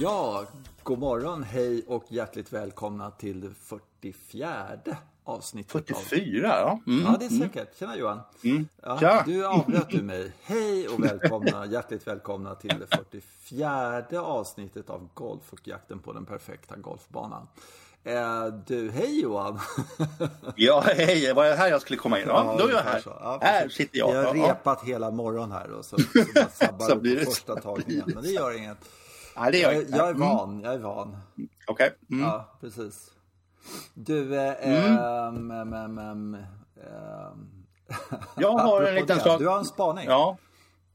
Ja, 0.00 0.44
god 0.82 0.98
morgon, 0.98 1.42
hej 1.42 1.84
och 1.88 2.04
hjärtligt 2.08 2.52
välkomna 2.52 3.10
till 3.10 3.40
det 3.40 3.50
44 3.54 4.48
avsnittet. 5.24 5.72
44, 5.72 6.46
ja. 6.46 6.80
Mm. 6.86 7.04
Ja, 7.04 7.16
det 7.20 7.24
är 7.24 7.28
säkert. 7.28 7.78
Tjena 7.78 7.96
Johan. 7.96 8.20
Mm. 8.44 8.68
Ja. 8.82 9.22
Du 9.26 9.46
avbröt 9.46 9.90
du 9.90 10.02
mig. 10.02 10.32
Hej 10.42 10.88
och 10.88 11.04
välkomna, 11.04 11.66
hjärtligt 11.70 12.06
välkomna 12.06 12.54
till 12.54 12.74
det 12.78 12.96
44 12.96 14.04
avsnittet 14.22 14.90
av 14.90 15.08
Golf 15.14 15.52
och 15.52 15.68
jakten 15.68 15.98
på 15.98 16.12
den 16.12 16.26
perfekta 16.26 16.76
golfbanan. 16.76 17.48
Eh, 18.04 18.46
du, 18.66 18.90
hej 18.90 19.20
Johan. 19.22 19.60
Ja, 20.56 20.84
hej, 20.86 21.32
var 21.34 21.44
det 21.44 21.54
här 21.54 21.68
jag 21.68 21.80
skulle 21.80 21.96
komma 21.98 22.20
in? 22.20 22.24
Ja, 22.28 22.56
då 22.58 22.66
är 22.66 22.72
jag 22.72 22.78
här. 22.80 23.02
Ja, 23.06 23.38
här 23.42 23.68
sitter 23.68 23.98
jag. 23.98 24.08
Vi 24.08 24.16
har 24.16 24.24
Ja, 24.24 24.36
ja. 24.36 24.48
repat 24.48 24.84
hela 24.84 25.10
morgonen 25.10 25.52
här 25.52 25.70
och 25.70 25.84
så, 25.84 25.96
så 25.98 26.66
Så 26.88 26.96
blir 26.96 27.16
det 27.16 27.24
första 27.24 27.60
tagningen. 27.60 28.04
Men 28.14 28.22
det 28.22 28.30
gör 28.30 28.56
inget. 28.58 28.78
Nej, 29.38 29.52
det 29.52 29.58
gör 29.58 29.72
Jag, 29.72 29.82
jag 29.82 29.90
jag 29.90 30.06
är. 30.08 30.14
Mm. 30.14 30.20
van, 30.28 30.60
jag 30.64 30.74
är 30.74 30.78
van. 30.78 31.16
Okej. 31.66 31.90
Mm. 32.10 32.24
Ja, 32.24 32.56
precis. 32.60 33.10
Du, 33.94 34.36
eh, 34.36 34.54
ehm, 34.60 35.50
ehm, 35.50 35.72
ehm, 35.72 35.98
ehm, 35.98 36.34
ehm, 36.34 37.46
Jag 38.36 38.52
har 38.52 38.82
en 38.82 38.94
liten 38.94 39.20
sak. 39.20 39.38
Du 39.38 39.48
har 39.48 39.58
en 39.58 39.64
spaning? 39.64 40.04
Ja. 40.08 40.36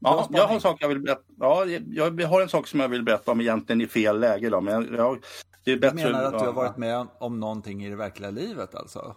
Ja, 0.03 0.27
jag 0.29 0.47
har 0.47 0.55
en 0.55 0.61
sak 0.61 0.77
jag 0.79 0.87
vill 0.89 0.99
berätta. 0.99 1.21
Ja, 1.39 1.65
jag 1.65 2.21
har 2.27 2.41
en 2.41 2.49
sak 2.49 2.67
som 2.67 2.79
jag 2.79 2.89
vill 2.89 3.03
berätta 3.03 3.31
om 3.31 3.41
egentligen 3.41 3.81
i 3.81 3.87
fel 3.87 4.19
läge 4.19 4.49
då. 4.49 4.61
Men 4.61 4.73
jag, 4.73 4.93
jag, 4.99 5.17
det 5.63 5.71
är 5.71 5.75
Du 5.75 5.79
bättre. 5.81 5.95
menar 5.95 6.23
att 6.23 6.39
du 6.39 6.45
har 6.45 6.53
varit 6.53 6.77
med 6.77 7.07
om 7.19 7.39
någonting 7.39 7.85
i 7.85 7.89
det 7.89 7.95
verkliga 7.95 8.29
livet 8.31 8.75
alltså? 8.75 9.15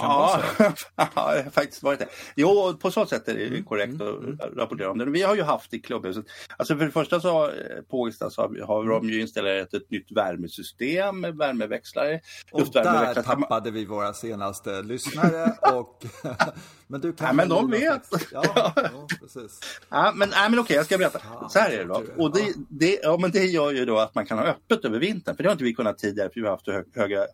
Kan 0.00 0.08
det 0.08 0.14
Ja, 0.16 0.72
ja, 1.14 1.36
jag 1.36 1.44
har 1.44 1.50
faktiskt 1.50 1.82
varit 1.82 1.98
det. 1.98 2.08
Jo, 2.36 2.74
på 2.80 2.90
så 2.90 3.06
sätt 3.06 3.28
är 3.28 3.34
det 3.34 3.50
Mm, 3.50 3.64
korrekt 3.64 3.94
att 4.00 4.56
rapportera 4.56 4.90
om 4.90 4.98
det. 4.98 5.04
Vi 5.04 5.22
har 5.22 5.34
ju 5.34 5.42
haft 5.42 5.74
i 5.74 5.80
klubbhuset, 5.80 6.24
alltså 6.56 6.76
för 6.76 6.84
det 6.84 6.90
första 6.90 7.20
så 7.20 7.44
eh, 7.44 7.52
på 7.90 8.00
Ågesta 8.00 8.30
så 8.30 8.42
har 8.42 8.80
har 8.80 8.88
de 8.88 9.08
ju 9.08 9.20
installerat 9.20 9.74
ett 9.74 9.90
nytt 9.90 10.12
värmesystem 10.12 11.20
med 11.20 11.36
värmeväxlare. 11.36 12.20
Och 12.52 12.66
där 12.72 13.22
tappade 13.22 13.70
vi 13.70 13.84
våra 13.84 14.12
senaste 14.14 14.82
lyssnare 14.82 15.52
och... 15.74 16.04
men 16.86 17.00
du 17.00 17.12
kan 17.12 17.26
Ja, 17.26 17.32
men 17.32 17.48
de 17.48 17.70
vet. 17.70 18.08
Ja, 18.32 18.42
ja, 18.54 19.06
precis. 19.20 19.60
Ja, 19.88 20.12
men, 20.14 20.28
nej, 20.28 20.50
men 20.50 20.58
okej, 20.58 20.76
jag 20.76 20.86
ska 20.86 20.98
berätta. 20.98 21.20
Så 21.50 21.58
här 21.58 21.70
är 21.70 21.78
det 21.78 21.84
då. 21.84 22.02
Och 22.16 22.34
det, 22.34 22.54
det, 22.68 23.00
ja, 23.02 23.18
men 23.20 23.30
det 23.30 23.44
gör 23.44 23.72
ju 23.72 23.84
då 23.84 23.98
att 23.98 24.14
man 24.14 24.26
kan 24.26 24.38
ha 24.38 24.44
öppet 24.44 24.84
över 24.84 24.98
vintern. 24.98 25.36
För 25.36 25.42
det 25.42 25.48
har 25.48 25.52
inte 25.52 25.64
vi 25.64 25.74
kunnat 25.74 25.98
tidigare 25.98 26.28
för 26.28 26.40
vi 26.40 26.46
har 26.46 26.50
haft 26.50 26.66
hö, 26.66 26.82
höga 26.94 27.26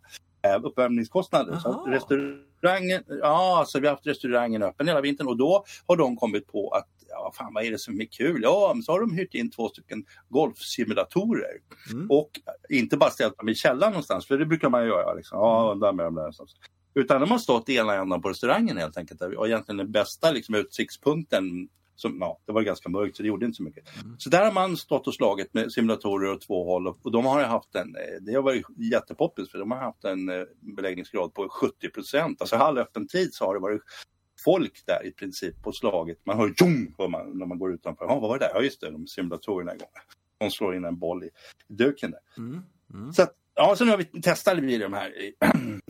eh, 0.55 0.65
uppvärmningskostnader. 0.65 1.59
Så 1.59 1.85
restaurangen, 1.87 3.03
ja, 3.09 3.65
så 3.67 3.81
vi 3.81 3.87
har 3.87 3.95
haft 3.95 4.07
restaurangen 4.07 4.63
öppen 4.63 4.89
hela 4.89 5.01
vintern 5.01 5.27
och 5.27 5.37
då 5.37 5.65
har 5.87 5.97
de 5.97 6.17
kommit 6.17 6.47
på 6.47 6.71
att 6.71 6.89
ja, 7.09 7.33
fan 7.35 7.55
vad 7.55 7.65
är 7.65 7.71
det 7.71 7.79
som 7.79 8.01
är 8.01 8.05
kul? 8.05 8.41
Ja, 8.43 8.75
så 8.85 8.93
har 8.93 9.01
de 9.01 9.13
hyrt 9.13 9.35
in 9.35 9.51
två 9.51 9.69
stycken 9.69 10.05
golfsimulatorer. 10.29 11.53
Mm. 11.93 12.11
Och 12.11 12.31
inte 12.69 12.97
bara 12.97 13.11
ställt 13.11 13.39
dem 13.39 13.49
i 13.49 13.55
källaren 13.55 13.93
någonstans, 13.93 14.27
för 14.27 14.39
det 14.39 14.47
brukar 14.47 14.69
man 14.69 14.83
ju 14.83 14.89
göra. 14.89 15.15
Liksom. 15.15 15.39
Ja, 15.39 15.79
där 15.81 15.93
med 15.93 16.07
dem 16.07 16.15
där 16.15 16.23
någonstans. 16.23 16.55
Utan 16.95 17.21
de 17.21 17.31
har 17.31 17.39
stått 17.39 17.69
i 17.69 17.77
ena 17.77 17.95
änden 17.95 18.23
på 18.23 18.29
restaurangen 18.29 18.77
helt 18.77 18.97
enkelt. 18.97 19.23
Och 19.23 19.47
egentligen 19.47 19.77
den 19.77 19.93
bästa 19.93 20.31
liksom, 20.31 20.55
utsiktspunkten 20.55 21.69
som, 21.97 22.19
ja, 22.21 22.41
det 22.47 22.53
var 22.53 22.63
ganska 22.63 22.89
mörkt 22.89 23.17
så 23.17 23.23
det 23.23 23.29
gjorde 23.29 23.47
inte 23.47 23.57
så 23.57 23.63
mycket. 23.63 23.89
Så 24.19 24.31
där 24.31 24.45
har 24.45 24.53
man 24.53 24.77
stått 24.77 25.07
och 25.07 25.15
slagit 25.15 25.55
med 25.55 25.73
simulatorer 25.73 26.33
åt 26.33 26.47
två 26.47 26.65
håll 26.65 26.87
och, 26.87 26.99
och 27.03 27.13
de 27.13 27.25
har 27.25 27.43
haft 27.43 27.75
en, 27.75 27.97
eh, 27.97 28.03
det 28.21 28.35
har 28.35 28.43
varit 28.43 28.67
jättepoppis 28.93 29.51
för 29.51 29.59
de 29.59 29.71
har 29.71 29.79
haft 29.79 30.05
en 30.05 30.29
eh, 30.29 30.45
beläggningsgrad 30.61 31.35
på 31.35 31.49
70 31.49 31.89
procent. 31.89 32.41
Alltså 32.41 32.57
halvöppen 32.57 33.09
tid 33.09 33.35
så 33.35 33.45
har 33.45 33.55
det 33.55 33.61
varit 33.61 33.83
folk 34.45 34.83
där 34.87 35.07
i 35.07 35.11
princip 35.11 35.63
på 35.63 35.73
slaget. 35.73 36.19
Man 36.27 36.37
hör 36.37 36.55
tjong 36.55 36.95
hör 36.99 37.09
man, 37.09 37.39
när 37.39 37.47
man 37.47 37.59
går 37.59 37.75
utanför. 37.75 38.05
Ja, 38.05 38.19
vad 38.19 38.29
var 38.29 38.39
det 38.39 38.45
där? 38.45 38.53
Ja 38.55 38.63
just 38.63 38.81
det, 38.81 38.91
de 38.91 39.07
simulatorerna 39.07 39.75
igång. 39.75 39.89
De 40.39 40.51
slår 40.51 40.77
in 40.77 40.85
en 40.85 40.99
boll 40.99 41.25
i 41.25 41.31
duken 41.69 42.11
där. 42.11 42.21
Mm. 42.39 42.63
Mm. 42.95 43.13
Så 43.13 43.23
att, 43.23 43.33
ja, 43.55 43.77
så 43.77 43.85
nu 43.85 43.91
har 43.91 43.99
vi 43.99 44.05
testat 44.05 44.59
vi 44.59 44.79
de 44.79 44.93
här 44.93 45.23
i, 45.23 45.35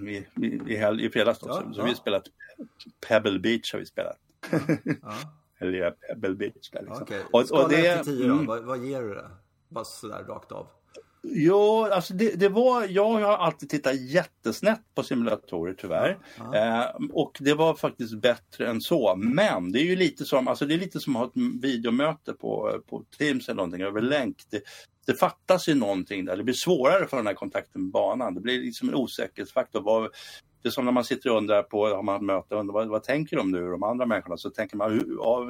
i, 0.10 0.16
i, 0.16 0.46
i, 0.46 1.06
i 1.06 1.10
fredags. 1.10 1.38
Då. 1.38 1.48
Ja, 1.48 1.54
så, 1.54 1.74
så 1.74 1.80
ja. 1.80 1.84
vi 1.84 1.90
har 1.90 1.96
spelat 1.96 2.24
Pebble 3.08 3.38
Beach 3.38 3.72
har 3.72 3.78
vi 3.78 3.86
spelat. 3.86 4.18
Ja. 5.02 5.12
Eller 5.60 5.90
Pebble 5.90 6.34
Beach. 6.34 6.70
Där, 6.72 6.80
liksom. 6.82 7.02
Okej, 7.02 7.22
Och- 7.32 7.50
och 7.50 7.68
det- 7.68 7.86
ett 7.86 8.04
till 8.04 8.16
tio 8.18 8.26
då. 8.28 8.34
mm. 8.34 8.46
Vad, 8.46 8.64
vad 8.64 8.84
ger 8.84 9.02
du 9.02 9.14
det? 9.14 9.30
Bara 9.68 9.84
sådär 9.84 10.24
rakt 10.28 10.52
av. 10.52 10.66
Jo, 11.28 11.84
alltså 11.92 12.14
det, 12.14 12.40
det 12.40 12.48
var, 12.48 12.84
jag 12.84 13.08
har 13.08 13.36
alltid 13.36 13.68
tittat 13.70 14.00
jättesnätt 14.00 14.80
på 14.94 15.02
simulatorer 15.02 15.74
tyvärr. 15.78 16.18
Ja. 16.38 16.54
Eh, 16.54 16.90
och 17.12 17.36
det 17.40 17.54
var 17.54 17.74
faktiskt 17.74 18.20
bättre 18.20 18.68
än 18.68 18.80
så. 18.80 19.16
Men 19.16 19.72
det 19.72 19.78
är 19.80 19.84
ju 19.84 19.96
lite 19.96 20.24
som, 20.24 20.48
alltså 20.48 20.66
det 20.66 20.74
är 20.74 20.78
lite 20.78 21.00
som 21.00 21.16
att 21.16 21.20
ha 21.22 21.26
ett 21.26 21.62
videomöte 21.62 22.32
på, 22.32 22.80
på 22.86 23.04
Teams 23.18 23.48
eller 23.48 23.56
någonting 23.56 23.82
över 23.82 24.00
länk. 24.00 24.36
Det, 24.50 24.62
det 25.06 25.14
fattas 25.14 25.68
ju 25.68 25.74
någonting 25.74 26.24
där. 26.24 26.36
Det 26.36 26.44
blir 26.44 26.54
svårare 26.54 27.06
för 27.06 27.16
den 27.16 27.26
här 27.26 27.34
kontakten 27.34 27.82
med 27.82 27.90
banan. 27.90 28.34
Det 28.34 28.40
blir 28.40 28.60
liksom 28.60 28.88
en 28.88 28.94
osäkerhetsfaktor. 28.94 29.80
Vad, 29.80 30.10
det 30.66 30.68
är 30.68 30.72
som 30.72 30.84
när 30.84 30.92
man 30.92 31.04
sitter 31.04 31.30
och 31.30 31.36
undrar 31.36 31.62
på, 31.62 31.86
har 31.86 32.02
man 32.02 32.26
möte, 32.26 32.54
undrar, 32.54 32.74
vad, 32.74 32.88
vad 32.88 33.02
tänker 33.02 33.36
de 33.36 33.50
nu, 33.50 33.70
de 33.70 33.82
andra 33.82 34.06
människorna? 34.06 34.36
Så 34.36 34.50
tänker 34.50 34.76
man, 34.76 34.92
hur, 34.92 35.16
ja, 35.18 35.42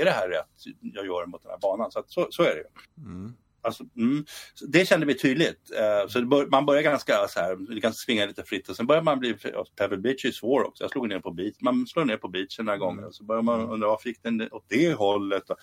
är 0.00 0.04
det 0.04 0.10
här 0.10 0.28
rätt 0.28 0.74
jag 0.80 1.06
gör 1.06 1.26
mot 1.26 1.42
den 1.42 1.50
här 1.50 1.58
banan? 1.58 1.90
Så, 1.90 1.98
att, 1.98 2.10
så, 2.10 2.26
så 2.30 2.42
är 2.42 2.54
det 2.54 2.56
ju. 2.56 3.04
Mm. 3.04 3.32
Alltså, 3.62 3.84
mm, 3.96 4.24
det 4.68 4.86
kände 4.88 5.06
vi 5.06 5.14
tydligt. 5.18 5.70
Eh, 5.78 6.08
så 6.08 6.18
det 6.20 6.26
bör, 6.26 6.46
man 6.46 6.66
börjar 6.66 6.82
ganska 6.82 7.28
så 7.28 7.40
här, 7.40 7.56
du 7.74 7.80
kan 7.80 7.92
svinga 7.92 8.26
lite 8.26 8.44
fritt 8.44 8.68
och 8.68 8.76
sen 8.76 8.86
börjar 8.86 9.02
man 9.02 9.18
bli, 9.18 9.36
Pebble 9.78 9.98
Beach 9.98 10.24
är 10.24 10.30
svår 10.30 10.62
också. 10.66 10.84
Jag 10.84 10.90
slog 10.90 11.08
ner 11.08 11.18
på 11.20 11.30
beach, 11.30 11.54
man 11.60 11.86
slår 11.86 12.04
ner 12.04 12.16
på 12.16 12.28
beachen 12.28 12.64
några 12.64 12.78
gånger 12.78 13.06
och 13.06 13.14
så 13.14 13.24
börjar 13.24 13.42
man 13.42 13.70
undra 13.70 13.88
varför 13.88 14.08
gick 14.08 14.22
den 14.22 14.48
åt 14.52 14.64
det 14.68 14.92
hållet? 14.92 15.50
Och, 15.50 15.56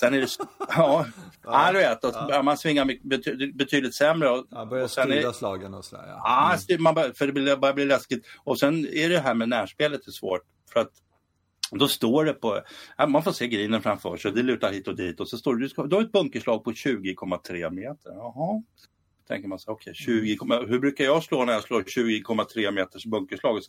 sen 0.00 0.14
är 0.14 0.20
det, 0.20 0.28
ja, 0.68 1.06
ja, 1.44 1.72
du 1.72 1.78
vet, 1.78 2.04
och 2.04 2.12
så 2.14 2.26
börjar 2.26 2.42
man 2.42 2.58
svinga 2.58 2.84
bety, 3.02 3.52
betydligt 3.52 3.94
sämre. 3.94 4.28
Och, 4.30 4.46
Ja, 4.50 4.64
börjar 4.66 4.84
och 4.84 4.90
styra 4.90 5.32
slagen 5.32 5.74
och 5.74 5.84
sådär. 5.84 6.04
Ja. 6.08 6.20
Ja, 6.52 6.56
styr- 6.58 6.78
man 6.78 6.94
bör, 6.94 7.12
för 7.16 7.26
det 7.26 7.32
blir- 7.32 7.56
börjar 7.56 7.74
bli 7.74 7.84
läskigt. 7.84 8.26
Och 8.44 8.58
sen 8.58 8.86
är 8.86 9.08
det 9.08 9.18
här 9.18 9.34
med 9.34 9.48
närspelet 9.48 10.06
är 10.06 10.10
svårt. 10.10 10.42
För 10.72 10.80
att 10.80 10.90
då 11.78 11.88
står 11.88 12.24
det 12.24 12.32
på, 12.34 12.60
man 13.08 13.22
får 13.22 13.32
se 13.32 13.48
grinen 13.48 13.82
framför 13.82 14.16
sig, 14.16 14.32
det 14.32 14.42
lutar 14.42 14.72
hit 14.72 14.88
och 14.88 14.96
dit 14.96 15.20
och 15.20 15.28
så 15.28 15.38
står 15.38 15.54
det, 15.56 15.62
du, 15.64 15.68
ska, 15.68 15.82
du 15.86 15.96
har 15.96 16.02
ett 16.02 16.12
bunkerslag 16.12 16.64
på 16.64 16.70
20,3 16.72 17.70
meter. 17.70 18.10
Jaha. 18.10 18.62
Tänker 19.28 19.48
man 19.48 19.58
så 19.58 19.70
okej, 19.72 19.94
20, 19.94 20.36
komma- 20.36 20.66
hur 20.66 20.78
brukar 20.78 21.04
jag 21.04 21.22
slå 21.22 21.44
när 21.44 21.52
jag 21.52 21.62
slår 21.62 21.82
20,3 21.82 22.70
meters 22.70 23.06
bunkerslag? 23.06 23.60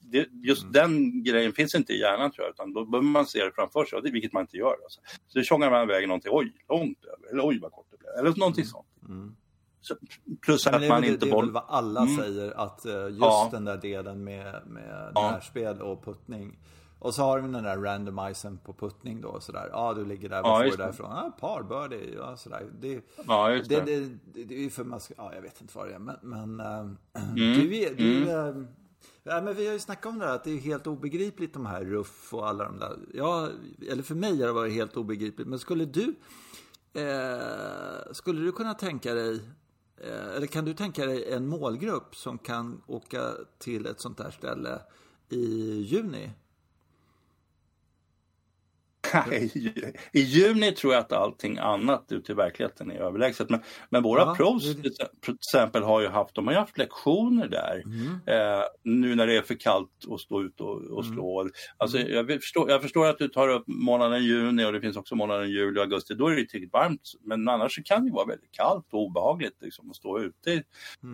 Det, 0.00 0.26
just 0.32 0.72
den 0.72 1.22
grejen 1.22 1.52
finns 1.52 1.74
inte 1.74 1.92
i 1.92 2.00
hjärnan 2.00 2.30
tror 2.30 2.46
jag, 2.46 2.52
utan 2.54 2.72
då 2.72 2.84
behöver 2.84 3.08
man 3.08 3.26
se 3.26 3.44
det 3.44 3.52
framför 3.54 3.84
sig, 3.84 4.02
det- 4.02 4.10
vilket 4.10 4.32
man 4.32 4.40
inte 4.42 4.56
gör. 4.56 4.76
Alltså. 4.84 5.00
Så 5.26 5.38
det 5.38 5.44
tjongar 5.44 5.70
man 5.70 5.82
iväg 5.82 6.08
någonting, 6.08 6.30
oj, 6.34 6.52
långt 6.68 7.04
över, 7.04 7.32
eller 7.32 7.48
oj 7.48 7.58
vad 7.62 7.72
kort 7.72 7.86
det 7.90 7.96
blev, 7.98 8.10
eller 8.26 8.38
någonting 8.38 8.64
sånt. 8.64 8.86
Mm. 9.08 9.36
Så, 9.80 9.94
plus 10.42 10.66
att 10.66 10.80
det, 10.80 10.88
man 10.88 11.00
väl- 11.02 11.10
inte 11.10 11.26
det 11.26 11.30
är 11.30 11.34
väl 11.36 11.44
boll... 11.44 11.50
vad 11.52 11.64
alla 11.68 12.00
Mm. 12.02 12.16
säger 12.16 12.50
att 12.60 12.86
eh, 12.86 12.92
just 13.08 13.18
Ja. 13.20 13.48
den 13.52 13.64
där 13.64 13.76
delen 13.76 14.24
med, 14.24 14.62
med 14.66 15.12
närspel 15.14 15.82
och 15.82 16.04
puttning. 16.04 16.58
Och 16.98 17.14
så 17.14 17.22
har 17.22 17.40
vi 17.40 17.52
den 17.52 17.62
där 17.64 17.76
randomisen 17.76 18.58
på 18.58 18.72
puttning 18.72 19.20
då 19.20 19.40
sådär. 19.40 19.68
Ja 19.72 19.94
du 19.94 20.04
ligger 20.04 20.28
där, 20.28 20.36
Ja, 20.36 20.42
vad 20.42 20.64
får 20.64 20.70
du 20.70 20.76
därifrån? 20.84 21.10
Ja, 21.10 21.36
par 21.40 21.62
birdie, 21.62 22.14
ja 22.14 22.36
sådär. 22.36 22.66
Det, 22.80 23.00
Ja, 23.26 23.52
just 23.52 23.68
det, 23.70 23.80
det. 23.80 24.00
det, 24.32 24.44
det, 24.44 24.54
är 24.54 24.58
ju 24.60 24.70
för 24.70 24.84
man 24.84 25.00
ska, 25.00 25.14
ja 25.16 25.34
jag 25.34 25.42
vet 25.42 25.60
inte 25.60 25.76
vad 25.78 25.88
det 25.88 25.94
är 25.94 25.98
men, 25.98 26.16
men 26.22 26.60
eh, 26.60 26.78
Mm. 26.78 26.96
du, 27.34 27.76
är- 27.76 27.94
du 27.94 28.28
eh, 28.30 28.54
Ja, 29.22 29.40
men 29.40 29.54
vi 29.54 29.66
har 29.66 29.72
ju 29.72 29.78
snackat 29.78 30.06
om 30.12 30.18
det 30.18 30.26
här 30.26 30.34
att 30.34 30.44
det 30.44 30.50
är 30.50 30.58
helt 30.58 30.86
obegripligt 30.86 31.52
de 31.54 31.66
här 31.66 31.84
ruff 31.84 32.34
och 32.34 32.48
alla 32.48 32.64
de 32.64 32.78
där. 32.78 32.96
Ja, 33.14 33.48
eller 33.90 34.02
för 34.02 34.14
mig 34.14 34.40
har 34.40 34.46
det 34.46 34.52
varit 34.52 34.72
helt 34.72 34.96
obegripligt. 34.96 35.48
Men 35.48 35.58
skulle 35.58 35.84
du 35.84 36.14
eh, 36.92 38.12
Skulle 38.12 38.40
du 38.40 38.52
kunna 38.52 38.74
tänka 38.74 39.14
dig 39.14 39.40
eh, 40.00 40.36
Eller 40.36 40.46
kan 40.46 40.64
du 40.64 40.74
tänka 40.74 41.06
dig 41.06 41.32
en 41.32 41.46
målgrupp 41.48 42.16
som 42.16 42.38
kan 42.38 42.82
åka 42.86 43.20
till 43.58 43.86
ett 43.86 44.00
sånt 44.00 44.20
här 44.20 44.30
ställe 44.30 44.80
i 45.28 45.72
juni? 45.82 46.30
Nej, 49.26 49.50
I 50.12 50.20
juni 50.20 50.72
tror 50.72 50.92
jag 50.92 51.00
att 51.00 51.12
allting 51.12 51.58
annat 51.58 52.12
ute 52.12 52.32
i 52.32 52.34
verkligheten 52.34 52.90
är 52.90 52.94
överlägset. 52.94 53.50
Men, 53.50 53.60
men 53.90 54.02
våra 54.02 54.20
Ja, 54.20 54.34
pros 54.34 54.76
till 54.76 55.34
exempel 55.34 55.82
har 55.82 56.00
ju 56.00 56.08
haft, 56.08 56.34
de 56.34 56.46
har 56.46 56.54
haft 56.54 56.78
lektioner 56.78 57.48
där. 57.48 57.82
Eh, 58.26 58.64
nu 58.82 59.14
när 59.14 59.26
det 59.26 59.36
är 59.36 59.42
för 59.42 59.54
kallt 59.54 59.90
att 60.10 60.20
stå 60.20 60.42
ute 60.42 60.62
och, 60.62 60.82
och 60.82 61.04
slå. 61.04 61.48
Alltså, 61.76 61.98
jag, 61.98 62.24
vill 62.24 62.40
förstå, 62.40 62.66
jag 62.68 62.82
förstår 62.82 63.06
att 63.06 63.18
du 63.18 63.28
tar 63.28 63.48
upp 63.48 63.64
månaden 63.66 64.24
juni 64.24 64.64
och 64.64 64.72
det 64.72 64.80
finns 64.80 64.96
också 64.96 65.14
månaden 65.14 65.50
juli 65.50 65.80
och 65.80 65.84
augusti. 65.84 66.14
Då 66.14 66.26
är 66.28 66.36
det 66.36 66.46
tillräckligt 66.46 66.72
varmt. 66.72 67.12
Men 67.20 67.48
annars 67.48 67.78
kan 67.84 68.02
det 68.02 68.06
ju 68.06 68.14
vara 68.14 68.26
väldigt 68.26 68.52
kallt 68.52 68.86
och 68.90 69.02
obehagligt 69.02 69.56
liksom, 69.60 69.90
att 69.90 69.96
stå 69.96 70.20
ute. 70.20 70.62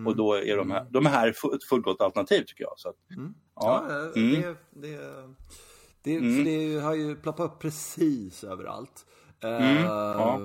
Och 0.06 0.16
då 0.16 0.34
är 0.34 0.56
de 0.56 0.70
här, 0.70 0.86
de 0.90 1.06
här 1.06 1.28
ett 1.28 1.64
fullgott 1.64 2.00
alternativ 2.00 2.42
tycker 2.46 2.64
jag. 2.64 2.72
Så 2.76 2.88
att, 2.88 2.96
Ja, 3.54 3.86
ja, 3.88 3.96
eh, 3.96 4.22
mm. 4.22 4.42
det, 4.42 4.56
det, 4.70 4.98
det, 6.02 6.19
för 6.19 6.44
det 6.44 6.81
har 6.81 6.94
ju 6.94 7.16
ploppat 7.16 7.46
upp 7.46 7.58
precis 7.58 8.44
överallt. 8.44 9.06
Eh, 9.40 9.82
ja. 9.84 10.40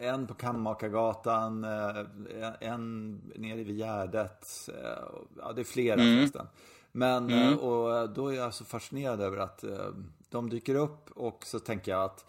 En 0.00 0.26
på 0.26 0.34
Kammakargatan, 0.34 1.64
eh, 1.64 2.50
en 2.60 3.12
nere 3.34 3.64
vid 3.64 3.76
Gärdet. 3.78 4.68
eh, 4.68 5.04
Ja, 5.38 5.52
det 5.52 5.62
är 5.62 5.64
flera 5.64 5.96
förresten. 5.96 6.46
Men 6.92 7.30
eh, 7.30 7.54
och 7.58 8.10
då 8.10 8.28
är 8.28 8.36
jag 8.36 8.54
så 8.54 8.64
fascinerad 8.64 9.20
över 9.20 9.36
att 9.36 9.64
eh, 9.64 9.88
de 10.30 10.50
dyker 10.50 10.74
upp 10.74 11.10
och 11.10 11.44
så 11.46 11.58
tänker 11.58 11.92
jag 11.92 12.02
att 12.04 12.24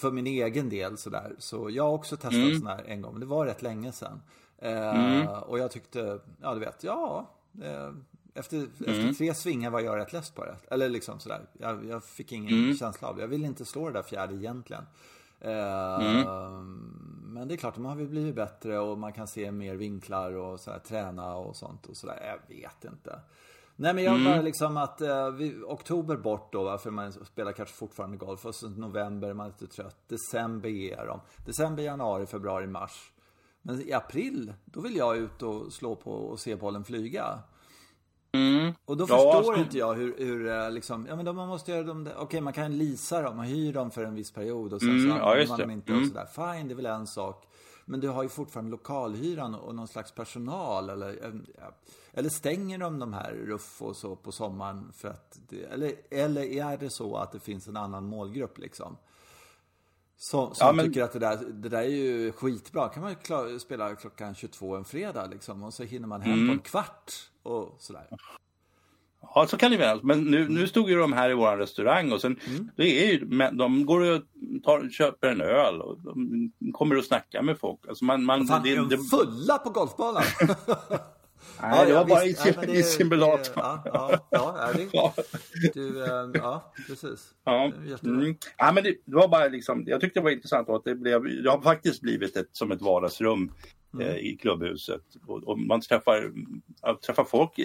för 0.00 0.10
min 0.10 0.26
egen 0.26 0.68
del 0.68 0.98
sådär, 0.98 1.34
så 1.38 1.70
jag 1.70 1.84
har 1.84 1.92
också 1.92 2.16
testat 2.16 2.58
sån 2.58 2.66
här 2.66 2.84
en 2.86 3.02
gång, 3.02 3.12
men 3.12 3.20
det 3.20 3.26
var 3.26 3.46
rätt 3.46 3.62
länge 3.62 3.92
sedan. 3.92 4.22
Mm. 4.58 5.28
Och 5.28 5.58
jag 5.58 5.70
tyckte, 5.70 6.20
ja 6.42 6.54
du 6.54 6.60
vet, 6.60 6.84
ja. 6.84 7.30
Efter, 8.34 8.56
mm. 8.56 8.70
efter 8.78 9.12
tre 9.12 9.34
svingar 9.34 9.70
var 9.70 9.80
jag 9.80 9.96
rätt 9.96 10.12
less 10.12 10.30
på 10.30 10.44
det. 10.44 10.56
Eller 10.70 10.88
liksom 10.88 11.20
sådär. 11.20 11.46
Jag, 11.52 11.84
jag 11.86 12.04
fick 12.04 12.32
ingen 12.32 12.64
mm. 12.64 12.76
känsla 12.76 13.08
av 13.08 13.16
det. 13.16 13.22
Jag 13.22 13.28
ville 13.28 13.46
inte 13.46 13.64
slå 13.64 13.86
det 13.86 13.92
där 13.92 14.02
fjärde 14.02 14.34
egentligen. 14.34 14.84
Mm. 15.40 16.26
Men 17.24 17.48
det 17.48 17.54
är 17.54 17.56
klart, 17.56 17.74
de 17.74 17.84
har 17.84 17.96
väl 17.96 18.08
blivit 18.08 18.34
bättre 18.34 18.78
och 18.78 18.98
man 18.98 19.12
kan 19.12 19.28
se 19.28 19.52
mer 19.52 19.74
vinklar 19.74 20.32
och 20.32 20.60
sådär, 20.60 20.78
träna 20.78 21.34
och 21.34 21.56
sånt 21.56 21.86
och 21.86 21.96
sådär. 21.96 22.38
Jag 22.48 22.56
vet 22.56 22.84
inte. 22.84 23.20
Nej 23.76 23.94
men 23.94 24.04
jag 24.04 24.14
mm. 24.14 24.24
bara 24.24 24.42
liksom 24.42 24.76
att 24.76 25.00
eh, 25.00 25.30
vi, 25.30 25.62
oktober 25.66 26.16
bort 26.16 26.52
då, 26.52 26.78
för 26.78 26.90
man 26.90 27.12
spelar 27.12 27.52
kanske 27.52 27.74
fortfarande 27.74 28.16
golf. 28.16 28.46
Och 28.46 28.54
så 28.54 28.68
november, 28.68 29.32
man 29.32 29.46
är 29.46 29.50
lite 29.50 29.66
trött. 29.66 29.96
December 30.08 30.68
ger 30.68 31.06
de. 31.06 31.20
December, 31.46 31.82
januari, 31.82 32.26
februari, 32.26 32.66
mars. 32.66 33.12
Men 33.62 33.80
i 33.80 33.92
april, 33.92 34.52
då 34.64 34.80
vill 34.80 34.96
jag 34.96 35.16
ut 35.16 35.42
och 35.42 35.72
slå 35.72 35.96
på 35.96 36.10
och 36.10 36.40
se 36.40 36.56
bollen 36.56 36.84
flyga. 36.84 37.38
Mm. 38.32 38.72
Och 38.84 38.96
då 38.96 39.06
förstår 39.06 39.54
ja, 39.54 39.60
inte 39.60 39.78
jag 39.78 39.94
hur, 39.94 40.14
hur 40.18 40.48
eh, 40.48 40.70
liksom, 40.70 41.06
ja 41.08 41.16
men 41.16 41.24
då 41.24 41.32
man 41.32 41.48
måste 41.48 41.70
göra 41.72 41.82
dem, 41.82 42.02
okej 42.06 42.22
okay, 42.22 42.40
man 42.40 42.52
kan 42.52 42.78
leasa 42.78 43.22
dem, 43.22 43.36
man 43.36 43.46
hyr 43.46 43.72
dem 43.72 43.90
för 43.90 44.04
en 44.04 44.14
viss 44.14 44.32
period 44.32 44.72
och 44.72 44.80
sen 44.80 44.90
mm, 44.90 45.10
så 45.10 45.14
använder 45.14 45.42
ja, 45.42 45.48
man 45.48 45.60
dem 45.60 45.70
inte 45.70 45.92
mm. 45.92 46.02
och 46.02 46.08
sådär. 46.08 46.26
Fine, 46.34 46.68
det 46.68 46.74
är 46.74 46.76
väl 46.76 46.86
en 46.86 47.06
sak. 47.06 47.48
Men 47.84 48.00
du 48.00 48.08
har 48.08 48.22
ju 48.22 48.28
fortfarande 48.28 48.70
lokalhyran 48.70 49.54
och 49.54 49.74
någon 49.74 49.88
slags 49.88 50.12
personal 50.12 50.90
eller, 50.90 51.42
eller 52.12 52.28
stänger 52.28 52.78
de 52.78 52.98
de 52.98 53.12
här 53.12 53.32
ruff 53.32 53.82
och 53.82 53.96
så 53.96 54.16
på 54.16 54.32
sommaren 54.32 54.92
för 54.96 55.08
att, 55.08 55.38
det, 55.48 55.64
eller, 55.64 55.92
eller 56.10 56.42
är 56.42 56.76
det 56.76 56.90
så 56.90 57.16
att 57.16 57.32
det 57.32 57.40
finns 57.40 57.68
en 57.68 57.76
annan 57.76 58.06
målgrupp 58.06 58.58
liksom? 58.58 58.96
Som, 60.16 60.54
som 60.54 60.66
ja, 60.66 60.72
men... 60.72 60.86
tycker 60.86 61.02
att 61.02 61.12
det 61.12 61.18
där, 61.18 61.36
det 61.36 61.68
där 61.68 61.78
är 61.78 61.86
ju 61.86 62.32
skitbra. 62.32 62.88
kan 62.88 63.02
man 63.02 63.14
klar, 63.14 63.58
spela 63.58 63.94
klockan 63.94 64.34
22 64.34 64.76
en 64.76 64.84
fredag 64.84 65.26
liksom 65.26 65.62
och 65.62 65.74
så 65.74 65.82
hinner 65.82 66.08
man 66.08 66.22
hem 66.22 66.32
mm. 66.32 66.48
på 66.48 66.52
en 66.52 66.58
kvart 66.58 67.12
och 67.42 67.76
sådär. 67.78 68.06
Ja, 69.34 69.46
så 69.46 69.56
kan 69.56 69.70
det 69.70 69.76
väl. 69.76 70.00
Men 70.02 70.24
nu, 70.24 70.48
nu 70.48 70.66
stod 70.66 70.90
ju 70.90 70.98
de 70.98 71.12
här 71.12 71.30
i 71.30 71.34
vår 71.34 71.56
restaurang 71.56 72.12
och 72.12 72.20
sen 72.20 72.36
mm. 72.46 72.70
det 72.76 73.04
är 73.04 73.12
ju, 73.12 73.24
de 73.52 73.86
går 73.86 74.00
och 74.00 74.22
tar, 74.64 74.88
köper 74.90 75.28
en 75.28 75.40
öl 75.40 75.80
och 75.80 75.98
de 76.00 76.52
kommer 76.72 76.98
och 76.98 77.04
snackar 77.04 77.42
med 77.42 77.58
folk. 77.58 77.88
Alltså 77.88 78.04
man, 78.04 78.24
man, 78.24 78.46
Fan, 78.46 78.62
det, 78.62 78.72
är 78.72 78.76
de 78.76 78.98
fulla 78.98 79.58
på 79.58 79.70
golfballen? 79.70 80.22
Nej, 81.62 81.78
ja, 81.78 81.84
det 81.84 81.94
var 81.94 82.04
bara 82.04 82.24
visst, 82.24 82.46
i, 82.46 82.54
ja, 82.56 82.64
i 82.64 82.82
simulatorn. 82.82 83.52
Ja, 83.56 83.82
ja, 83.84 84.26
ja, 84.30 84.58
är 84.58 84.74
det, 84.74 84.88
ja. 84.92 85.14
Du, 85.74 86.04
äh, 86.04 86.30
ja, 86.34 86.72
precis. 86.88 87.34
Ja, 87.44 87.72
mm. 88.04 88.36
ja 88.58 88.72
men 88.72 88.84
det, 88.84 88.96
det, 89.04 89.16
var 89.16 89.28
bara 89.28 89.48
liksom, 89.48 89.84
jag 89.86 90.00
tyckte 90.00 90.20
det 90.20 90.24
var 90.24 90.30
intressant 90.30 90.68
att 90.68 90.84
det 90.84 90.94
blev, 90.94 91.42
det 91.42 91.50
har 91.50 91.60
faktiskt 91.60 92.00
blivit 92.00 92.36
ett, 92.36 92.48
som 92.52 92.72
ett 92.72 92.82
vardagsrum 92.82 93.52
mm. 93.94 94.06
eh, 94.06 94.16
i 94.16 94.36
klubbhuset. 94.36 95.02
Och, 95.26 95.44
och, 95.44 95.58
man 95.58 95.80
träffar, 95.80 96.32
träffar 97.06 97.24
folk 97.24 97.60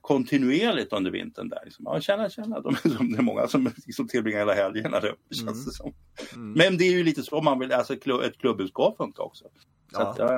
kontinuerligt 0.00 0.92
under 0.92 1.10
vintern 1.10 1.48
där. 1.48 1.60
Liksom. 1.64 1.84
Ja, 1.88 2.00
tjena, 2.00 2.30
tjena. 2.30 2.60
De, 2.60 2.76
de, 2.84 3.12
det 3.12 3.18
är 3.18 3.22
många 3.22 3.48
som 3.48 3.64
liksom 3.86 4.08
tillbringar 4.08 4.38
hela 4.38 4.54
helgen 4.54 4.90
där 4.90 5.06
uppe, 5.06 5.34
känns 5.34 5.50
mm. 5.50 5.64
det 5.64 5.72
som. 5.72 5.92
Mm. 6.34 6.52
Men 6.52 6.78
det 6.78 6.84
är 6.84 6.92
ju 6.92 7.04
lite 7.04 7.22
så 7.22 7.40
man 7.40 7.58
vill, 7.58 7.72
alltså 7.72 7.94
ett 7.94 8.38
klubbhus 8.38 8.70
ska 8.70 8.94
funka 8.96 9.22
också. 9.22 9.44
Så 9.92 10.00
ja. 10.00 10.10
Att, 10.10 10.18
ja, 10.18 10.32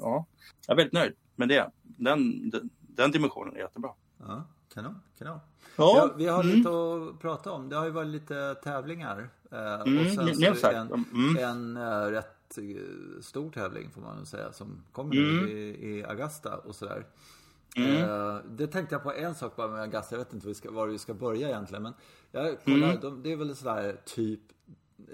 ja, 0.00 0.26
jag 0.66 0.74
är 0.74 0.76
väldigt 0.76 0.92
nöjd 0.92 1.12
med 1.36 1.48
det 1.48 1.70
den, 2.04 2.50
den, 2.50 2.70
den 2.80 3.10
dimensionen 3.10 3.54
är 3.56 3.58
jättebra. 3.58 3.90
Ja, 4.18 4.44
kanon, 4.74 5.00
kanon. 5.18 5.38
Ja. 5.76 6.14
Vi, 6.16 6.24
vi 6.24 6.30
har 6.30 6.44
mm. 6.44 6.56
lite 6.56 6.68
att 6.68 7.20
prata 7.20 7.52
om. 7.52 7.68
Det 7.68 7.76
har 7.76 7.84
ju 7.84 7.90
varit 7.90 8.08
lite 8.08 8.54
tävlingar. 8.54 9.28
Eh, 9.50 9.80
mm, 9.80 9.98
och 9.98 10.12
sen 10.12 10.56
så 10.56 10.66
en, 10.66 10.92
mm. 10.92 11.36
en 11.36 11.76
uh, 11.76 12.10
rätt 12.10 12.58
uh, 12.58 13.20
stor 13.20 13.50
tävling 13.50 13.90
får 13.90 14.00
man 14.00 14.26
säga 14.26 14.52
som 14.52 14.82
kommer 14.92 15.14
nu 15.14 15.38
mm. 15.38 15.48
i, 15.48 15.88
i 15.88 16.04
Augusta 16.04 16.56
och 16.56 16.74
sådär. 16.74 17.06
Mm. 17.76 18.40
Det 18.56 18.66
tänkte 18.66 18.94
jag 18.94 19.02
på 19.02 19.12
en 19.12 19.34
sak 19.34 19.56
bara 19.56 19.68
med 19.68 19.80
Augusta. 19.80 20.14
Jag 20.14 20.18
vet 20.18 20.32
inte 20.32 20.46
var 20.46 20.50
vi 20.50 20.54
ska, 20.54 20.70
var 20.70 20.86
vi 20.86 20.98
ska 20.98 21.14
börja 21.14 21.48
egentligen. 21.48 21.82
Men 21.82 21.94
jag 22.30 22.64
kollar, 22.64 22.88
mm. 22.88 23.00
de, 23.00 23.22
det 23.22 23.32
är 23.32 23.36
väl 23.36 23.56
sådär 23.56 23.96
typ 24.04 24.40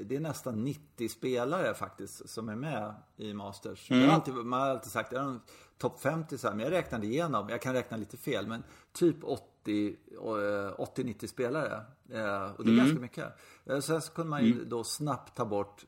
det 0.05 0.17
är 0.17 0.21
nästan 0.21 0.65
90 0.65 1.09
spelare 1.09 1.75
faktiskt 1.75 2.29
som 2.29 2.49
är 2.49 2.57
med 2.57 2.95
i 3.17 3.35
Masters. 3.35 3.91
Mm. 3.91 4.11
Alltid, 4.11 4.35
man 4.35 4.61
har 4.61 4.69
alltid 4.69 4.93
sagt, 4.93 5.13
är 5.13 5.39
topp 5.79 6.01
50 6.01 6.39
så 6.39 6.49
här, 6.49 6.55
men 6.55 6.65
jag 6.65 6.73
räknade 6.73 7.07
igenom, 7.07 7.49
jag 7.49 7.63
kan 7.63 7.73
räkna 7.73 7.97
lite 7.97 8.17
fel, 8.17 8.47
men 8.47 8.63
typ 8.93 9.23
80-90 9.23 11.27
spelare. 11.27 11.85
Eh, 12.11 12.51
och 12.51 12.65
det 12.65 12.71
är 12.71 12.73
mm. 12.73 12.77
ganska 12.77 13.01
mycket. 13.01 13.33
Eh, 13.65 13.81
sen 13.81 14.03
så 14.03 14.13
kunde 14.13 14.31
man 14.31 14.45
ju 14.45 14.53
mm. 14.53 14.69
då 14.69 14.85
snabbt 14.85 15.37
ta 15.37 15.45
bort 15.45 15.85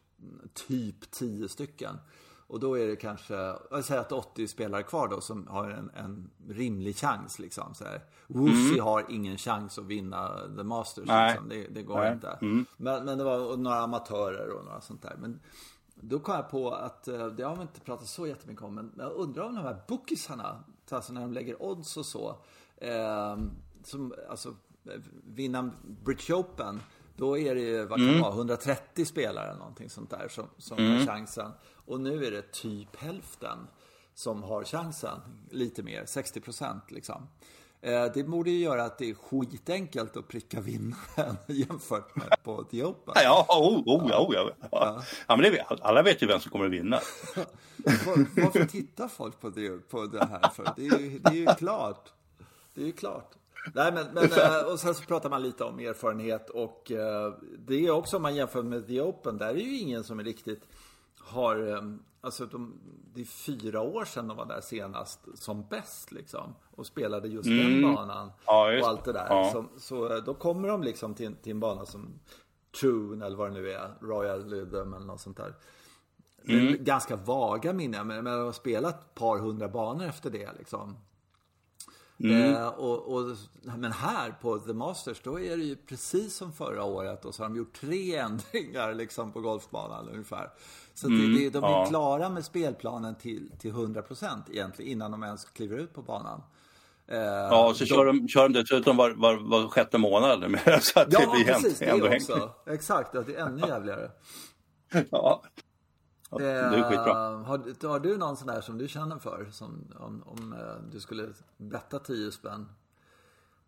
typ 0.54 1.10
10 1.10 1.48
stycken. 1.48 1.98
Och 2.50 2.60
då 2.60 2.78
är 2.78 2.86
det 2.86 2.96
kanske, 2.96 3.34
jag 3.70 3.84
säger 3.84 4.00
att 4.00 4.12
80 4.12 4.48
spelare 4.48 4.82
kvar 4.82 5.08
då 5.08 5.20
som 5.20 5.46
har 5.46 5.70
en, 5.70 5.90
en 5.94 6.30
rimlig 6.48 6.96
chans 6.96 7.38
liksom. 7.38 7.74
Så 7.74 7.84
här. 7.84 8.00
Woosie 8.26 8.72
mm. 8.72 8.84
har 8.84 9.06
ingen 9.08 9.38
chans 9.38 9.78
att 9.78 9.84
vinna 9.84 10.40
The 10.56 10.62
Masters. 10.62 11.04
Liksom. 11.06 11.48
Det, 11.48 11.66
det, 11.68 11.82
går 11.82 11.98
Nej. 11.98 12.12
inte. 12.12 12.38
Mm. 12.42 12.66
Men, 12.76 13.04
men 13.04 13.18
det 13.18 13.24
var 13.24 13.56
några 13.56 13.80
amatörer 13.80 14.50
och 14.50 14.64
några 14.64 14.80
sånt 14.80 15.02
där. 15.02 15.16
Men 15.18 15.40
då 15.94 16.18
kom 16.18 16.34
jag 16.34 16.50
på 16.50 16.70
att, 16.70 17.08
eh, 17.08 17.26
det 17.26 17.42
har 17.42 17.56
vi 17.56 17.62
inte 17.62 17.80
pratat 17.80 18.08
så 18.08 18.26
jättemycket 18.26 18.64
om, 18.64 18.74
men 18.74 18.92
jag 18.98 19.12
undrar 19.12 19.44
om 19.44 19.54
de 19.54 19.60
här 19.60 19.82
bookisarna, 19.88 20.64
alltså 20.90 21.12
när 21.12 21.20
de 21.20 21.32
lägger 21.32 21.62
odds 21.62 21.96
och 21.96 22.06
så, 22.06 22.36
eh, 22.76 23.36
som, 23.84 24.14
alltså 24.30 24.54
vinna 25.24 25.70
British 26.04 26.30
Open, 26.30 26.80
då 27.16 27.38
är 27.38 27.54
det 27.54 27.60
ju, 27.60 27.86
vad 27.86 27.98
kan 27.98 28.08
mm. 28.08 28.14
det 28.14 28.22
vara, 28.22 28.34
130 28.34 29.04
spelare 29.04 29.48
eller 29.48 29.58
någonting 29.58 29.90
sånt 29.90 30.10
där 30.10 30.28
som, 30.28 30.46
som 30.58 30.78
mm. 30.78 30.92
har 30.92 31.06
chansen. 31.06 31.52
Och 31.90 32.00
nu 32.00 32.24
är 32.24 32.30
det 32.30 32.52
typ 32.52 32.96
hälften 32.96 33.58
som 34.14 34.42
har 34.42 34.64
chansen, 34.64 35.20
lite 35.50 35.82
mer, 35.82 36.04
60 36.06 36.40
procent 36.40 36.90
liksom. 36.90 37.28
Eh, 37.80 38.04
det 38.14 38.24
borde 38.24 38.50
ju 38.50 38.58
göra 38.58 38.84
att 38.84 38.98
det 38.98 39.10
är 39.10 39.14
skitenkelt 39.14 40.16
att 40.16 40.28
pricka 40.28 40.60
vinnaren 40.60 41.36
jämfört 41.46 42.16
med 42.16 42.28
på 42.42 42.64
The 42.64 42.84
Open. 42.84 43.14
Ja, 43.16 43.46
oh, 43.48 43.78
oh, 43.78 44.08
ja. 44.10 44.26
Oh, 44.26 44.34
ja. 44.34 44.50
Ja. 44.70 45.02
ja, 45.26 45.36
men 45.36 45.52
det, 45.52 45.64
alla 45.80 46.02
vet 46.02 46.22
ju 46.22 46.26
vem 46.26 46.40
som 46.40 46.50
kommer 46.50 46.66
att 46.66 46.72
vinna. 46.72 47.00
Var, 47.76 48.42
varför 48.42 48.64
tittar 48.64 49.08
folk 49.08 49.40
på 49.40 49.48
det, 49.48 49.88
på 49.88 50.06
det 50.06 50.24
här 50.24 50.50
för? 50.50 50.72
Det 50.76 50.86
är, 50.86 50.98
ju, 50.98 51.18
det 51.18 51.28
är 51.28 51.34
ju 51.34 51.46
klart. 51.46 52.12
Det 52.74 52.82
är 52.82 52.86
ju 52.86 52.92
klart. 52.92 53.34
Nej, 53.74 53.92
men, 53.92 54.06
men, 54.14 54.24
eh, 54.24 54.72
och 54.72 54.80
sen 54.80 54.94
så 54.94 55.02
pratar 55.02 55.30
man 55.30 55.42
lite 55.42 55.64
om 55.64 55.78
erfarenhet 55.78 56.50
och 56.50 56.92
eh, 56.92 57.34
det 57.58 57.86
är 57.86 57.90
också 57.90 58.16
om 58.16 58.22
man 58.22 58.34
jämför 58.34 58.62
med 58.62 58.86
The 58.86 59.00
Open, 59.00 59.38
där 59.38 59.48
är 59.48 59.54
ju 59.54 59.78
ingen 59.78 60.04
som 60.04 60.20
är 60.20 60.24
riktigt 60.24 60.62
har 61.30 61.82
Alltså 62.22 62.46
de, 62.46 62.80
det 63.14 63.20
är 63.20 63.24
fyra 63.24 63.80
år 63.80 64.04
sedan 64.04 64.28
de 64.28 64.36
var 64.36 64.46
där 64.46 64.60
senast 64.60 65.20
som 65.34 65.66
bäst 65.70 66.12
liksom. 66.12 66.54
Och 66.70 66.86
spelade 66.86 67.28
just 67.28 67.46
mm. 67.46 67.82
den 67.82 67.94
banan. 67.94 68.32
Ja, 68.46 68.72
just. 68.72 68.84
Och 68.84 68.90
allt 68.90 69.04
det 69.04 69.12
där. 69.12 69.26
Ja. 69.28 69.50
Så, 69.52 69.64
så, 69.78 70.20
då 70.20 70.34
kommer 70.34 70.68
de 70.68 70.82
liksom 70.82 71.14
till, 71.14 71.36
till 71.36 71.50
en 71.50 71.60
bana 71.60 71.86
som 71.86 72.20
Trune 72.80 73.26
eller 73.26 73.36
vad 73.36 73.50
det 73.50 73.54
nu 73.54 73.70
är. 73.70 73.94
Royal 74.00 74.50
Rhythm 74.50 74.94
eller 74.94 75.06
något 75.06 75.20
sånt 75.20 75.36
där. 75.36 75.54
Mm. 76.44 76.84
Ganska 76.84 77.16
vaga 77.16 77.72
minnen. 77.72 78.06
Men, 78.06 78.24
men 78.24 78.38
de 78.38 78.44
har 78.44 78.52
spelat 78.52 79.00
ett 79.00 79.14
par 79.14 79.38
hundra 79.38 79.68
banor 79.68 80.04
efter 80.04 80.30
det 80.30 80.48
liksom. 80.58 80.96
Mm. 82.18 82.54
Eh, 82.54 82.68
och, 82.68 83.14
och, 83.14 83.36
men 83.62 83.92
här 83.92 84.34
på 84.40 84.58
The 84.58 84.72
Masters, 84.72 85.20
då 85.22 85.40
är 85.40 85.56
det 85.56 85.62
ju 85.62 85.76
precis 85.76 86.36
som 86.36 86.52
förra 86.52 86.84
året 86.84 87.24
och 87.24 87.34
så 87.34 87.42
har 87.42 87.48
de 87.48 87.56
gjort 87.56 87.72
tre 87.72 88.16
ändringar 88.16 88.94
liksom 88.94 89.32
på 89.32 89.40
golfbanan 89.40 90.08
ungefär. 90.08 90.50
Så 91.00 91.06
mm, 91.06 91.34
det, 91.34 91.50
de 91.50 91.64
är 91.64 91.68
ja. 91.68 91.86
klara 91.86 92.28
med 92.28 92.44
spelplanen 92.44 93.14
till, 93.14 93.50
till 93.58 93.72
100% 93.72 94.42
egentligen 94.50 94.92
innan 94.92 95.10
de 95.10 95.22
ens 95.22 95.44
kliver 95.44 95.76
ut 95.76 95.94
på 95.94 96.02
banan. 96.02 96.42
Eh, 97.06 97.18
ja, 97.18 97.68
och 97.68 97.76
så 97.76 97.84
de, 97.84 97.88
kör, 97.88 98.06
de, 98.06 98.28
kör 98.28 98.48
de 98.48 98.52
dessutom 98.52 98.96
var, 98.96 99.10
var, 99.10 99.36
var 99.36 99.68
sjätte 99.68 99.98
månad. 99.98 100.40
så 100.80 101.00
att 101.00 101.12
ja, 101.12 101.20
det 101.20 101.26
blir 101.26 101.44
precis. 101.44 101.78
Det 101.78 101.84
ändå 101.84 102.08
också. 102.14 102.50
Exakt, 102.66 103.14
att 103.14 103.26
det 103.26 103.34
är 103.34 103.46
ännu 103.46 103.66
jävligare. 103.66 104.10
ja. 105.10 105.42
Ja, 106.30 106.38
det 106.38 106.46
är 106.46 106.82
skitbra. 106.82 107.10
Eh, 107.10 107.42
har, 107.42 107.88
har, 107.88 108.00
du 108.00 108.16
någon 108.16 108.36
sån 108.36 108.46
där 108.46 108.60
som 108.60 108.78
du 108.78 108.88
känner 108.88 109.18
för? 109.18 109.48
Som, 109.52 109.92
om, 110.00 110.22
om 110.26 110.52
uh, 110.52 110.90
du 110.92 111.00
skulle 111.00 111.28
betta 111.56 111.98
10 111.98 112.32
spänn? 112.32 112.68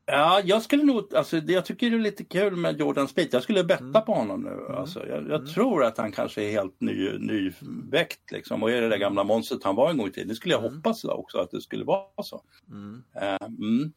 Ja, 0.07 0.41
jag 0.45 0.63
skulle 0.63 0.83
nog, 0.83 1.15
alltså 1.15 1.37
jag 1.37 1.65
tycker 1.65 1.91
det 1.91 1.97
är 1.97 2.01
lite 2.01 2.25
kul 2.25 2.57
med 2.57 2.81
Jordan 2.81 3.09
Speed. 3.09 3.29
Jag 3.31 3.43
skulle 3.43 3.65
betta 3.65 3.85
mm. 3.85 4.05
på 4.05 4.15
honom 4.15 4.43
nu. 4.43 4.51
Mm. 4.51 4.75
Alltså, 4.75 5.07
jag, 5.07 5.19
jag 5.19 5.41
mm. 5.41 5.47
tror 5.47 5.85
att 5.85 5.99
han 5.99 6.13
kanske 6.13 6.43
är 6.43 6.51
helt 6.51 6.81
ny, 6.81 7.19
nyväckt 7.19 8.31
liksom. 8.33 8.63
Och 8.63 8.71
är 8.71 8.81
det 8.81 8.89
där 8.89 8.99
gamla 8.99 9.25
monstret 9.25 9.65
han 9.65 9.77
var 9.77 9.91
en 9.91 9.99
gång 9.99 10.09
i 10.09 10.13
tiden. 10.13 10.29
Det 10.29 10.35
skulle 10.35 10.55
jag 10.55 10.65
mm. 10.65 10.75
hoppas 10.75 11.05
också 11.05 11.39
att 11.39 11.51
det 11.51 11.61
skulle 11.61 11.85
vara 11.85 12.23
så. 12.23 12.43
Uh, 12.73 13.89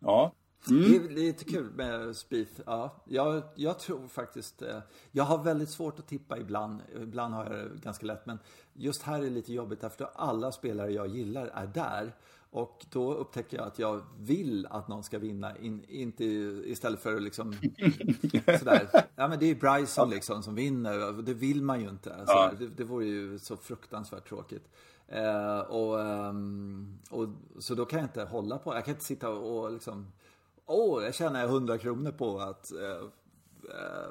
ja, 0.00 0.34
Mm. 0.70 0.90
Det 0.90 0.96
är 0.96 1.08
lite 1.08 1.44
kul 1.44 1.70
med 1.70 2.16
Spieth. 2.16 2.60
Ja, 2.66 3.04
jag, 3.04 3.42
jag 3.54 3.78
tror 3.78 4.08
faktiskt... 4.08 4.62
Eh, 4.62 4.78
jag 5.10 5.24
har 5.24 5.44
väldigt 5.44 5.70
svårt 5.70 5.98
att 5.98 6.08
tippa 6.08 6.38
ibland. 6.38 6.80
Ibland 7.02 7.34
har 7.34 7.44
jag 7.44 7.52
det 7.52 7.80
ganska 7.82 8.06
lätt. 8.06 8.26
Men 8.26 8.38
just 8.72 9.02
här 9.02 9.18
är 9.18 9.22
det 9.22 9.30
lite 9.30 9.52
jobbigt 9.52 9.80
därför 9.80 10.04
att 10.04 10.12
alla 10.16 10.52
spelare 10.52 10.92
jag 10.92 11.06
gillar 11.06 11.46
är 11.46 11.66
där. 11.66 12.12
Och 12.52 12.86
då 12.90 13.14
upptäcker 13.14 13.56
jag 13.56 13.66
att 13.66 13.78
jag 13.78 14.02
vill 14.18 14.66
att 14.70 14.88
någon 14.88 15.02
ska 15.02 15.18
vinna, 15.18 15.56
in, 15.56 15.84
inte 15.88 16.24
istället 16.24 17.00
för 17.00 17.20
liksom 17.20 17.52
sådär. 18.58 18.88
Ja 19.16 19.28
men 19.28 19.38
det 19.38 19.50
är 19.50 19.54
Bryson 19.54 20.10
liksom 20.10 20.42
som 20.42 20.54
vinner, 20.54 21.22
det 21.22 21.34
vill 21.34 21.62
man 21.62 21.80
ju 21.80 21.88
inte. 21.88 22.14
Alltså, 22.14 22.34
ja. 22.34 22.52
det, 22.58 22.66
det 22.66 22.84
vore 22.84 23.06
ju 23.06 23.38
så 23.38 23.56
fruktansvärt 23.56 24.28
tråkigt. 24.28 24.68
Eh, 25.08 25.58
och, 25.58 26.00
ehm, 26.00 26.98
och, 27.10 27.28
så 27.58 27.74
då 27.74 27.84
kan 27.84 27.98
jag 27.98 28.06
inte 28.06 28.24
hålla 28.24 28.58
på. 28.58 28.74
Jag 28.74 28.84
kan 28.84 28.94
inte 28.94 29.04
sitta 29.04 29.28
och 29.28 29.72
liksom, 29.72 30.12
åh, 30.66 30.98
oh, 30.98 31.04
jag 31.04 31.14
tjänar 31.14 31.44
100 31.44 31.78
kronor 31.78 32.10
på 32.10 32.38
att 32.40 32.72
eh, 32.72 33.08
eh, 33.64 34.10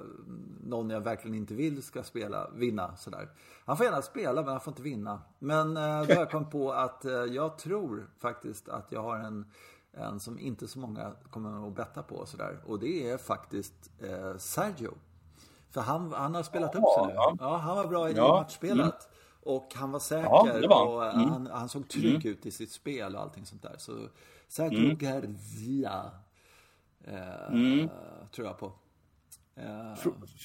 någon 0.63 0.89
jag 0.89 1.01
verkligen 1.01 1.37
inte 1.37 1.53
vill 1.53 1.83
ska 1.83 2.03
spela, 2.03 2.49
vinna 2.53 2.95
sådär. 2.95 3.29
Han 3.65 3.77
får 3.77 3.85
gärna 3.85 4.01
spela 4.01 4.41
men 4.41 4.51
han 4.51 4.61
får 4.61 4.71
inte 4.71 4.81
vinna. 4.81 5.21
Men 5.39 5.77
eh, 5.77 5.83
då 5.83 6.13
har 6.13 6.19
jag 6.19 6.31
kommit 6.31 6.51
på 6.51 6.71
att 6.71 7.05
eh, 7.05 7.11
jag 7.11 7.57
tror 7.57 8.09
faktiskt 8.19 8.69
att 8.69 8.91
jag 8.91 9.01
har 9.01 9.17
en, 9.17 9.51
en 9.91 10.19
som 10.19 10.39
inte 10.39 10.67
så 10.67 10.79
många 10.79 11.11
kommer 11.29 11.67
att 11.67 11.75
betta 11.75 12.03
på 12.03 12.25
sådär. 12.25 12.59
Och 12.65 12.79
det 12.79 13.09
är 13.09 13.17
faktiskt 13.17 13.91
eh, 13.99 14.37
Sergio. 14.37 14.93
För 15.69 15.81
han, 15.81 16.13
han 16.13 16.35
har 16.35 16.43
spelat 16.43 16.75
upp 16.75 16.83
sig 16.97 17.07
nu. 17.07 17.13
Ja, 17.39 17.57
han 17.57 17.77
var 17.77 17.87
bra 17.87 18.09
i 18.09 18.13
ja. 18.13 18.27
matchspelet. 18.27 18.79
Mm. 18.79 19.11
Och 19.43 19.73
han 19.75 19.91
var 19.91 19.99
säker 19.99 20.61
ja, 20.61 20.69
var. 20.69 20.87
och 20.87 21.05
mm. 21.05 21.29
han, 21.29 21.47
han, 21.51 21.69
såg 21.69 21.89
trygg 21.89 22.25
mm. 22.25 22.27
ut 22.27 22.45
i 22.45 22.51
sitt 22.51 22.71
spel 22.71 23.15
och 23.15 23.21
allting 23.21 23.45
sånt 23.45 23.61
där. 23.61 23.75
Så 23.77 24.07
Sergio 24.47 24.85
mm. 24.85 24.97
Garcia 24.97 26.11
eh, 27.03 27.47
mm. 27.51 27.89
tror 28.31 28.47
jag 28.47 28.57
på. 28.57 28.71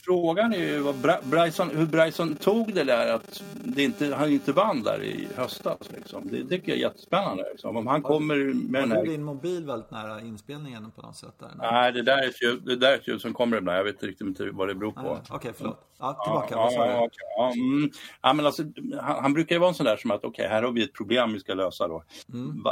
Frågan 0.05 0.53
är 0.53 0.59
ju 0.59 0.79
vad 0.79 0.95
Bryson, 1.25 1.71
hur 1.71 1.87
Bryson 1.87 2.37
tog 2.37 2.75
det 2.75 2.85
där 2.85 3.15
att 3.15 3.43
det 3.65 3.83
inte, 3.83 4.15
han 4.15 4.31
inte 4.31 4.53
vann 4.53 4.83
där 4.83 5.03
i 5.03 5.29
höstas. 5.37 5.79
Liksom. 5.97 6.29
Det 6.31 6.45
tycker 6.45 6.73
jag 6.73 6.79
är 6.79 6.83
jättespännande. 6.83 7.45
Liksom. 7.51 7.77
Om 7.77 7.87
han 7.87 8.03
kommer 8.03 8.55
med 8.71 8.83
den 8.83 8.93
här... 8.93 9.05
din 9.05 9.25
mobil 9.25 9.65
väldigt 9.65 9.91
nära 9.91 10.21
inspelningen 10.21 10.91
på 10.91 11.03
något 11.03 11.17
sätt? 11.17 11.35
Där, 11.39 11.51
Nej, 11.59 11.93
det 11.93 12.03
där 12.03 12.19
är 12.19 12.29
ett 12.29 12.43
ljud, 12.43 12.63
det 12.65 12.77
där 12.77 12.93
är 12.93 12.95
ett 12.95 13.09
ljud 13.09 13.21
som 13.21 13.35
kommer 13.35 13.57
ibland. 13.57 13.79
Jag 13.79 13.85
vet 13.85 13.95
inte 13.95 14.07
riktigt 14.07 14.55
vad 14.55 14.69
det 14.69 14.75
beror 14.75 14.93
på. 14.93 15.01
Okej, 15.01 15.37
okay, 15.37 15.53
förlåt. 15.57 15.87
Ja, 15.99 16.23
tillbaka. 16.25 16.55
Ja, 16.55 16.73
ja, 16.73 17.05
okay, 17.05 17.27
ja, 17.37 17.53
mm. 17.53 17.91
ja, 18.23 18.33
men 18.33 18.47
alltså, 18.47 18.63
han, 19.01 19.23
han, 19.23 19.33
brukar 19.33 19.55
ju 19.55 19.59
vara 19.59 19.69
en 19.69 19.75
sån 19.75 19.87
där 19.87 19.97
som 19.97 20.11
att 20.11 20.25
okej, 20.25 20.29
okay, 20.29 20.47
här 20.47 20.63
har 20.63 20.73
vi 20.73 20.85
ett 20.85 20.93
problem 20.93 21.33
vi 21.33 21.41
ska 21.41 21.55
lösa 21.55 21.89
då. 21.89 22.05
Mm. 22.33 22.65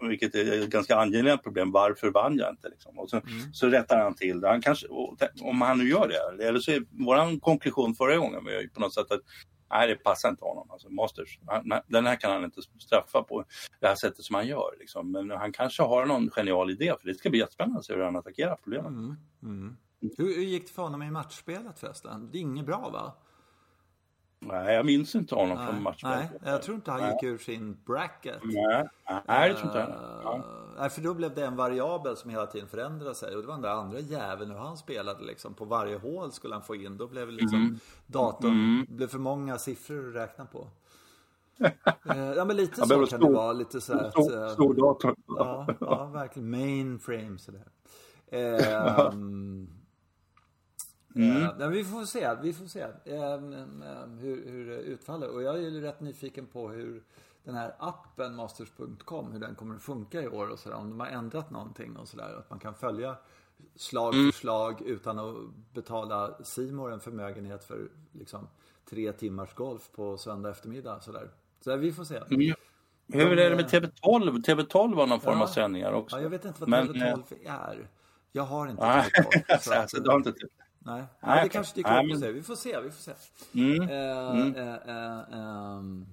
Vilket 0.08 0.34
är 0.34 0.62
ett 0.62 0.70
ganska 0.70 0.96
angeläget 0.96 1.42
problem. 1.42 1.72
Varför 1.72 2.10
vann 2.10 2.38
jag 2.38 2.50
inte? 2.50 2.68
Liksom? 2.68 2.98
Och 2.98 3.10
så, 3.10 3.16
mm. 3.16 3.52
så 3.52 3.66
rättar 3.66 3.98
han 3.98 4.14
till 4.14 4.40
det. 4.40 4.48
Han 4.48 4.62
kanske, 4.62 4.86
om 5.42 5.60
han 5.60 5.78
nu 5.78 5.88
gör 5.88 6.08
det. 6.08 6.46
Eller 6.46 6.60
så 6.60 6.70
är 6.70 6.82
vår 6.90 7.40
konklusion 7.40 7.94
förra 7.94 8.16
gången 8.16 8.44
var 8.44 8.74
på 8.74 8.80
något 8.80 8.94
sätt 8.94 9.12
att 9.12 9.20
nej, 9.70 9.88
det 9.88 9.94
passar 9.94 10.28
inte 10.28 10.44
honom. 10.44 10.70
Alltså, 10.70 10.88
Masters, 10.88 11.38
han, 11.46 11.72
den 11.86 12.06
här 12.06 12.16
kan 12.16 12.32
han 12.32 12.44
inte 12.44 12.60
straffa 12.78 13.22
på 13.22 13.44
det 13.80 13.86
här 13.86 13.94
sättet 13.94 14.24
som 14.24 14.34
han 14.34 14.46
gör. 14.46 14.74
Liksom. 14.78 15.12
Men 15.12 15.30
han 15.30 15.52
kanske 15.52 15.82
har 15.82 16.06
någon 16.06 16.30
genial 16.30 16.70
idé 16.70 16.94
för 17.00 17.08
det 17.08 17.14
ska 17.14 17.30
bli 17.30 17.38
jättespännande 17.38 17.78
att 17.78 17.84
se 17.84 17.94
hur 17.94 18.02
han 18.02 18.16
attackerar 18.16 18.56
problemet. 18.62 18.90
Mm. 19.42 19.76
Hur, 20.00 20.34
hur 20.34 20.42
gick 20.42 20.66
det 20.66 20.72
för 20.72 20.82
honom 20.82 21.02
i 21.02 21.10
matchspelet 21.10 21.78
förresten? 21.78 22.28
Det 22.32 22.38
är 22.38 22.40
inget 22.40 22.66
bra 22.66 22.90
va? 22.92 23.12
Nej, 24.42 24.74
jag 24.74 24.86
minns 24.86 25.14
inte 25.14 25.34
honom 25.34 25.58
nej, 25.58 25.66
från 25.66 25.82
matchen. 25.82 26.08
Nej, 26.08 26.30
jag 26.44 26.62
tror 26.62 26.74
inte 26.74 26.90
han 26.90 27.00
nej. 27.00 27.12
gick 27.12 27.22
ur 27.22 27.38
sin 27.38 27.78
bracket. 27.86 28.40
Nej, 28.42 28.88
nej 29.26 29.48
det 29.48 29.54
tror 29.54 29.66
inte 29.66 29.78
jag. 29.78 29.88
Ja. 30.24 30.44
Nej, 30.78 30.90
för 30.90 31.00
då 31.00 31.14
blev 31.14 31.34
det 31.34 31.44
en 31.44 31.56
variabel 31.56 32.16
som 32.16 32.30
hela 32.30 32.46
tiden 32.46 32.68
förändrade 32.68 33.14
sig. 33.14 33.36
Och 33.36 33.42
det 33.42 33.46
var 33.46 33.54
den 33.54 33.62
där 33.62 33.70
andra 33.70 33.98
jäveln 33.98 34.50
hur 34.50 34.58
han 34.58 34.76
spelade 34.76 35.24
liksom. 35.24 35.54
På 35.54 35.64
varje 35.64 35.98
hål 35.98 36.32
skulle 36.32 36.54
han 36.54 36.62
få 36.62 36.74
in. 36.74 36.96
Då 36.96 37.06
blev 37.06 37.28
liksom 37.28 37.58
mm. 37.58 37.78
datorn, 38.06 38.50
mm. 38.50 38.86
blev 38.96 39.08
för 39.08 39.18
många 39.18 39.58
siffror 39.58 40.08
att 40.08 40.14
räkna 40.14 40.44
på. 40.44 40.66
Eh, 42.04 42.32
ja 42.32 42.44
men 42.44 42.56
lite 42.56 42.74
så 42.74 42.80
kan 42.80 43.06
stor, 43.06 43.18
det 43.18 43.34
vara. 43.34 43.52
Lite 43.52 43.80
så 43.80 43.92
här 43.92 44.10
stor, 44.10 44.44
att, 44.44 44.52
stor 44.52 44.74
dator. 44.74 45.16
Ja, 45.26 45.66
ja, 45.80 46.04
verkligen. 46.04 46.50
Mainframe 46.50 47.38
sådär. 47.38 47.66
Eh, 48.26 49.12
Mm. 51.14 51.60
Uh, 51.60 51.68
vi 51.68 51.84
får 51.84 52.04
se, 52.04 52.34
vi 52.42 52.52
får 52.52 52.66
se 52.66 52.84
uh, 52.84 52.90
hur, 54.20 54.50
hur 54.50 54.66
det 54.66 54.76
utfaller. 54.76 55.28
Och 55.28 55.42
jag 55.42 55.54
är 55.54 55.60
ju 55.60 55.80
rätt 55.80 56.00
nyfiken 56.00 56.46
på 56.46 56.68
hur 56.68 57.02
den 57.44 57.54
här 57.54 57.74
appen 57.78 58.34
Masters.com, 58.34 59.32
hur 59.32 59.40
den 59.40 59.54
kommer 59.54 59.74
att 59.74 59.82
funka 59.82 60.22
i 60.22 60.28
år 60.28 60.48
och 60.48 60.58
sådär. 60.58 60.76
Om 60.76 60.90
de 60.90 61.00
har 61.00 61.06
ändrat 61.06 61.50
någonting 61.50 61.96
och 61.96 62.08
sådär. 62.08 62.36
Att 62.38 62.50
man 62.50 62.58
kan 62.58 62.74
följa 62.74 63.16
slag 63.76 64.14
mm. 64.14 64.32
för 64.32 64.38
slag 64.38 64.82
utan 64.82 65.18
att 65.18 65.36
betala 65.74 66.44
Simor 66.44 66.92
en 66.92 67.00
förmögenhet 67.00 67.64
för 67.64 67.88
liksom 68.12 68.48
tre 68.90 69.12
timmars 69.12 69.54
golf 69.54 69.90
på 69.92 70.18
söndag 70.18 70.50
eftermiddag. 70.50 71.00
Sådär. 71.00 71.30
Så 71.64 71.76
vi 71.76 71.92
får 71.92 72.04
se. 72.04 72.16
Mm. 72.16 72.54
Hur 73.12 73.38
är 73.38 73.50
det 73.50 73.56
med 73.56 73.66
TV12? 73.66 74.44
TV12 74.44 74.94
har 74.94 75.06
någon 75.06 75.20
form 75.20 75.38
ja, 75.38 75.42
av 75.42 75.46
sändningar 75.46 75.92
också. 75.92 76.16
Ja, 76.16 76.22
jag 76.22 76.30
vet 76.30 76.44
inte 76.44 76.60
vad 76.60 76.70
TV12 76.70 77.22
Men, 77.30 77.46
är. 77.46 77.88
Jag 78.32 78.42
har 78.42 78.68
inte 78.68 78.82
TV12. 78.82 79.58
så 79.60 79.74
alltså, 79.74 80.00
du 80.00 80.10
har 80.10 80.16
inte 80.16 80.32
Nej, 80.84 81.04
Nej 81.20 81.44
det 81.44 81.48
kanske 81.48 81.74
dyker 81.74 82.14
upp. 82.14 82.34
Vi 82.34 82.42
får 82.42 82.54
se, 82.54 82.80
vi 82.80 82.90
får 82.90 83.02
se. 83.02 83.12
Mm. 83.54 83.80
Uh, 83.80 84.40
mm. 84.40 84.54
Uh, 84.56 86.00
uh, 86.00 86.06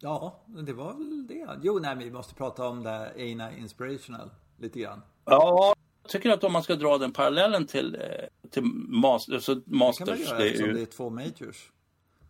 ja, 0.00 0.44
det 0.66 0.72
var 0.72 0.94
väl 0.94 1.26
det. 1.26 1.60
Jo, 1.62 1.78
nej, 1.78 1.96
vi 1.96 2.10
måste 2.10 2.34
prata 2.34 2.68
om 2.68 2.82
det 2.82 3.12
Aina 3.16 3.56
Inspirational 3.56 4.30
lite 4.58 4.80
grann. 4.80 5.02
Ja, 5.24 5.74
jag 6.02 6.10
tycker 6.10 6.30
att 6.30 6.44
om 6.44 6.52
man 6.52 6.62
ska 6.62 6.74
dra 6.74 6.98
den 6.98 7.12
parallellen 7.12 7.66
till, 7.66 8.02
till 8.50 8.62
master, 8.88 9.34
alltså 9.34 9.60
Masters. 9.66 10.08
Det 10.08 10.14
kan 10.14 10.28
man 10.28 10.38
göra 10.38 10.46
eftersom 10.46 10.74
det 10.74 10.82
är 10.82 10.86
två 10.86 11.10
majors. 11.10 11.70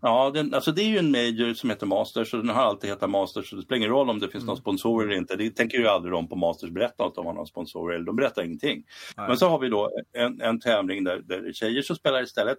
Ja, 0.04 0.30
den, 0.30 0.54
alltså 0.54 0.72
det 0.72 0.82
är 0.82 0.86
ju 0.86 0.98
en 0.98 1.10
major 1.10 1.54
som 1.54 1.70
heter 1.70 1.86
Masters 1.86 2.34
och 2.34 2.40
den 2.40 2.48
har 2.48 2.62
alltid 2.62 2.90
hetat 2.90 3.10
Masters 3.10 3.50
så 3.50 3.56
det 3.56 3.62
spelar 3.62 3.76
ingen 3.76 3.90
roll 3.90 4.10
om 4.10 4.18
det 4.18 4.28
finns 4.28 4.42
mm. 4.42 4.46
någon 4.46 4.56
sponsor 4.56 5.04
eller 5.04 5.16
inte. 5.16 5.36
Det 5.36 5.50
tänker 5.50 5.78
ju 5.78 5.88
aldrig 5.88 6.12
de 6.12 6.28
på 6.28 6.36
Masters 6.36 6.70
berätta 6.70 7.04
att 7.04 7.14
de 7.14 7.26
har 7.26 7.32
någon 7.32 7.46
sponsor 7.46 7.94
eller 7.94 8.04
de 8.04 8.16
berättar 8.16 8.42
ingenting. 8.42 8.84
Nej. 9.16 9.28
Men 9.28 9.36
så 9.36 9.48
har 9.48 9.58
vi 9.58 9.68
då 9.68 9.90
en, 10.12 10.40
en 10.40 10.60
tävling 10.60 11.04
där, 11.04 11.18
där 11.18 11.52
tjejer 11.52 11.82
som 11.82 11.96
spelar 11.96 12.22
istället. 12.22 12.58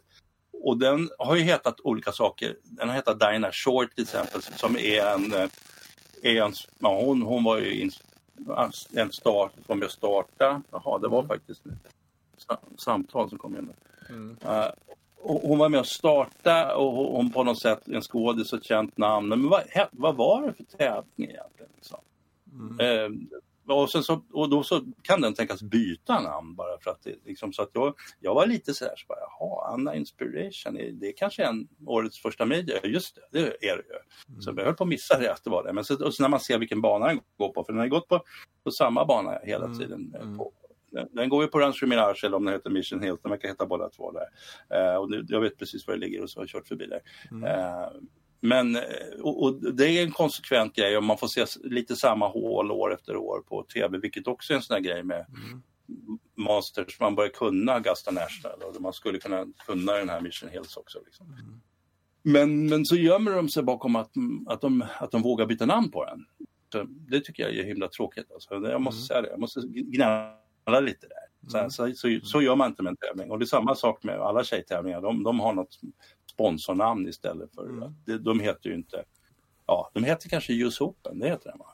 Och 0.64 0.78
den 0.78 1.10
har 1.18 1.36
ju 1.36 1.42
hetat 1.42 1.80
olika 1.84 2.12
saker. 2.12 2.56
Den 2.64 2.90
har 2.90 2.96
hetat 2.96 3.20
Dinah 3.20 3.52
Short 3.52 3.96
till 3.96 4.04
exempel 4.04 4.42
som 4.42 4.78
är 4.78 5.06
en, 5.06 5.34
eh, 5.34 5.50
är 6.22 6.42
en 6.42 6.54
ja, 6.80 7.02
hon, 7.02 7.22
hon 7.22 7.44
var 7.44 7.60
ju 7.60 7.82
in, 7.82 7.92
en 8.94 9.12
start 9.12 9.52
som 9.66 9.82
jag 9.82 9.92
startade. 9.92 10.62
Jaha, 10.72 11.00
det 11.00 11.08
var 11.08 11.20
mm. 11.20 11.28
faktiskt 11.28 11.66
ett 11.66 12.80
samtal 12.80 13.30
som 13.30 13.38
kom 13.38 13.58
in. 13.58 13.70
Mm. 14.10 14.38
Uh, 14.46 14.66
hon 15.24 15.58
var 15.58 15.70
med 15.70 15.80
och 15.80 15.88
startade 15.88 16.74
och 16.74 16.92
hon 16.92 17.32
på 17.32 17.44
något 17.44 17.60
sätt 17.60 17.88
en 17.88 18.01
skådis 18.01 18.53
och 18.53 18.60
ett 18.60 18.65
känt 18.65 18.98
namn. 18.98 19.30
Men 19.30 19.50
vad, 19.50 19.63
vad 19.92 20.15
var 20.15 20.42
det 20.42 20.53
för 20.53 20.77
tävling 20.77 21.30
egentligen? 21.30 21.72
Liksom? 21.75 22.00
Mm. 22.51 22.80
Eh, 22.80 23.38
och, 23.68 23.89
sen 23.89 24.03
så, 24.03 24.22
och 24.32 24.50
då 24.50 24.63
så 24.63 24.82
kan 25.01 25.22
den 25.22 25.34
tänkas 25.34 25.62
byta 25.62 26.20
namn 26.20 26.56
bara 26.56 26.80
för 26.80 26.92
att 26.92 27.03
det 27.03 27.15
liksom, 27.25 27.53
så 27.53 27.62
att 27.62 27.70
jag, 27.74 27.96
jag 28.20 28.36
var 28.36 28.48
lite 28.48 28.74
sådär, 28.74 28.94
så 28.98 29.06
bara, 29.08 29.20
jaha, 29.20 29.74
Anna 29.74 29.96
Inspiration, 29.96 30.74
det 31.00 31.08
är 31.08 31.18
kanske 31.18 31.46
en 31.46 31.68
årets 31.86 32.22
första 32.22 32.46
media, 32.46 32.75
just 32.84 33.15
det, 33.15 33.39
det 33.39 33.70
är 33.70 33.77
det 33.77 33.84
ju. 33.84 34.00
Mm. 34.30 34.42
Så 34.42 34.53
jag 34.58 34.65
höll 34.65 34.74
på 34.74 34.84
att 34.84 34.89
missa 34.89 35.20
det 35.20 35.32
att 35.32 35.44
det 35.44 35.50
var 35.50 35.63
det. 35.63 35.74
Men 35.74 35.86
så, 35.86 36.06
och 36.06 36.13
så 36.13 36.24
när 36.24 36.30
man 36.30 36.39
ser 36.39 36.58
vilken 36.58 36.82
bana 36.82 37.08
den 37.08 37.20
går 37.38 37.50
på, 37.50 37.63
för 37.63 37.74
den 37.74 37.80
har 37.80 37.88
gått 37.88 38.08
på, 38.08 38.24
på 38.63 38.72
samma 38.72 39.06
bana 39.06 39.39
hela 39.44 39.65
mm. 39.65 39.80
tiden. 39.80 40.15
Mm. 40.22 40.38
På, 40.38 40.51
den 41.12 41.30
går 41.30 41.44
ju 41.44 41.48
på 41.48 41.60
Rancho 41.60 41.88
Mirage 41.88 42.24
eller 42.24 42.38
om 42.38 42.46
den 42.46 42.54
heter 42.54 42.70
Mission 42.70 43.02
Hill. 43.02 43.16
Den 43.22 43.32
verkar 43.32 43.48
heta 43.48 43.66
båda 43.66 43.90
två 43.90 44.12
där. 44.12 44.28
Uh, 44.92 44.96
och 44.96 45.12
det, 45.12 45.26
jag 45.28 45.42
vet 45.42 45.58
precis 45.58 45.88
var 45.88 45.94
det 45.94 46.00
ligger 46.00 46.24
och 46.24 46.30
så 46.30 46.40
har 46.40 46.44
jag 46.44 46.50
kört 46.50 46.68
förbi 46.68 46.86
där. 46.86 47.02
Mm. 47.32 47.44
Uh, 47.44 47.90
men 48.46 48.76
eh, 48.76 48.82
och, 49.22 49.44
och, 49.44 49.74
det 49.74 49.90
är 49.90 50.04
en 50.04 50.12
konsekvent 50.12 50.76
grej 50.76 50.98
och 50.98 51.04
man 51.04 51.18
får 51.18 51.28
se 51.28 51.46
lite 51.64 51.96
samma 51.96 52.28
hål 52.28 52.72
år 52.72 52.94
efter 52.94 53.16
år 53.16 53.42
på 53.42 53.64
tv, 53.64 53.98
vilket 53.98 54.28
också 54.28 54.54
är 54.54 54.58
en 54.58 54.64
sån 54.64 54.74
här 54.74 54.82
grej 54.82 55.04
med 55.04 55.26
mm. 55.30 55.62
Masters. 56.36 57.00
Man 57.00 57.16
börjar 57.16 57.30
kunna 57.30 57.74
Augusta 57.74 58.12
National 58.12 58.60
och 58.62 58.82
man 58.82 58.94
skulle 58.94 59.20
kunna 59.20 59.46
kunna 59.66 59.94
den 59.94 60.10
här 60.10 60.22
Mission 60.22 60.50
Hills 60.50 60.78
också. 60.78 61.00
Liksom. 61.06 61.28
Mm. 61.28 61.62
Men, 62.24 62.70
men 62.70 62.86
så 62.86 62.96
gömmer 62.96 63.32
de 63.32 63.50
sig 63.50 63.64
bakom 63.64 63.96
att, 63.96 64.12
att, 64.48 64.62
de, 64.62 64.86
att 64.98 65.12
de 65.12 65.22
vågar 65.22 65.46
byta 65.46 65.66
namn 65.66 65.92
på 65.92 66.06
den. 66.06 66.26
Så 66.72 66.84
det 66.88 67.20
tycker 67.20 67.44
jag 67.44 67.56
är 67.56 67.64
himla 67.64 67.88
tråkigt. 67.88 68.32
Alltså. 68.34 68.54
Jag 68.54 68.82
måste 68.82 69.00
mm. 69.00 69.08
säga 69.08 69.22
det, 69.22 69.30
jag 69.30 69.40
måste 69.40 69.62
gnälla 69.68 70.43
lite 70.65 71.08
där. 71.08 71.50
Så, 71.51 71.58
mm. 71.58 71.70
så, 71.70 71.91
så, 71.96 72.20
så, 72.24 72.41
gör 72.41 72.55
man 72.55 72.67
inte 72.67 72.84
med 72.84 72.89
en 72.89 72.98
tävling. 72.98 73.32
Och 73.32 73.39
det 73.39 73.43
är 73.43 73.48
samma 73.48 73.75
sak 73.75 74.03
med 74.03 74.20
alla 74.20 74.43
tjejtävlingar. 74.43 75.01
De, 75.01 75.24
de 75.24 75.39
har 75.39 75.53
något 75.53 75.79
sponsornamn 76.32 77.08
istället 77.08 77.55
för 77.55 77.70
mm. 77.70 77.93
de, 78.05 78.17
de 78.17 78.39
heter 78.39 78.70
ju 78.70 78.75
inte, 78.75 79.03
ja 79.67 79.91
de 79.93 80.03
heter 80.03 80.29
kanske 80.29 80.53
US 80.53 80.82
Open, 80.82 81.20
det 81.20 81.29
heter 81.29 81.50
den 81.50 81.60
va? 81.60 81.65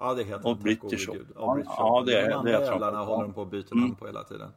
Ja 0.00 0.14
det 0.14 0.24
heter 0.24 0.46
och 0.46 0.58
British 0.58 1.08
Open. 1.08 1.26
Ja, 1.34 1.58
ja, 1.64 2.02
det, 2.06 2.20
är, 2.20 2.28
de 2.28 2.34
andra 2.34 2.50
jävlarna 2.50 2.98
håller 2.98 3.22
de 3.22 3.34
på 3.34 3.42
att 3.42 3.50
byta 3.50 3.74
namn 3.74 3.84
mm. 3.84 3.96
på 3.96 4.06
hela 4.06 4.24
tiden. 4.24 4.50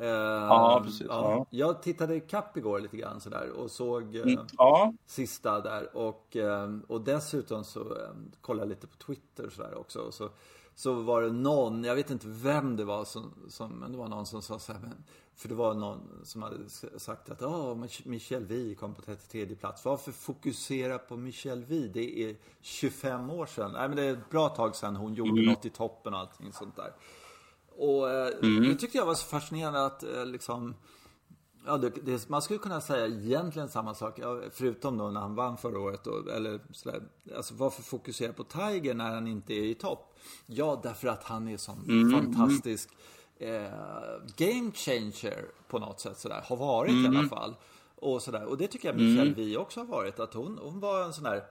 Uh, 0.00 0.06
ja, 0.06 0.82
precis. 0.84 1.06
Ja. 1.08 1.46
Jag 1.50 1.82
tittade 1.82 2.20
kapp 2.20 2.56
igår 2.56 2.80
lite 2.80 2.96
grann 2.96 3.20
sådär 3.20 3.50
och 3.50 3.70
såg 3.70 4.16
uh, 4.16 4.44
ja. 4.58 4.92
sista 5.06 5.60
där 5.60 5.96
och, 5.96 6.36
uh, 6.36 6.78
och 6.88 7.00
dessutom 7.00 7.64
så 7.64 7.96
kollade 8.40 8.62
jag 8.62 8.68
lite 8.68 8.86
på 8.86 8.96
Twitter 8.96 9.46
och 9.46 9.52
sådär 9.52 9.78
också. 9.78 10.00
Och 10.00 10.14
så 10.14 10.28
så 10.74 10.94
var 10.94 11.22
det 11.22 11.32
någon, 11.32 11.84
jag 11.84 11.94
vet 11.94 12.10
inte 12.10 12.26
vem 12.28 12.76
det 12.76 12.84
var 12.84 13.04
som, 13.04 13.34
som 13.48 13.70
men 13.70 13.92
det 13.92 13.98
var 13.98 14.08
någon 14.08 14.26
som 14.26 14.42
sa 14.42 14.58
så 14.58 14.72
här, 14.72 14.80
men, 14.80 15.04
för 15.34 15.48
det 15.48 15.54
var 15.54 15.74
någon 15.74 16.20
som 16.24 16.42
hade 16.42 16.68
sagt 16.96 17.30
att 17.30 17.42
oh, 17.42 17.86
Michel 18.04 18.44
Vi 18.44 18.74
kom 18.74 18.94
på 18.94 19.02
33 19.02 19.46
plats. 19.46 19.84
Varför 19.84 20.12
fokusera 20.12 20.98
på 20.98 21.16
Michel 21.16 21.64
Vi? 21.64 21.88
Det 21.88 22.20
är 22.20 22.36
25 22.60 23.30
år 23.30 23.46
sedan. 23.46 23.70
Nej 23.72 23.88
men 23.88 23.96
det 23.96 24.02
är 24.02 24.12
ett 24.12 24.30
bra 24.30 24.48
tag 24.48 24.76
sedan 24.76 24.96
hon 24.96 25.14
gjorde 25.14 25.30
mm. 25.30 25.44
något 25.44 25.64
i 25.64 25.70
toppen 25.70 26.14
och 26.14 26.20
allting 26.20 26.52
sånt 26.52 26.76
där. 26.76 26.92
Och 27.76 28.10
eh, 28.10 28.32
mm. 28.42 28.62
det 28.62 28.74
tyckte 28.74 28.98
jag 28.98 29.06
var 29.06 29.14
så 29.14 29.26
fascinerande 29.26 29.86
att 29.86 30.02
eh, 30.02 30.26
liksom 30.26 30.74
Ja, 31.66 31.76
det, 31.76 31.90
det, 31.90 32.28
man 32.28 32.42
skulle 32.42 32.58
kunna 32.58 32.80
säga 32.80 33.06
egentligen 33.06 33.68
samma 33.68 33.94
sak, 33.94 34.20
förutom 34.52 34.98
då 34.98 35.10
när 35.10 35.20
han 35.20 35.34
vann 35.34 35.56
förra 35.56 35.78
året. 35.78 36.04
Då, 36.04 36.30
eller 36.30 36.60
sådär. 36.72 37.02
Alltså 37.36 37.54
varför 37.54 37.82
fokusera 37.82 38.32
på 38.32 38.44
Tiger 38.44 38.94
när 38.94 39.14
han 39.14 39.26
inte 39.26 39.54
är 39.54 39.64
i 39.64 39.74
topp? 39.74 40.18
Ja, 40.46 40.80
därför 40.82 41.08
att 41.08 41.24
han 41.24 41.48
är 41.48 41.56
sån 41.56 41.84
mm. 41.88 42.12
fantastisk 42.12 42.90
eh, 43.38 43.70
game 44.36 44.72
changer 44.74 45.46
på 45.68 45.78
något 45.78 46.00
sätt. 46.00 46.18
Sådär. 46.18 46.44
Har 46.44 46.56
varit 46.56 46.90
mm. 46.90 47.04
i 47.04 47.08
alla 47.08 47.18
mm. 47.18 47.30
fall. 47.30 47.54
Och, 47.96 48.22
sådär. 48.22 48.44
och 48.44 48.58
det 48.58 48.66
tycker 48.68 48.88
jag 48.88 48.96
Michelle 48.96 49.22
mm. 49.22 49.34
Vi 49.34 49.56
också 49.56 49.80
har 49.80 49.86
varit. 49.86 50.20
Att 50.20 50.34
hon, 50.34 50.58
hon 50.62 50.80
var 50.80 51.04
en 51.04 51.12
sån 51.12 51.24
där 51.24 51.44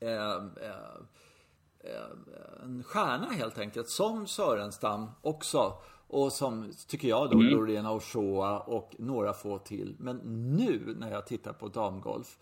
eh, 0.00 0.34
eh, 0.68 1.02
en 2.62 2.82
stjärna 2.82 3.26
helt 3.26 3.58
enkelt. 3.58 3.88
Som 3.88 4.26
Sörenstam 4.26 5.10
också. 5.22 5.74
Och 6.06 6.32
som, 6.32 6.72
tycker 6.86 7.08
jag 7.08 7.30
då, 7.30 7.36
mm. 7.36 7.46
Lorena 7.46 7.92
Ochoa 7.92 8.58
och 8.58 8.94
några 8.98 9.32
få 9.32 9.58
till. 9.58 9.96
Men 9.98 10.16
nu 10.56 10.96
när 10.98 11.10
jag 11.10 11.26
tittar 11.26 11.52
på 11.52 11.68
damgolf 11.68 12.38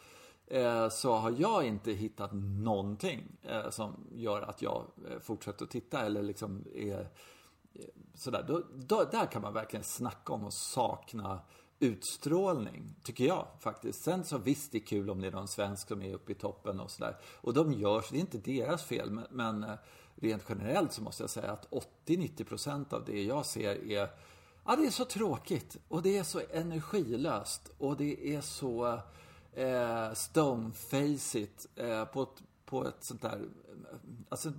eh, 0.46 0.88
så 0.88 1.12
har 1.12 1.34
jag 1.38 1.66
inte 1.66 1.92
hittat 1.92 2.30
någonting 2.64 3.22
eh, 3.42 3.70
som 3.70 4.06
gör 4.14 4.42
att 4.42 4.62
jag 4.62 4.84
eh, 5.10 5.18
fortsätter 5.20 5.64
att 5.64 5.70
titta 5.70 6.00
eller 6.00 6.22
liksom 6.22 6.64
är 6.74 7.00
eh, 7.74 7.84
sådär. 8.14 8.44
Då, 8.48 8.62
då, 8.74 9.04
där 9.12 9.26
kan 9.26 9.42
man 9.42 9.52
verkligen 9.52 9.84
snacka 9.84 10.32
om 10.32 10.46
att 10.46 10.54
sakna 10.54 11.40
utstrålning, 11.80 12.94
tycker 13.02 13.24
jag 13.24 13.46
faktiskt. 13.60 14.02
Sen 14.02 14.24
så 14.24 14.38
visst, 14.38 14.72
det 14.72 14.78
är 14.78 14.86
kul 14.86 15.10
om 15.10 15.20
det 15.20 15.26
är 15.26 15.32
någon 15.32 15.48
svensk 15.48 15.88
som 15.88 16.02
är 16.02 16.14
uppe 16.14 16.32
i 16.32 16.34
toppen 16.34 16.80
och 16.80 16.90
sådär. 16.90 17.16
Och 17.34 17.54
de 17.54 17.72
gör 17.72 18.00
så, 18.00 18.12
det 18.12 18.18
är 18.18 18.20
inte 18.20 18.38
deras 18.38 18.84
fel, 18.84 19.10
men, 19.10 19.26
men 19.30 19.64
eh, 19.64 19.76
rent 20.14 20.42
generellt 20.48 20.92
så 20.92 21.02
måste 21.02 21.22
jag 21.22 21.30
säga 21.30 21.52
att 21.52 21.68
80-90% 22.06 22.94
av 22.94 23.04
det 23.04 23.22
jag 23.22 23.46
ser 23.46 23.90
är 23.90 24.08
Ja, 24.64 24.76
det 24.76 24.86
är 24.86 24.90
så 24.90 25.04
tråkigt 25.04 25.76
och 25.88 26.02
det 26.02 26.18
är 26.18 26.22
så 26.22 26.40
energilöst 26.52 27.70
och 27.78 27.96
det 27.96 28.34
är 28.34 28.40
så 28.40 29.00
eh, 29.52 30.12
stonefaceigt 30.12 31.66
eh, 31.76 32.04
på, 32.04 32.22
ett, 32.22 32.42
på 32.64 32.86
ett 32.86 33.04
sånt 33.04 33.22
där... 33.22 33.48
Alltså, 34.28 34.52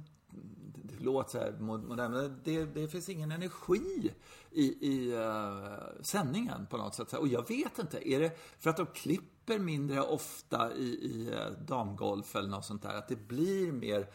det 1.03 1.29
så 1.29 1.37
här 1.37 1.51
modern, 1.59 2.41
det, 2.43 2.65
det 2.65 2.87
finns 2.87 3.09
ingen 3.09 3.31
energi 3.31 4.13
i, 4.51 4.87
i 4.87 5.15
uh, 5.15 6.01
sändningen 6.01 6.65
på 6.69 6.77
något 6.77 6.95
sätt. 6.95 7.13
Och 7.13 7.27
jag 7.27 7.47
vet 7.47 7.79
inte, 7.79 8.09
är 8.09 8.19
det 8.19 8.37
för 8.59 8.69
att 8.69 8.77
de 8.77 8.85
klipper 8.85 9.59
mindre 9.59 10.01
ofta 10.01 10.73
i, 10.73 10.83
i 10.83 11.29
eh, 11.33 11.65
damgolf 11.67 12.35
eller 12.35 12.49
något 12.49 12.65
sånt 12.65 12.81
där? 12.81 12.95
Att 12.95 13.07
det 13.07 13.27
blir 13.27 13.71
mer 13.71 14.07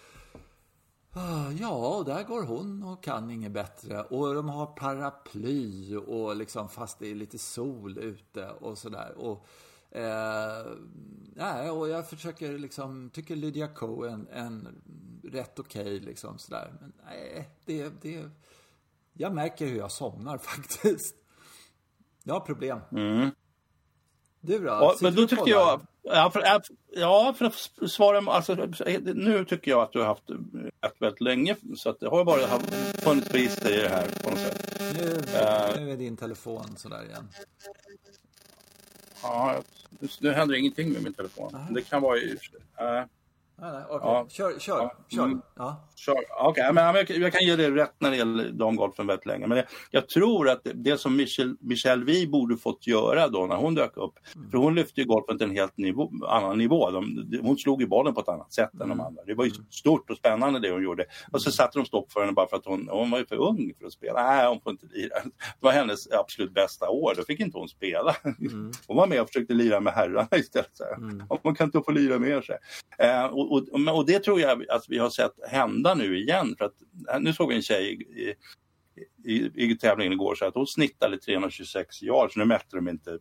ah, 1.16 1.50
ja, 1.50 1.97
och 1.97 2.05
där 2.05 2.23
går 2.23 2.43
hon 2.43 2.83
och 2.83 3.02
kan 3.02 3.31
inget 3.31 3.52
bättre. 3.52 4.02
Och 4.02 4.35
de 4.35 4.49
har 4.49 4.66
paraply 4.66 5.97
och 5.97 6.37
liksom 6.37 6.69
fast 6.69 6.99
det 6.99 7.11
är 7.11 7.14
lite 7.14 7.38
sol 7.38 7.99
ute 7.99 8.50
och 8.50 8.78
sådär. 8.78 9.14
Och, 9.19 9.47
eh, 9.97 10.66
och 11.71 11.88
jag 11.88 12.09
försöker 12.09 12.59
liksom, 12.59 13.11
tycker 13.11 13.37
Lydia 13.37 13.69
Cohen 13.69 14.28
en 14.33 14.69
rätt 15.33 15.59
okej 15.59 15.83
okay, 15.83 16.00
liksom 16.00 16.38
sådär. 16.38 16.73
Men 16.80 16.92
nej, 17.04 17.49
det, 17.64 18.02
det, 18.02 18.30
jag 19.12 19.35
märker 19.35 19.66
hur 19.66 19.78
jag 19.78 19.92
somnar 19.92 20.38
faktiskt. 20.42 21.14
Jag 22.23 22.35
har 22.35 22.40
problem. 22.40 22.80
Mm. 22.92 23.30
Du 24.40 24.59
då? 24.59 24.66
Ja, 24.66 24.97
men 25.00 25.14
då 25.14 25.26
tycker 25.26 25.50
jag, 25.50 25.80
ja 26.02 26.30
för, 26.30 26.42
ja, 26.90 27.35
för 27.38 27.45
att 27.45 27.71
svara, 27.90 28.33
alltså, 28.33 28.54
nu 29.14 29.45
tycker 29.45 29.71
jag 29.71 29.80
att 29.80 29.92
du 29.92 29.99
har 29.99 30.06
haft 30.06 30.30
ett 30.87 30.95
väldigt 30.99 31.21
länge, 31.21 31.56
så 31.76 31.90
att 31.90 32.00
det 32.00 32.09
har 32.09 32.25
bara 32.25 32.61
funnits 32.99 33.28
brister 33.28 33.78
i 33.78 33.83
det 33.83 33.88
här 33.88 34.09
på 34.25 34.30
något 34.30 34.38
sätt. 34.38 34.83
Nu, 34.95 35.11
uh, 35.11 35.85
nu 35.85 35.92
är 35.92 35.97
din 35.97 36.16
telefon 36.16 36.76
sådär 36.76 37.04
igen. 37.04 37.28
Ja, 39.23 39.62
nu 40.21 40.33
händer 40.33 40.54
ingenting 40.54 40.92
med 40.92 41.03
min 41.03 41.12
telefon. 41.12 41.55
Aha. 41.55 41.66
Det 41.70 41.83
kan 41.83 42.03
vara 42.03 42.16
i... 42.16 42.31
Uh, 42.81 43.05
Nej, 43.59 43.73
nej, 43.73 43.85
okay. 43.85 44.09
ja. 44.09 44.27
Kör, 44.29 44.59
kör, 44.59 44.79
ja. 44.79 44.97
kör. 45.09 45.25
Mm. 45.25 45.40
Ja. 45.57 45.88
Okej, 46.09 46.25
okay. 46.49 46.73
men 46.73 47.07
jag 47.23 47.33
kan 47.33 47.47
ge 47.47 47.57
dig 47.57 47.71
rätt 47.71 47.95
när 47.99 48.11
det 48.11 48.16
gäller 48.16 48.51
damgolfen 48.51 49.07
väldigt 49.07 49.27
länge. 49.27 49.47
Men 49.47 49.57
jag, 49.59 49.66
jag 49.90 50.09
tror 50.09 50.49
att 50.49 50.61
det 50.75 50.99
som 50.99 51.16
Michelle, 51.16 51.57
Michelle 51.61 52.05
Vi 52.05 52.27
borde 52.27 52.57
fått 52.57 52.87
göra 52.87 53.29
då 53.29 53.47
när 53.47 53.57
hon 53.57 53.75
dök 53.75 53.97
upp, 53.97 54.14
mm. 54.35 54.51
för 54.51 54.59
hon 54.59 54.75
lyfte 54.75 55.01
ju 55.01 55.07
golfen 55.07 55.38
till 55.38 55.47
en 55.47 55.57
helt 55.57 55.77
nivå, 55.77 56.11
annan 56.29 56.59
nivå. 56.59 56.90
De, 56.90 57.29
hon 57.42 57.59
slog 57.59 57.81
ju 57.81 57.87
bollen 57.87 58.14
på 58.14 58.21
ett 58.21 58.29
annat 58.29 58.53
sätt 58.53 58.75
mm. 58.75 58.83
än 58.83 58.88
de 58.88 58.95
mm. 58.95 59.07
andra. 59.07 59.23
Det 59.25 59.35
var 59.35 59.45
ju 59.45 59.51
mm. 59.51 59.66
stort 59.71 60.11
och 60.11 60.16
spännande 60.16 60.61
det 60.61 60.71
hon 60.71 60.83
gjorde. 60.83 61.05
Och 61.33 61.42
så 61.42 61.51
satte 61.51 61.79
de 61.79 61.85
stopp 61.85 62.12
för 62.12 62.21
henne 62.21 62.33
bara 62.33 62.47
för 62.49 62.57
att 62.57 62.66
hon, 62.66 62.88
hon 62.90 63.11
var 63.11 63.19
ju 63.19 63.27
för 63.27 63.37
ung 63.37 63.73
för 63.79 63.87
att 63.87 63.92
spela. 63.92 64.23
Nej, 64.23 64.49
hon 64.49 64.61
får 64.61 64.73
inte 64.73 64.87
lira. 64.87 65.14
Det 65.25 65.31
var 65.61 65.73
hennes 65.73 66.12
absolut 66.12 66.55
bästa 66.55 66.88
år, 66.88 67.14
då 67.16 67.23
fick 67.23 67.40
inte 67.40 67.59
hon 67.59 67.69
spela. 67.69 68.16
Mm. 68.25 68.73
Hon 68.87 68.97
var 68.97 69.07
med 69.07 69.21
och 69.21 69.27
försökte 69.27 69.55
lira 69.55 69.81
med 69.81 69.92
herrarna 69.92 70.29
istället. 70.37 70.71
Så 70.73 70.85
mm. 70.97 71.23
Man 71.45 71.55
kan 71.55 71.64
inte 71.64 71.81
få 71.85 71.90
lira 71.90 72.19
med 72.19 72.45
sig. 72.45 72.57
Eh, 72.99 73.27
och, 73.52 73.68
och, 73.68 73.96
och, 73.96 74.06
det 74.06 74.18
tror 74.18 74.40
jag 74.40 74.70
att 74.70 74.85
vi 74.88 74.98
har 74.98 75.11
sett 75.11 75.32
hända 75.48 75.94
nu 75.94 76.18
igen. 76.18 76.54
För 76.59 76.64
att, 76.64 76.74
nu 77.20 77.32
såg 77.32 77.48
vi 77.48 77.54
en 77.54 77.62
tjej 77.62 77.92
i, 77.92 78.35
i, 79.32 79.50
i 79.54 79.78
tävlingen 79.78 80.12
igår 80.12 80.35
så 80.35 80.44
att 80.44 80.54
hon 80.54 80.66
snittade 80.66 81.18
326 81.18 82.02
yards. 82.02 82.37
Nu 82.37 82.44
mätte 82.44 82.76
de 82.76 82.88
inte 82.88 83.18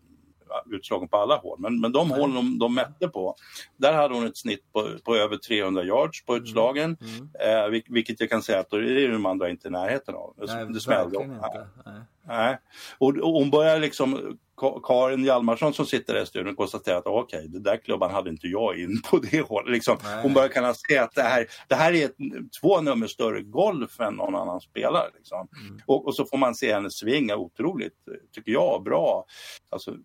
utslagen 0.71 1.07
på 1.07 1.17
alla 1.17 1.38
hål, 1.38 1.59
men, 1.59 1.79
men 1.79 1.91
de 1.91 2.11
hål 2.11 2.33
de, 2.33 2.59
de 2.59 2.75
mätte 2.75 3.07
på, 3.07 3.35
där 3.77 3.93
hade 3.93 4.13
hon 4.13 4.25
ett 4.25 4.38
snitt 4.38 4.73
på, 4.73 4.89
på 5.03 5.15
över 5.15 5.38
300 5.38 5.83
yards 5.83 6.25
på 6.25 6.33
mm. 6.33 6.43
utslagen. 6.43 6.97
Mm. 7.01 7.29
Mm. 7.39 7.75
Eh, 7.75 7.81
vilket 7.89 8.19
jag 8.19 8.29
kan 8.29 8.41
säga 8.41 8.59
att 8.59 8.69
då 8.69 8.77
är 8.77 9.11
de 9.11 9.25
andra 9.25 9.49
inte 9.49 9.67
i 9.67 9.71
närheten 9.71 10.15
av. 10.15 10.33
Nej, 10.38 10.65
det 10.65 10.79
smällde. 10.79 11.27
Nej. 11.27 12.01
Nej. 12.27 12.57
Och, 12.97 13.17
och 13.17 13.31
hon 13.31 13.49
börjar 13.49 13.79
liksom 13.79 14.38
Karin 14.84 15.24
Hjalmarsson 15.24 15.74
som 15.74 15.86
sitter 15.86 16.13
där 16.13 16.24
i 16.24 16.26
studion 16.26 16.56
konstaterar 16.56 16.98
att 16.98 17.06
okej, 17.06 17.38
okay, 17.38 17.48
det 17.48 17.60
där 17.60 17.78
klubban 17.78 18.12
hade 18.12 18.30
inte 18.30 18.48
jag 18.48 18.80
in 18.80 19.02
på 19.10 19.20
det 19.20 19.41
hållet. 19.41 19.72
Liksom, 19.72 19.98
hon 20.22 20.34
börjar 20.34 20.50
kunna 20.50 20.74
se 20.74 20.98
att 20.98 21.15
det 21.15 21.22
här, 21.22 21.48
det 21.68 21.76
här 21.76 21.94
är 21.94 22.06
ett, 22.06 22.15
två 22.62 22.82
nummer 22.82 23.08
större 23.08 23.41
golf 23.41 24.00
än 24.00 24.13
någon 24.13 24.36
annan 24.36 24.62
spelar. 24.62 25.12
Liksom. 25.15 25.48
Mm. 25.68 25.82
Och, 25.86 26.08
och, 26.08 26.15
så 26.15 26.26
får 26.26 26.38
man 26.38 26.56
se 26.56 26.74
henne 26.74 26.89
svinga 26.91 27.36
otroligt, 27.36 27.94
tycker 28.36 28.52
jag, 28.52 28.84
bra. 28.84 29.26
Alltså 29.70 29.96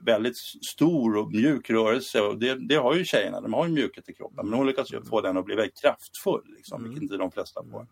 väldigt 0.00 0.36
stor 0.70 1.16
och 1.16 1.32
mjuk 1.32 1.70
rörelse 1.70 2.20
och 2.20 2.38
det, 2.38 2.68
det 2.68 2.76
har 2.76 2.94
ju 2.94 3.04
tjejerna, 3.04 3.40
de 3.40 3.52
har 3.52 3.66
ju 3.66 3.72
mjukhet 3.72 4.08
i 4.08 4.14
kroppen. 4.14 4.48
Men 4.48 4.58
hon 4.58 4.66
lyckas 4.66 4.92
ju 4.92 5.04
få 5.04 5.20
den 5.20 5.36
att 5.36 5.44
bli 5.44 5.54
väldigt 5.54 5.80
kraftfull, 5.80 6.44
liksom, 6.56 6.78
mm. 6.78 6.90
vilket 6.90 7.02
inte 7.02 7.16
de 7.16 7.30
flesta 7.30 7.60
får. 7.70 7.86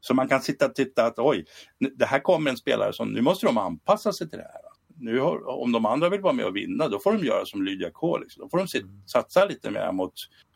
Så 0.00 0.14
man 0.14 0.28
kan 0.28 0.42
sitta 0.42 0.66
och 0.66 0.74
titta 0.74 1.06
att 1.06 1.18
oj, 1.18 1.44
det 1.96 2.04
här 2.04 2.18
kommer 2.18 2.50
en 2.50 2.56
spelare 2.56 2.92
som, 2.92 3.08
nu 3.08 3.20
måste 3.20 3.46
de 3.46 3.58
anpassa 3.58 4.12
sig 4.12 4.30
till 4.30 4.38
det 4.38 4.50
här 4.52 4.69
nu 5.00 5.20
har, 5.20 5.48
om 5.48 5.72
de 5.72 5.86
andra 5.86 6.08
vill 6.08 6.20
vara 6.20 6.32
med 6.32 6.46
och 6.46 6.56
vinna, 6.56 6.88
då 6.88 6.98
får 6.98 7.12
de 7.12 7.24
göra 7.24 7.44
som 7.44 7.62
Lydia 7.62 7.90
K. 7.90 8.18
Liksom. 8.18 8.42
Då 8.42 8.48
får 8.48 8.58
de 8.58 8.68
sit, 8.68 8.82
mm. 8.82 9.02
satsa 9.06 9.44
lite 9.44 9.70
mer 9.70 9.92
mot... 9.92 10.12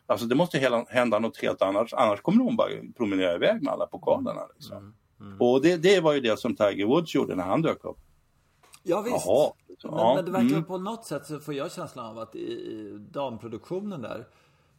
Alltså 0.07 0.25
det 0.25 0.35
måste 0.35 0.57
hela, 0.57 0.85
hända 0.89 1.19
något 1.19 1.37
helt 1.37 1.61
annat, 1.61 1.93
annars 1.93 2.21
kommer 2.21 2.43
hon 2.43 2.55
bara 2.55 2.69
promenera 2.97 3.35
iväg 3.35 3.63
med 3.63 3.73
alla 3.73 3.85
pokalerna. 3.87 4.41
Liksom. 4.55 4.77
Mm. 4.77 4.93
Mm. 5.19 5.41
Och 5.41 5.61
det, 5.61 5.77
det 5.77 5.99
var 5.99 6.13
ju 6.13 6.19
det 6.19 6.39
som 6.39 6.55
Tiger 6.55 6.85
Woods 6.85 7.15
gjorde 7.15 7.35
när 7.35 7.43
han 7.43 7.61
dök 7.61 7.85
upp. 7.85 7.97
Ja 8.83 9.01
visst. 9.01 9.25
Jaha, 9.25 9.51
liksom. 9.67 9.95
men, 9.95 10.15
men 10.15 10.25
det 10.25 10.31
verkar 10.31 10.55
mm. 10.55 10.63
på 10.63 10.77
något 10.77 11.05
sätt 11.05 11.25
så 11.25 11.39
får 11.39 11.53
jag 11.53 11.71
känslan 11.71 12.05
av 12.05 12.19
att 12.19 12.35
i, 12.35 12.39
i 12.39 12.97
damproduktionen 13.11 14.01
där 14.01 14.27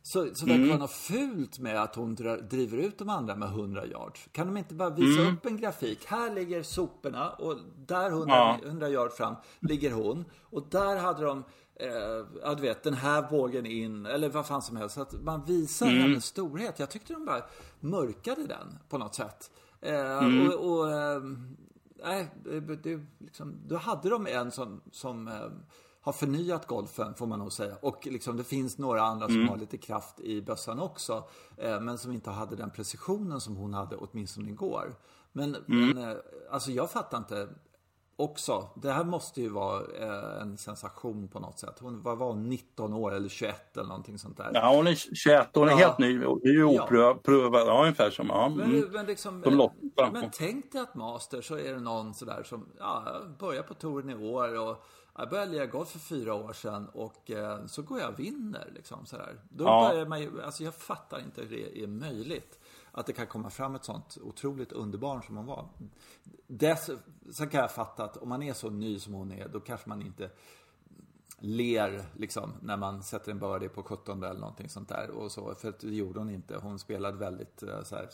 så, 0.07 0.35
så 0.35 0.47
verkar 0.47 0.63
det 0.63 0.69
vara 0.69 0.79
något 0.79 0.91
fult 0.91 1.59
med 1.59 1.83
att 1.83 1.95
hon 1.95 2.15
drar, 2.15 2.37
driver 2.37 2.79
ut 2.79 2.99
de 2.99 3.09
andra 3.09 3.37
med 3.37 3.49
100 3.49 3.87
yards. 3.87 4.29
Kan 4.33 4.47
de 4.47 4.57
inte 4.57 4.75
bara 4.75 4.91
visa 4.91 5.21
mm. 5.21 5.35
upp 5.35 5.47
en 5.47 5.57
grafik? 5.57 6.07
Här 6.07 6.35
ligger 6.35 6.63
soporna 6.63 7.31
och 7.31 7.57
där 7.87 8.11
100, 8.11 8.35
ja. 8.35 8.59
100 8.65 8.89
yards 8.89 9.17
fram 9.17 9.35
ligger 9.61 9.93
hon. 9.93 10.25
Och 10.43 10.67
där 10.71 10.97
hade 10.97 11.25
de, 11.25 11.45
eh, 11.75 12.57
du 12.57 12.63
vet, 12.63 12.83
den 12.83 12.95
här 12.95 13.31
vågen 13.31 13.67
in, 13.67 14.07
eller 14.07 14.29
vad 14.29 14.47
fan 14.47 14.63
som 14.63 14.77
helst. 14.77 14.95
Så 14.95 15.03
att 15.03 15.23
man 15.23 15.45
visar 15.45 15.87
mm. 15.87 16.03
hennes 16.03 16.25
storhet. 16.25 16.79
Jag 16.79 16.91
tyckte 16.91 17.13
de 17.13 17.25
bara 17.25 17.43
mörkade 17.81 18.47
den 18.47 18.79
på 18.89 18.99
något 18.99 19.15
sätt. 19.15 19.51
Eh, 19.81 20.19
mm. 20.19 20.49
Och, 20.49 20.71
och 20.71 20.91
eh, 20.91 21.23
nej, 22.05 22.29
det, 22.45 22.61
det, 22.61 23.01
liksom, 23.19 23.55
då 23.67 23.77
hade 23.77 24.11
de 24.11 24.27
en 24.27 24.51
som, 24.51 24.81
som 24.93 25.29
eh, 25.29 25.49
har 26.07 26.13
förnyat 26.13 26.67
golfen 26.67 27.15
får 27.15 27.27
man 27.27 27.39
nog 27.39 27.53
säga. 27.53 27.77
Och 27.81 28.07
liksom, 28.07 28.37
det 28.37 28.45
finns 28.45 28.79
några 28.79 29.03
andra 29.03 29.27
som 29.27 29.37
mm. 29.37 29.49
har 29.49 29.57
lite 29.57 29.79
kraft 29.79 30.21
i 30.21 30.43
bössan 30.43 30.81
också. 30.81 31.25
Eh, 31.57 31.81
men 31.81 31.99
som 31.99 32.13
inte 32.13 32.31
hade 32.31 32.57
den 32.57 32.71
precisionen 32.71 33.41
som 33.41 33.57
hon 33.57 33.75
hade 33.75 33.97
åtminstone 33.97 34.49
igår. 34.49 34.95
Men, 35.33 35.55
mm. 35.55 35.89
men 35.89 36.11
eh, 36.11 36.17
alltså 36.51 36.71
jag 36.71 36.91
fattar 36.91 37.19
inte 37.19 37.49
också. 38.17 38.69
Det 38.83 38.93
här 38.93 39.05
måste 39.05 39.41
ju 39.41 39.49
vara 39.49 39.81
eh, 40.01 40.43
en 40.43 40.57
sensation 40.57 41.29
på 41.29 41.41
något 41.41 41.59
sätt. 41.59 41.79
Hon 41.81 42.03
var, 42.03 42.17
var 42.17 42.35
19 42.35 42.93
år 42.93 43.15
eller 43.15 43.29
21 43.29 43.77
eller 43.77 43.89
någonting 43.89 44.19
sånt 44.19 44.37
där. 44.37 44.51
Ja, 44.55 44.73
hon 44.77 44.87
är 44.87 44.95
21. 44.95 45.49
Hon 45.55 45.69
är 45.69 45.73
ja. 45.73 45.77
helt 45.77 45.99
ny. 45.99 46.19
Det 46.19 46.49
är 46.49 46.53
ju 46.53 46.65
oprövad. 46.65 47.67
Ja. 47.67 47.83
ungefär 47.83 48.11
som... 48.11 48.27
Ja. 48.27 48.49
Men, 48.49 48.75
mm. 48.75 48.93
men, 48.93 49.07
liksom, 49.07 49.41
men, 49.41 50.13
men 50.13 50.31
tänk 50.33 50.73
dig 50.73 50.81
att 50.81 50.95
Master 50.95 51.41
så 51.41 51.59
är 51.59 51.75
det 51.75 51.81
någon 51.81 52.15
sådär 52.15 52.43
som 52.43 52.69
ja, 52.79 53.05
börjar 53.39 53.63
på 53.63 53.75
touren 53.75 54.11
i 54.11 54.15
år 54.15 54.59
och 54.59 54.87
jag 55.19 55.31
började 55.31 55.53
lira 55.53 55.67
golf 55.67 55.89
för 55.89 55.99
fyra 55.99 56.35
år 56.35 56.53
sedan 56.53 56.89
och 56.89 57.31
eh, 57.31 57.67
så 57.67 57.83
går 57.83 58.01
jag 58.01 58.13
och 58.13 58.19
vinner. 58.19 58.71
Liksom, 58.75 59.07
sådär. 59.07 59.41
Då 59.49 59.65
ja. 59.65 59.89
börjar 59.89 60.07
man 60.07 60.21
ju, 60.21 60.43
alltså 60.43 60.65
jag 60.65 60.75
fattar 60.75 61.21
inte 61.21 61.43
hur 61.43 61.51
det 61.51 61.83
är 61.83 61.87
möjligt. 61.87 62.59
att 62.93 63.07
det 63.07 63.13
kan 63.13 63.27
komma 63.27 63.51
fram 63.51 63.75
ett 63.75 63.85
sånt 63.85 64.19
otroligt 64.23 64.73
underbarn 64.73 65.23
som 65.23 65.37
hon 65.37 65.47
var. 65.47 65.69
Dess, 66.47 66.91
sen 67.31 67.49
kan 67.49 67.61
jag 67.61 67.73
fatta 67.73 68.05
att 68.05 68.17
om 68.17 68.29
man 68.29 68.43
är 68.43 68.53
så 68.53 68.71
ny 68.71 68.99
som 68.99 69.15
hon 69.15 69.33
är, 69.33 69.49
då 69.49 69.61
kanske 69.61 69.89
man 69.89 70.03
inte 70.03 70.31
ler 71.39 72.05
liksom 72.17 72.53
när 72.61 72.77
man 72.77 73.03
sätter 73.03 73.31
en 73.31 73.39
birdie 73.39 73.69
på 73.69 73.83
17 73.83 74.23
eller 74.23 74.41
någonting 74.41 74.69
sånt 74.69 74.89
där 74.89 75.11
och 75.11 75.33
så. 75.33 75.55
För 75.55 75.75
det 75.81 75.97
gjorde 75.97 76.19
hon 76.19 76.31
inte. 76.31 76.57
Hon 76.57 76.79
spelade 76.79 77.19
väldigt 77.19 77.63
eh, 77.63 77.83
så 77.83 77.97
här, 77.97 78.09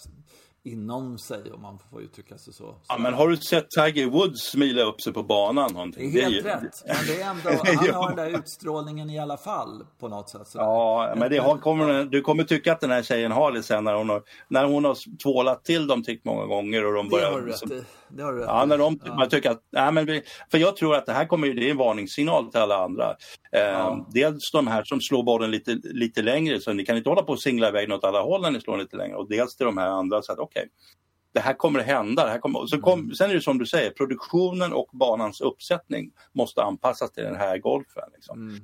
inom 0.65 1.19
sig 1.19 1.53
om 1.53 1.63
man 1.63 1.79
får 1.91 2.03
uttrycka 2.03 2.39
sig 2.39 2.53
så. 2.53 2.65
så. 2.65 2.77
Ja, 2.89 2.99
men 2.99 3.15
har 3.15 3.29
du 3.29 3.37
sett 3.37 3.71
Tiger 3.71 4.07
Woods 4.07 4.51
smila 4.51 4.83
upp 4.83 5.01
sig 5.01 5.13
på 5.13 5.23
banan 5.23 5.73
någonting? 5.73 6.13
Det 6.13 6.21
är 6.21 6.31
helt 6.31 6.45
det 6.45 6.51
är 6.51 6.61
rätt. 6.61 6.83
Men 6.87 7.07
det 7.07 7.23
är 7.23 7.31
ändå, 7.31 7.51
han 7.93 7.95
har 7.95 8.17
den 8.17 8.17
där 8.17 8.39
utstrålningen 8.39 9.11
i 9.11 9.19
alla 9.19 9.37
fall 9.37 9.87
på 10.01 10.09
något 10.09 10.31
sätt. 10.31 10.49
Så. 10.49 10.59
Ja, 10.59 11.15
men 11.17 11.31
det 11.31 11.39
har, 11.39 11.59
kommer, 11.59 12.05
du 12.05 12.21
kommer 12.21 12.45
tycka 12.45 12.73
att 12.73 12.81
den 12.81 12.91
här 12.91 13.03
tjejen 13.03 13.33
har 13.33 13.53
det 13.53 13.63
sen 13.63 13.85
när 13.85 13.95
hon 13.95 14.09
har, 14.09 14.23
när 14.49 14.65
hon 14.65 14.85
har 14.85 14.97
tvålat 15.23 15.65
till 15.65 15.87
dem 15.87 16.03
tyckt 16.03 16.25
många 16.25 16.47
gånger. 16.47 16.87
Och 16.87 16.95
de 16.95 17.09
börjar, 17.09 17.27
det 17.27 17.33
har 17.33 17.41
du 17.41 17.49
rätt 17.53 17.71
i. 17.71 17.85
Det 18.09 18.23
har 18.23 18.33
du 18.33 18.39
rätt 18.39 18.47
ja, 18.49 18.65
när 18.65 18.79
de 18.79 18.99
ja. 19.05 19.15
man 19.15 19.29
tycker 19.29 19.51
att, 19.51 19.61
nej, 19.73 19.93
men 19.93 20.07
för 20.51 20.59
jag 20.59 20.77
tror 20.77 20.95
att 20.95 21.07
det 21.07 21.13
här 21.13 21.27
kommer, 21.27 21.49
det 21.49 21.67
är 21.67 21.71
en 21.71 21.77
varningssignal 21.77 22.51
till 22.51 22.61
alla 22.61 22.85
andra. 22.85 23.17
Eh, 23.53 23.61
ja. 23.61 24.07
Dels 24.11 24.51
de 24.53 24.67
här 24.67 24.85
som 24.85 25.01
slår 25.01 25.23
bollen 25.23 25.51
lite, 25.51 25.79
lite 25.83 26.23
längre, 26.23 26.61
så 26.61 26.73
ni 26.73 26.85
kan 26.85 26.97
inte 26.97 27.09
hålla 27.09 27.23
på 27.23 27.33
och 27.33 27.43
singla 27.43 27.69
iväg 27.69 27.93
åt 27.93 28.05
alla 28.05 28.23
håll 28.23 28.43
när 28.43 28.51
ni 28.51 28.61
slår 28.61 28.79
lite 28.79 28.97
längre. 28.97 29.17
Och 29.17 29.29
dels 29.29 29.57
till 29.57 29.67
de 29.67 29.79
här 29.79 29.89
andra, 29.89 30.23
så 30.23 30.33
att 30.33 30.39
okej, 30.53 30.63
okay, 30.63 30.69
det 31.35 31.41
här 31.41 31.55
kommer 31.55 31.81
att 31.81 31.87
hända. 31.87 32.25
Det 32.25 32.31
här 32.31 32.39
kommer, 32.39 32.67
så 32.67 32.81
kom, 32.81 33.01
mm. 33.01 33.15
Sen 33.15 33.31
är 33.31 33.35
det 33.35 33.41
som 33.41 33.59
du 33.59 33.67
säger, 33.67 33.91
produktionen 33.91 34.73
och 34.73 34.89
banans 34.93 35.41
uppsättning 35.41 36.11
måste 36.33 36.63
anpassas 36.63 37.13
till 37.13 37.25
den 37.25 37.37
här 37.37 37.59
golfen. 37.59 38.03
Liksom. 38.15 38.49
Mm. 38.49 38.61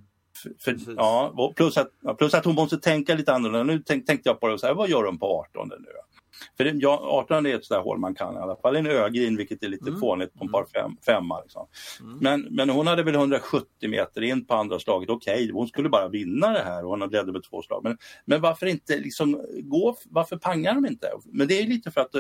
För, 0.59 0.77
ja, 0.97 1.53
plus, 1.57 1.77
att, 1.77 1.91
plus 2.19 2.35
att 2.35 2.45
hon 2.45 2.55
måste 2.55 2.79
tänka 2.79 3.15
lite 3.15 3.35
annorlunda. 3.35 3.73
Nu 3.73 3.83
tänk, 3.87 4.07
tänkte 4.07 4.29
jag 4.29 4.41
på 4.41 4.49
det, 4.49 4.59
så 4.59 4.67
här, 4.67 4.75
vad 4.75 4.89
gör 4.89 5.05
hon 5.05 5.19
på 5.19 5.47
18 5.55 5.69
nu? 5.69 5.77
För 6.57 6.65
det, 6.65 6.71
ja, 6.71 6.99
18 7.03 7.47
är 7.47 7.55
ett 7.55 7.65
sådär 7.65 7.81
hål 7.81 7.99
man 7.99 8.15
kan 8.15 8.35
i 8.35 8.39
alla 8.39 8.57
fall. 8.57 8.77
En 8.77 8.87
ögrin 8.87 9.37
vilket 9.37 9.63
är 9.63 9.69
lite 9.69 9.89
mm. 9.89 10.01
fånigt 10.01 10.35
på 10.35 10.45
en 10.45 10.53
par 10.53 10.65
fem, 10.75 10.97
femma. 11.07 11.41
Liksom. 11.41 11.67
Mm. 12.01 12.19
Men, 12.21 12.41
men 12.51 12.71
hon 12.71 12.87
hade 12.87 13.03
väl 13.03 13.15
170 13.15 13.67
meter 13.89 14.23
in 14.23 14.47
på 14.47 14.55
andra 14.55 14.79
slaget. 14.79 15.11
Okej, 15.11 15.35
okay, 15.35 15.53
hon 15.53 15.69
skulle 15.69 15.89
bara 15.89 16.09
vinna 16.09 16.53
det 16.53 16.63
här 16.63 16.85
och 16.85 16.91
hon 16.91 17.11
ledde 17.11 17.33
med 17.33 17.43
två 17.43 17.63
slag. 17.63 17.81
Men, 17.85 17.99
men 18.25 18.41
varför 18.41 18.67
inte 18.67 18.99
liksom 18.99 19.45
gå, 19.63 19.97
varför 20.05 20.37
pangar 20.37 20.75
de 20.75 20.87
inte? 20.87 21.11
Men 21.25 21.49
det 21.49 21.61
är 21.61 21.67
lite 21.67 21.91
för 21.91 22.01
att 22.01 22.15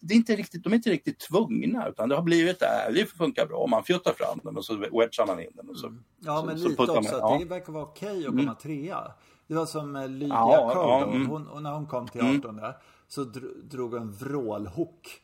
det 0.00 0.14
är 0.14 0.16
inte 0.16 0.36
riktigt, 0.36 0.64
de 0.64 0.72
är 0.72 0.76
inte 0.76 0.90
riktigt 0.90 1.18
tvungna 1.18 1.88
utan 1.88 2.08
det 2.08 2.14
har 2.14 2.22
blivit 2.22 2.60
där, 2.60 2.92
det 2.94 3.06
funkar 3.06 3.46
bra. 3.46 3.66
Man 3.66 3.84
fjuttar 3.84 4.12
fram 4.12 4.40
den 4.44 4.56
och 4.56 4.64
så 4.64 4.74
wedgar 4.76 5.26
man 5.26 5.40
in 5.40 5.50
den. 5.54 5.68
Och 5.68 5.78
så, 5.78 5.86
mm. 5.86 6.04
Ja, 6.18 6.42
men 6.46 6.58
så, 6.58 6.68
lite 6.68 6.86
så 6.86 6.98
också 6.98 7.16
att 7.16 7.40
det 7.40 7.44
verkar 7.46 7.72
vara 7.72 7.84
okej 7.84 8.08
okay 8.08 8.20
att 8.20 8.26
komma 8.26 8.42
mm. 8.42 8.54
trea. 8.54 9.12
Det 9.46 9.54
var 9.54 9.66
som 9.66 9.96
eh, 9.96 10.08
Lydia 10.08 10.28
ja, 10.28 10.70
Cole, 10.74 10.88
ja, 10.88 11.04
mm. 11.04 11.26
hon, 11.26 11.62
när 11.62 11.72
hon 11.72 11.86
kom 11.86 12.08
till 12.08 12.20
18 12.20 12.44
mm. 12.44 12.56
där 12.56 12.74
så 13.08 13.24
drog 13.62 13.94
hon 13.94 14.12
vrålhook. 14.12 15.22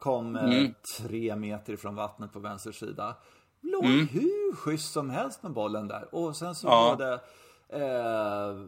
Kom 0.00 0.36
eh, 0.36 0.44
mm. 0.44 0.74
tre 0.98 1.36
meter 1.36 1.76
från 1.76 1.94
vattnet 1.94 2.32
på 2.32 2.38
vänster 2.38 2.72
sida. 2.72 3.16
Låg 3.60 3.84
mm. 3.84 4.06
hur 4.06 4.56
schysst 4.56 4.92
som 4.92 5.10
helst 5.10 5.42
med 5.42 5.52
bollen 5.52 5.88
där. 5.88 6.14
Och 6.14 6.36
sen 6.36 6.54
så 6.54 6.66
ja. 6.66 6.96
var 6.96 6.96
det 6.96 7.20
eh, 7.68 8.66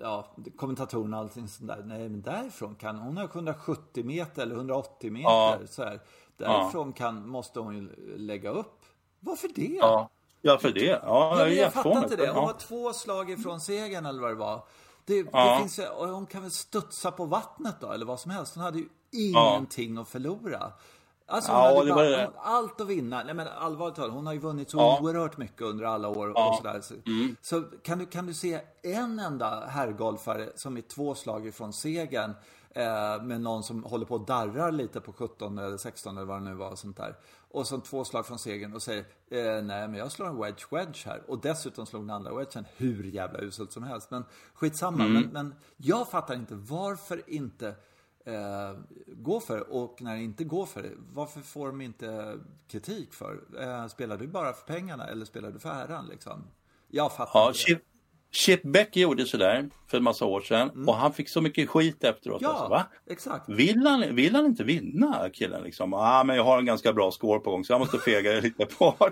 ja, 0.00 0.26
kommentatorerna 0.56 1.16
och 1.16 1.22
allting 1.22 1.48
sånt 1.48 1.68
där. 1.68 1.82
Nej, 1.84 2.08
men 2.08 2.22
därifrån 2.22 2.74
kan 2.74 2.96
hon 2.96 3.16
har 3.16 3.24
170 3.24 4.04
meter 4.04 4.42
eller 4.42 4.54
180 4.54 5.12
meter. 5.12 5.28
Ja. 5.30 5.58
Så 5.66 5.84
här. 5.84 6.00
Därifrån 6.36 6.92
kan, 6.92 7.28
måste 7.28 7.60
hon 7.60 7.76
ju 7.76 8.16
lägga 8.16 8.50
upp. 8.50 8.84
Varför 9.20 9.50
det? 9.54 9.76
Ja, 9.80 10.10
ja 10.40 10.58
för 10.58 10.70
det. 10.70 11.00
Ja, 11.02 11.38
jag, 11.38 11.54
jag 11.54 11.72
fattar 11.72 11.98
inte 12.02 12.16
det. 12.16 12.30
Hon 12.30 12.44
var 12.44 12.52
två 12.52 12.92
slag 12.92 13.30
ifrån 13.30 13.60
segern 13.60 14.06
eller 14.06 14.20
vad 14.20 14.30
det 14.30 14.34
var. 14.34 14.64
Det, 15.10 15.26
ja. 15.32 15.52
det 15.52 15.58
finns, 15.58 15.80
hon 15.96 16.26
kan 16.26 16.42
väl 16.42 16.50
studsa 16.50 17.10
på 17.10 17.24
vattnet 17.24 17.74
då, 17.80 17.92
eller 17.92 18.06
vad 18.06 18.20
som 18.20 18.30
helst. 18.30 18.54
Hon 18.54 18.64
hade 18.64 18.78
ju 18.78 18.88
ingenting 19.12 19.94
ja. 19.94 20.02
att 20.02 20.08
förlora. 20.08 20.72
Alltså 21.26 21.52
hon 21.52 21.60
ja, 21.60 21.78
hade 21.78 21.94
bara, 21.94 22.08
det. 22.08 22.30
allt 22.36 22.80
att 22.80 22.86
vinna. 22.86 23.22
Nej 23.24 23.34
men 23.34 23.48
allvarligt 23.48 23.96
talat, 23.96 24.12
hon 24.12 24.26
har 24.26 24.32
ju 24.32 24.38
vunnit 24.38 24.70
så 24.70 24.78
ja. 24.78 24.98
oerhört 25.02 25.36
mycket 25.36 25.62
under 25.62 25.84
alla 25.84 26.08
år 26.08 26.32
ja. 26.34 26.48
och 26.48 26.56
sådär. 26.56 26.80
Så, 26.80 26.94
mm. 27.06 27.36
så, 27.42 27.62
kan, 27.62 27.98
du, 27.98 28.06
kan 28.06 28.26
du 28.26 28.34
se 28.34 28.60
en 28.82 29.18
enda 29.18 29.66
herrgolfare 29.66 30.48
som 30.56 30.76
är 30.76 30.80
två 30.80 31.14
slag 31.14 31.46
ifrån 31.46 31.72
segern 31.72 32.34
eh, 32.74 33.22
med 33.22 33.40
någon 33.40 33.62
som 33.62 33.84
håller 33.84 34.06
på 34.06 34.14
och 34.14 34.26
darrar 34.26 34.72
lite 34.72 35.00
på 35.00 35.12
17 35.12 35.58
eller 35.58 35.76
16 35.76 36.16
eller 36.16 36.26
vad 36.26 36.40
det 36.40 36.50
nu 36.50 36.54
var. 36.54 36.76
Sånt 36.76 36.96
där. 36.96 37.16
Och 37.50 37.66
så 37.66 37.80
två 37.80 38.04
slag 38.04 38.26
från 38.26 38.38
segern 38.38 38.74
och 38.74 38.82
säger 38.82 39.04
eh, 39.30 39.62
nej 39.62 39.88
men 39.88 39.94
jag 39.94 40.12
slår 40.12 40.26
en 40.26 40.40
wedge 40.40 40.66
wedge 40.70 41.06
här. 41.06 41.22
Och 41.26 41.40
dessutom 41.40 41.86
slog 41.86 42.02
den 42.02 42.10
andra 42.10 42.34
wedgen 42.34 42.64
hur 42.76 43.04
jävla 43.04 43.40
uselt 43.40 43.72
som 43.72 43.82
helst. 43.82 44.10
Men 44.10 44.24
skitsamma. 44.54 45.04
Mm. 45.04 45.12
Men, 45.12 45.32
men 45.32 45.54
jag 45.76 46.10
fattar 46.10 46.34
inte 46.34 46.54
varför 46.54 47.22
inte 47.26 47.74
eh, 48.24 48.78
gå 49.06 49.40
för 49.40 49.56
det. 49.56 49.62
Och 49.62 50.02
när 50.02 50.16
det 50.16 50.22
inte 50.22 50.44
går 50.44 50.66
för 50.66 50.82
det, 50.82 50.92
varför 50.96 51.40
får 51.40 51.66
de 51.66 51.80
inte 51.80 52.38
kritik 52.68 53.14
för? 53.14 53.40
Eh, 53.60 53.86
spelar 53.86 54.16
du 54.16 54.26
bara 54.26 54.52
för 54.52 54.66
pengarna 54.66 55.06
eller 55.06 55.24
spelar 55.24 55.50
du 55.50 55.58
för 55.58 55.70
äran 55.70 56.06
liksom? 56.06 56.44
Jag 56.88 57.12
fattar 57.12 57.40
ja, 57.40 57.52
inte. 57.68 57.84
Chip 58.32 58.62
Beck 58.62 58.96
gjorde 58.96 59.26
sådär 59.26 59.68
för 59.90 59.96
en 59.96 60.02
massa 60.02 60.24
år 60.24 60.40
sedan 60.40 60.70
mm. 60.70 60.88
och 60.88 60.94
han 60.94 61.12
fick 61.12 61.28
så 61.28 61.40
mycket 61.40 61.68
skit 61.68 62.04
efteråt. 62.04 62.42
Ja, 62.42 62.48
alltså, 62.48 62.68
va? 62.68 62.86
exakt. 63.10 63.48
Vill 63.48 63.86
han, 63.86 64.14
vill 64.14 64.34
han 64.34 64.46
inte 64.46 64.64
vinna 64.64 65.28
killen 65.32 65.62
liksom? 65.62 65.94
ah, 65.94 66.24
men 66.24 66.36
jag 66.36 66.44
har 66.44 66.58
en 66.58 66.64
ganska 66.64 66.92
bra 66.92 67.10
score 67.10 67.40
på 67.40 67.50
gång 67.50 67.64
så 67.64 67.72
jag 67.72 67.80
måste 67.80 67.98
fega 67.98 68.32
lite 68.40 68.66
på 68.66 68.94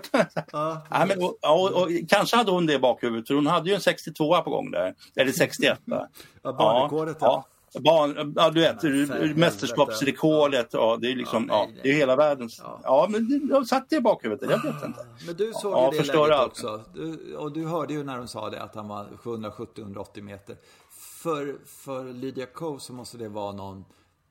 ja, 0.51 0.83
ah, 0.89 1.05
men, 1.05 1.23
och, 1.23 1.37
och, 1.41 1.81
och, 1.81 1.89
Kanske 2.09 2.37
hade 2.37 2.51
hon 2.51 2.65
det 2.65 2.73
i 2.73 2.79
bakhuvudet 2.79 3.27
för 3.27 3.35
hon 3.35 3.47
hade 3.47 3.69
ju 3.69 3.75
en 3.75 3.81
62 3.81 4.41
på 4.41 4.49
gång 4.49 4.71
där. 4.71 4.93
Eller 5.15 5.31
61. 5.31 5.79
ja, 5.85 6.07
barnrekordet 6.43 7.17
ja. 7.19 7.45
Barn, 7.73 8.33
ja, 8.35 8.49
du 8.49 8.59
vet, 8.59 8.83
ja, 8.83 9.35
mästerskapsrekordet. 9.35 10.69
Ja. 10.71 10.97
det 11.01 11.11
är 11.11 11.15
liksom, 11.15 11.45
ja, 11.49 11.67
nej, 11.69 11.79
det 11.83 11.89
är 11.89 11.93
hela 11.93 12.15
världens. 12.15 12.61
Ja, 12.63 12.79
ja 12.83 13.07
men 13.09 13.47
jag 13.51 13.67
satt 13.67 13.89
det 13.89 13.95
i 13.95 14.01
bakhuvudet, 14.01 14.49
jag 14.49 14.63
vet 14.63 14.85
inte. 14.85 15.05
Men 15.25 15.35
du 15.35 15.53
såg 15.53 15.73
ja, 15.73 15.93
ju 15.93 15.99
det 15.99 16.07
läget 16.07 16.31
allt. 16.31 16.51
också. 16.51 16.81
Du, 16.93 17.35
och 17.35 17.51
du 17.51 17.65
hörde 17.65 17.93
ju 17.93 18.03
när 18.03 18.17
de 18.17 18.27
sa 18.27 18.49
det, 18.49 18.61
att 18.61 18.75
han 18.75 18.87
var 18.87 19.05
770-180 19.23 20.21
meter. 20.21 20.55
För, 20.91 21.57
för 21.65 22.13
Lydia 22.13 22.45
Ko 22.45 22.79
så 22.79 22.93
måste 22.93 23.17
det 23.17 23.29
vara 23.29 23.51
någon 23.51 23.85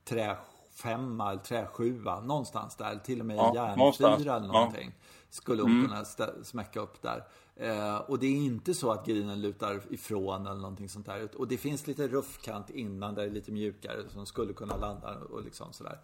träfemma 0.05 1.31
eller 1.31 1.41
träsjua, 1.41 2.19
någonstans 2.21 2.75
där. 2.75 2.99
Till 3.05 3.19
och 3.19 3.25
med 3.25 3.37
ja, 3.37 3.55
järnfyra 3.55 4.35
eller 4.35 4.47
någonting. 4.47 4.91
Skulle 5.29 5.61
hon 5.61 5.71
mm. 5.71 5.87
kunna 5.87 6.05
smäcka 6.43 6.79
upp 6.79 7.01
där. 7.01 7.23
Eh, 7.59 7.97
och 7.97 8.19
det 8.19 8.27
är 8.27 8.35
inte 8.35 8.73
så 8.73 8.91
att 8.91 9.05
grinen 9.05 9.41
lutar 9.41 9.81
ifrån 9.89 10.47
eller 10.47 10.61
någonting 10.61 10.89
sånt 10.89 11.05
där. 11.05 11.29
Och 11.35 11.47
det 11.47 11.57
finns 11.57 11.87
lite 11.87 12.07
ruffkant 12.07 12.69
innan 12.69 13.15
där 13.15 13.21
det 13.21 13.29
är 13.29 13.33
lite 13.33 13.51
mjukare 13.51 14.09
som 14.09 14.25
skulle 14.25 14.53
kunna 14.53 14.77
landa 14.77 15.17
och 15.17 15.43
liksom 15.43 15.73
sådär. 15.73 15.99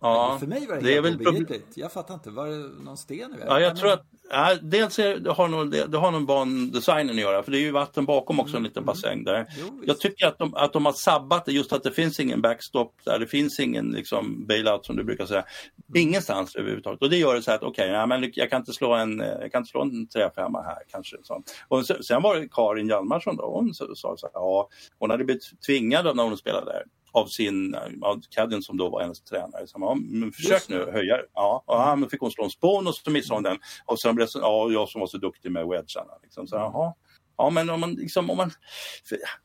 Ja, 0.00 0.36
för 0.40 0.46
mig 0.46 0.66
var 0.66 0.76
det, 0.76 0.80
det 0.80 0.92
helt 0.92 1.20
obegripligt. 1.20 1.66
Jag 1.74 1.92
fattar 1.92 2.14
inte, 2.14 2.30
var 2.30 2.46
det 2.46 2.84
någon 2.84 2.96
sten 2.96 3.16
i 3.16 3.38
vägen? 3.38 3.46
Ja, 3.46 3.60
jag 3.60 3.76
tror 3.76 3.92
att 3.92 4.06
Ja, 4.30 4.56
dels 4.62 4.98
är, 4.98 5.16
det, 5.16 5.32
har 5.32 5.48
nog, 5.48 5.70
det, 5.70 5.86
det 5.86 5.98
har 5.98 6.10
nog 6.10 6.26
bandesignen 6.26 7.10
att 7.10 7.20
göra 7.20 7.42
för 7.42 7.50
det 7.50 7.58
är 7.58 7.60
ju 7.60 7.70
vatten 7.70 8.04
bakom 8.04 8.40
också, 8.40 8.56
en 8.56 8.62
liten 8.62 8.82
mm. 8.82 8.86
bassäng 8.86 9.24
där. 9.24 9.46
Jo, 9.58 9.82
jag 9.86 10.00
tycker 10.00 10.26
att 10.26 10.38
de, 10.38 10.54
att 10.54 10.72
de 10.72 10.86
har 10.86 10.92
sabbat 10.92 11.44
det, 11.44 11.52
just 11.52 11.72
att 11.72 11.82
det 11.82 11.90
finns 11.90 12.20
ingen 12.20 12.42
backstop 12.42 12.94
där, 13.04 13.18
det 13.18 13.26
finns 13.26 13.60
ingen 13.60 13.90
liksom 13.90 14.46
bailout 14.46 14.86
som 14.86 14.96
du 14.96 15.04
brukar 15.04 15.26
säga. 15.26 15.44
Mm. 15.88 16.08
Ingenstans 16.08 16.56
överhuvudtaget. 16.56 17.02
Och 17.02 17.10
det 17.10 17.16
gör 17.16 17.34
det 17.34 17.42
så 17.42 17.52
att 17.52 17.62
okej, 17.62 17.90
okay, 17.90 18.18
ja, 18.20 18.30
jag 18.34 18.50
kan 18.50 18.60
inte 18.60 18.72
slå 18.72 18.94
en, 18.94 19.18
jag 19.18 19.52
kan 19.52 19.60
inte 19.60 19.70
slå 19.70 19.82
en 19.82 20.08
träfemma 20.08 20.62
här 20.62 20.78
kanske. 20.90 21.16
Så. 21.22 21.42
Och 21.68 21.86
sen, 21.86 22.02
sen 22.02 22.22
var 22.22 22.36
det 22.36 22.48
Karin 22.48 22.88
Hjalmarsson 22.88 23.36
då, 23.36 23.50
hon 23.54 23.74
sa 23.74 23.86
så, 23.94 24.16
så, 24.16 24.28
ja, 24.34 24.68
hon 24.98 25.10
hade 25.10 25.24
blivit 25.24 25.62
tvingad 25.66 26.16
när 26.16 26.22
hon 26.22 26.36
spelade 26.36 26.66
där 26.66 26.82
av 27.12 27.26
sin, 27.26 27.74
av 28.02 28.20
Cadden 28.30 28.62
som 28.62 28.76
då 28.76 28.90
var 28.90 29.02
hennes 29.02 29.22
tränare. 29.22 29.66
Så 29.66 29.78
ja, 29.80 29.94
men 29.94 30.32
försök 30.32 30.68
nu 30.68 30.90
höja 30.92 31.18
Ja, 31.34 31.64
och 31.66 31.98
men 31.98 32.10
fick 32.10 32.20
hon 32.20 32.30
slå 32.30 32.44
en 32.44 32.50
spån 32.50 32.86
och 32.86 32.94
så 32.94 33.10
missade 33.10 33.36
hon 33.36 33.42
den. 33.42 33.58
Och 33.86 34.00
sen 34.00 34.14
blev 34.14 34.28
det, 34.34 34.38
ja, 34.40 34.70
jag 34.70 34.88
som 34.88 35.00
var 35.00 35.06
så 35.06 35.18
duktig 35.18 35.52
med 35.52 35.66
wedgarna. 35.66 36.12
Liksom. 36.22 36.46
Så, 36.46 36.56
jaha. 36.56 36.94
Ja, 37.36 37.50
men 37.50 37.70
om 37.70 37.80
man, 37.80 37.94
liksom, 37.94 38.30
om 38.30 38.36
man 38.36 38.50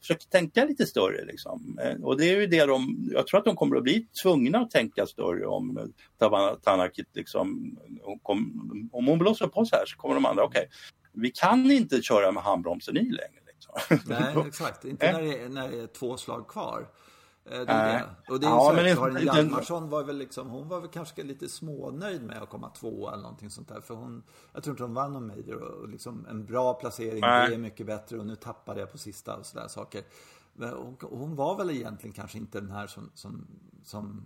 försöker 0.02 0.28
tänka 0.28 0.66
lite 0.66 0.86
större. 0.86 1.26
Liksom. 1.26 1.80
Eh, 1.84 2.04
och 2.04 2.18
det 2.18 2.26
är 2.26 2.42
ju 2.42 2.48
det 2.48 2.66
de, 2.66 3.10
jag 3.14 3.28
tror 3.28 3.40
att 3.40 3.46
de 3.46 3.56
kommer 3.56 3.76
att 3.76 3.84
bli 3.84 4.08
tvungna 4.24 4.60
att 4.60 4.72
tänka 4.72 5.06
större 5.06 5.46
om 5.46 5.94
Tanakit. 6.64 7.08
Liksom, 7.14 7.78
om, 8.24 8.90
om 8.92 9.08
hon 9.08 9.20
blåser 9.20 9.48
på 9.48 9.66
så 9.66 9.76
här 9.76 9.86
så 9.86 9.98
kommer 9.98 10.16
de 10.16 10.26
andra, 10.26 10.44
okej, 10.44 10.60
okay, 10.60 10.70
vi 11.14 11.32
kan 11.32 11.72
inte 11.72 12.02
köra 12.02 12.32
med 12.32 12.44
handbromsen 12.44 12.98
i 12.98 13.04
längre. 13.04 13.42
Liksom. 13.48 14.00
Nej, 14.06 14.48
exakt. 14.48 14.86
Inte 14.86 15.12
när 15.12 15.22
det, 15.22 15.40
är, 15.40 15.50
när 15.50 15.70
det 15.70 15.80
är 15.80 15.88
två 15.88 16.18
slag 16.18 16.48
kvar. 16.48 16.88
Eh, 17.46 17.52
det 17.52 17.72
är 17.72 17.94
det. 17.94 18.34
Och 18.34 18.40
det 18.40 18.48
är 18.48 18.50
ja, 18.50 18.70
så 18.70 18.76
men 18.76 18.96
Karin 18.96 19.26
Hjalmarsson 19.26 19.90
var 19.90 20.04
väl 20.04 20.18
liksom, 20.18 20.50
hon 20.50 20.68
var 20.68 20.80
väl 20.80 20.90
kanske 20.90 21.24
lite 21.24 21.50
smånöjd 21.50 22.24
med 22.24 22.44
att 22.44 22.50
komma 22.50 22.70
två 22.70 23.10
eller 23.10 23.24
någonting 23.24 23.50
sånt 23.50 23.68
där. 23.68 23.82
För 23.82 23.94
hon, 23.94 24.24
jag 24.54 24.64
tror 24.64 24.74
inte 24.74 24.84
hon 24.84 24.94
vann 24.94 25.14
någon 25.14 25.28
major 25.28 25.62
och 25.62 25.90
liksom 25.90 26.26
en 26.30 26.46
bra 26.46 26.74
placering, 26.74 27.22
Nej. 27.22 27.50
det 27.50 27.56
är 27.56 27.60
mycket 27.60 27.86
bättre 27.86 28.20
och 28.20 28.26
nu 28.26 28.36
tappade 28.36 28.80
jag 28.80 28.92
på 28.92 28.98
sista 28.98 29.36
och 29.36 29.46
sådär 29.46 29.68
saker. 29.68 30.04
Hon, 30.60 30.98
hon 31.02 31.36
var 31.36 31.58
väl 31.58 31.72
egentligen 31.72 32.14
kanske 32.14 32.38
inte 32.38 32.60
den 32.60 32.72
här 32.72 32.88
som, 32.88 33.12
som, 33.14 33.48
som 33.84 34.26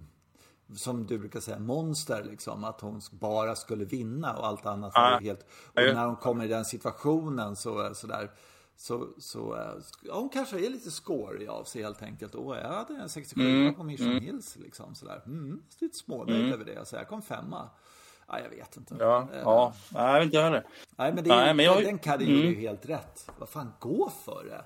som 0.75 1.05
du 1.05 1.17
brukar 1.17 1.39
säga, 1.39 1.59
monster 1.59 2.23
liksom. 2.23 2.63
Att 2.63 2.81
hon 2.81 3.01
bara 3.11 3.55
skulle 3.55 3.85
vinna 3.85 4.37
och 4.37 4.47
allt 4.47 4.65
annat 4.65 4.93
var 4.95 5.21
helt... 5.21 5.45
Och 5.67 5.75
när 5.75 6.05
hon 6.05 6.15
kommer 6.15 6.45
i 6.45 6.47
den 6.47 6.65
situationen 6.65 7.55
så, 7.55 7.95
så 7.95 8.07
där 8.07 8.31
Så, 8.79 9.07
så 9.17 9.55
eh, 9.55 9.73
ja, 10.01 10.19
hon 10.19 10.29
kanske 10.29 10.65
är 10.65 10.69
lite 10.69 10.91
scory 10.91 11.47
av 11.47 11.63
sig 11.63 11.83
helt 11.83 12.01
enkelt. 12.03 12.35
Åh, 12.35 12.57
jag 12.57 12.67
hade 12.69 12.93
en 12.93 13.09
67 13.09 13.41
Mm, 13.61 13.73
på 13.75 13.83
Mission 13.83 14.19
Hills 14.21 14.55
liksom 14.55 14.95
sådär. 14.95 15.21
Mm, 15.25 15.61
lite 15.79 15.97
smånöjd 15.97 16.53
över 16.53 16.65
det. 16.65 16.85
Så 16.87 16.95
jag 16.95 17.07
kom 17.07 17.21
femma. 17.21 17.69
Ja, 18.27 18.39
jag 18.39 18.49
vet 18.49 18.77
inte. 18.77 18.95
Ja, 18.99 19.27
Eh, 19.33 19.39
ja. 19.39 19.73
Nej, 19.93 20.23
inte 20.23 20.35
jag 20.37 20.43
heller. 20.43 20.65
Nej, 20.95 21.13
men, 21.13 21.23
det 21.23 21.29
är, 21.29 21.35
Nej, 21.35 21.53
men 21.53 21.65
jag- 21.65 21.83
den 21.83 21.99
gjorde 22.03 22.23
ju 22.25 22.47
Mm. 22.47 22.59
helt 22.59 22.85
rätt. 22.89 23.29
Vad 23.39 23.49
fan, 23.49 23.73
gå 23.79 24.11
för 24.25 24.43
det. 24.45 24.65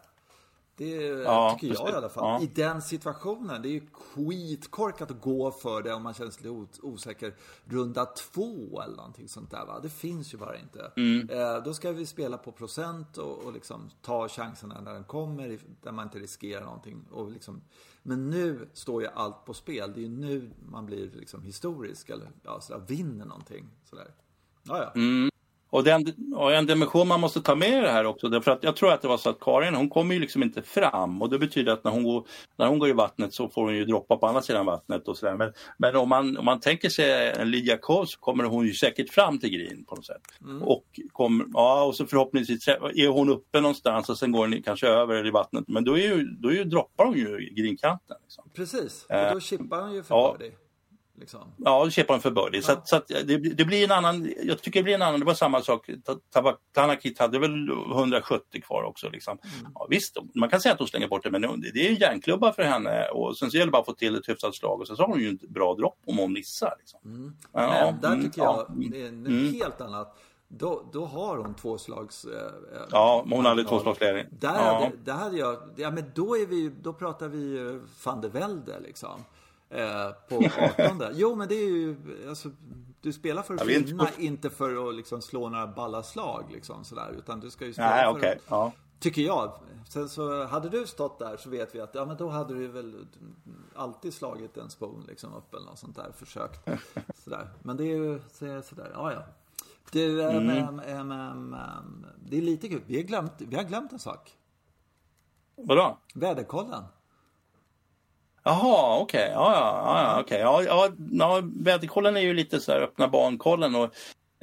Det 0.85 0.95
Ja, 1.23 1.57
tycker 1.59 1.67
jag 1.67 1.77
precis. 1.77 1.93
i 1.93 1.97
alla 1.97 2.09
fall. 2.09 2.23
Ja. 2.23 2.41
I 2.41 2.47
den 2.55 2.81
situationen. 2.81 3.61
Det 3.61 3.67
är 3.69 3.71
ju 3.71 3.81
skitkorkat 3.91 5.11
att 5.11 5.21
gå 5.21 5.51
för 5.51 5.81
det 5.81 5.93
om 5.93 6.03
man 6.03 6.13
känner 6.13 6.31
sig 6.31 6.43
lite 6.43 6.49
os- 6.55 6.79
osäker. 6.83 7.35
Runda 7.65 8.05
två 8.05 8.81
eller 8.81 8.95
någonting 8.95 9.27
sånt 9.27 9.51
där 9.51 9.65
va. 9.65 9.79
Det 9.79 9.89
finns 9.89 10.33
ju 10.33 10.37
bara 10.37 10.57
inte. 10.57 10.91
Mm. 10.97 11.29
Eh, 11.29 11.63
då 11.63 11.73
ska 11.73 11.91
vi 11.91 12.05
spela 12.05 12.37
på 12.37 12.51
procent 12.51 13.17
och, 13.17 13.37
och 13.45 13.53
liksom 13.53 13.89
ta 14.01 14.27
chanserna 14.29 14.81
när 14.81 14.93
den 14.93 15.03
kommer. 15.03 15.59
Där 15.81 15.91
man 15.91 16.05
inte 16.07 16.19
riskerar 16.19 16.65
någonting. 16.65 17.05
Och 17.11 17.31
liksom, 17.31 17.61
men 18.03 18.29
nu 18.29 18.69
står 18.73 19.01
ju 19.01 19.07
allt 19.07 19.45
på 19.45 19.53
spel. 19.53 19.91
Det 19.93 19.99
är 19.99 20.03
ju 20.03 20.09
nu 20.09 20.51
man 20.71 20.85
blir 20.85 21.11
liksom 21.13 21.43
historisk. 21.43 22.09
Eller 22.09 22.31
ja, 22.43 22.61
sådär, 22.61 22.85
vinner 22.87 23.25
någonting. 23.25 23.69
Sådär. 23.89 24.13
Ja, 24.63 24.77
ja. 24.77 24.91
Mm. 25.01 25.30
Och 25.71 25.83
den, 25.83 26.05
och 26.35 26.53
en 26.53 26.65
dimension 26.65 27.07
man 27.07 27.19
måste 27.19 27.41
ta 27.41 27.55
med 27.55 27.69
i 27.69 27.81
det 27.81 27.91
här 27.91 28.05
också, 28.05 28.29
därför 28.29 28.51
att 28.51 28.63
jag 28.63 28.75
tror 28.75 28.93
att 28.93 29.01
det 29.01 29.07
var 29.07 29.17
så 29.17 29.29
att 29.29 29.39
Karin, 29.39 29.75
hon 29.75 29.89
kommer 29.89 30.13
ju 30.13 30.19
liksom 30.19 30.43
inte 30.43 30.61
fram 30.61 31.21
och 31.21 31.29
det 31.29 31.39
betyder 31.39 31.73
att 31.73 31.83
när 31.83 31.91
hon 31.91 32.03
går, 32.03 32.27
när 32.57 32.67
hon 32.67 32.79
går 32.79 32.89
i 32.89 32.93
vattnet 32.93 33.33
så 33.33 33.49
får 33.49 33.63
hon 33.63 33.75
ju 33.75 33.85
droppa 33.85 34.17
på 34.17 34.27
andra 34.27 34.41
sidan 34.41 34.65
vattnet 34.65 35.07
och 35.07 35.17
sådär. 35.17 35.35
Men, 35.35 35.53
men 35.77 35.95
om, 35.95 36.09
man, 36.09 36.37
om 36.37 36.45
man 36.45 36.59
tänker 36.59 36.89
sig 36.89 37.33
en 37.39 37.51
Lydia 37.51 37.77
Ko 37.77 38.05
så 38.05 38.19
kommer 38.19 38.43
hon 38.43 38.65
ju 38.65 38.73
säkert 38.73 39.09
fram 39.09 39.39
till 39.39 39.49
green 39.49 39.85
på 39.85 39.95
något 39.95 40.05
sätt. 40.05 40.21
Och, 40.61 40.85
kommer, 41.11 41.45
ja, 41.53 41.83
och 41.83 41.95
så 41.95 42.05
förhoppningsvis 42.05 42.67
är 42.67 43.07
hon 43.07 43.29
uppe 43.29 43.61
någonstans 43.61 44.09
och 44.09 44.17
sen 44.17 44.31
går 44.31 44.47
den 44.47 44.63
kanske 44.63 44.87
över 44.87 45.27
i 45.27 45.31
vattnet. 45.31 45.63
Men 45.67 45.83
då, 45.83 45.97
är 45.97 46.01
ju, 46.01 46.23
då 46.23 46.49
är 46.49 46.53
ju, 46.53 46.63
droppar 46.63 47.05
hon 47.05 47.17
ju 47.17 47.49
greenkanten. 47.51 48.17
Liksom. 48.23 48.43
Precis. 48.55 49.05
Och 49.09 49.21
Eh, 49.21 49.33
då 49.33 49.39
chippar 49.39 49.81
han 49.81 49.93
ju 49.93 50.03
för 50.03 50.15
ja. 50.15 50.35
birdie. 50.39 50.55
Liksom. 51.21 51.53
Ja, 51.57 51.83
då 51.83 51.89
köper 51.89 52.13
han 52.13 52.21
för 52.21 52.31
birdie. 52.31 52.61
Så, 52.61 52.71
att, 52.71 52.87
så 52.87 52.95
att 52.95 53.07
det, 53.07 53.37
det 53.37 53.65
blir 53.65 53.83
en 53.83 53.91
annan, 53.91 54.33
jag 54.43 54.61
tycker 54.61 54.79
det 54.79 54.83
blir 54.83 54.95
en 54.95 55.01
annan, 55.01 55.19
det 55.19 55.25
var 55.25 55.33
samma 55.33 55.61
sak. 55.61 55.89
Ta- 56.33 56.57
Tanakit 56.73 57.19
hade 57.19 57.39
väl 57.39 57.69
170 57.91 58.61
kvar 58.61 58.83
också. 58.83 59.09
Liksom. 59.09 59.37
Ja, 59.75 59.87
visst, 59.89 60.17
man 60.35 60.49
kan 60.49 60.61
säga 60.61 60.73
att 60.73 60.79
hon 60.79 60.87
slänger 60.87 61.07
bort 61.07 61.23
det, 61.23 61.31
men 61.31 61.41
det 61.41 61.87
är 61.87 61.89
en 61.89 61.95
järnklubba 61.95 62.53
för 62.53 62.63
henne. 62.63 63.07
Och 63.09 63.37
sen 63.37 63.51
så 63.51 63.57
gäller 63.57 63.65
det 63.65 63.71
bara 63.71 63.81
att 63.81 63.85
få 63.85 63.93
till 63.93 64.15
ett 64.15 64.29
hyfsat 64.29 64.55
slag 64.55 64.81
och 64.81 64.87
sen 64.87 64.95
så 64.95 65.03
har 65.03 65.07
hon 65.07 65.19
ju 65.19 65.29
ett 65.33 65.49
bra 65.49 65.75
dropp 65.75 65.99
om 66.05 66.17
hon 66.17 66.33
missar. 66.33 66.75
Liksom. 66.79 66.99
Ja, 67.51 67.91
Men 67.91 68.01
där 68.01 68.11
mm, 68.13 68.23
tycker 68.23 68.41
ja, 68.41 68.65
jag 68.69 68.91
det 68.91 69.01
är 69.01 69.11
något 69.11 69.27
mm. 69.27 69.53
helt 69.53 69.81
annat. 69.81 70.17
Då, 70.47 70.83
då 70.93 71.05
har 71.05 71.37
hon 71.37 71.53
tvåslags... 71.53 72.25
Eh, 72.25 72.31
eh, 72.31 72.87
Ja, 72.91 73.25
hon 73.29 73.45
hade 73.45 73.63
tvåslagsledning. 73.63 74.25
Där, 74.31 74.55
Ja. 74.55 74.73
hade, 74.73 74.91
där 75.03 75.13
hade 75.13 75.37
jag... 75.37 75.57
Ja, 75.75 75.91
men 75.91 76.11
då, 76.15 76.37
är 76.37 76.45
vi, 76.45 76.71
då 76.81 76.93
pratar 76.93 77.27
vi 77.27 77.37
ju 77.37 77.81
van 78.03 78.21
der 78.21 78.29
Velde 78.29 78.79
liksom. 78.79 79.23
Eh, 79.73 80.11
på 80.29 80.35
18 80.79 81.01
Jo, 81.13 81.35
men 81.35 81.47
det 81.47 81.55
är 81.55 81.67
ju... 81.69 81.95
Alltså, 82.29 82.49
du 83.01 83.13
spelar 83.13 83.41
för 83.43 83.53
att 83.53 83.61
inte 83.69 83.87
vinna, 83.91 84.05
på- 84.05 84.21
inte 84.21 84.49
för 84.49 84.89
att 84.89 84.95
liksom 84.95 85.21
slå 85.21 85.49
några 85.49 85.67
balla 85.67 86.03
slag. 86.03 86.43
Liksom, 86.51 86.83
sådär, 86.83 87.11
utan 87.17 87.39
du 87.39 87.49
ska 87.49 87.65
ju 87.65 87.73
spela 87.73 87.89
Nej, 87.89 88.03
för 88.03 88.11
okej. 88.19 88.35
att... 88.35 88.43
Ja. 88.49 88.71
Tycker 88.99 89.21
jag. 89.21 89.53
Sen 89.89 90.09
så 90.09 90.43
hade 90.45 90.69
du 90.69 90.87
stått 90.87 91.19
där 91.19 91.37
så 91.37 91.49
vet 91.49 91.75
vi 91.75 91.79
att 91.81 91.95
ja 91.95 92.05
men 92.05 92.17
då 92.17 92.29
hade 92.29 92.53
du 92.53 92.67
väl 92.67 93.05
alltid 93.75 94.13
slagit 94.13 94.57
en 94.57 94.69
spoon 94.69 95.05
liksom 95.07 95.33
upp 95.33 95.53
eller 95.53 95.65
något 95.65 95.79
sånt 95.79 95.95
där. 95.95 96.11
Försökt. 96.17 96.69
Sådär. 97.23 97.47
Men 97.61 97.77
det 97.77 97.83
är 97.83 97.95
ju 97.97 98.19
så- 98.31 98.61
sådär. 98.61 98.91
Ja 98.93 99.13
ja. 99.13 99.23
Du, 99.91 100.21
Mm. 100.23 100.49
äm, 100.49 100.79
äm, 100.79 101.11
äm, 101.11 101.53
äm, 101.53 102.05
det 102.25 102.37
är 102.37 102.41
lite 102.41 102.67
kul. 102.69 102.81
Vi 102.85 102.95
har 102.95 103.03
glömt, 103.03 103.31
vi 103.37 103.55
har 103.55 103.63
glömt 103.63 103.91
en 103.91 103.99
sak. 103.99 104.31
Vadå? 105.55 105.97
Väderkollen. 106.15 106.83
Jaha, 108.43 108.99
okej. 108.99 109.29
Ja, 109.33 109.53
ja, 109.53 109.81
ja, 109.85 110.03
ja, 110.15 110.21
okej. 110.21 110.39
Ja, 110.39 110.63
ja, 110.63 110.89
ja, 111.11 111.41
väderkollen 111.55 112.17
är 112.17 112.21
ju 112.21 112.33
lite 112.33 112.59
så 112.59 112.71
här 112.71 112.81
öppna 112.81 113.07
bankollen 113.07 113.75
och 113.75 113.83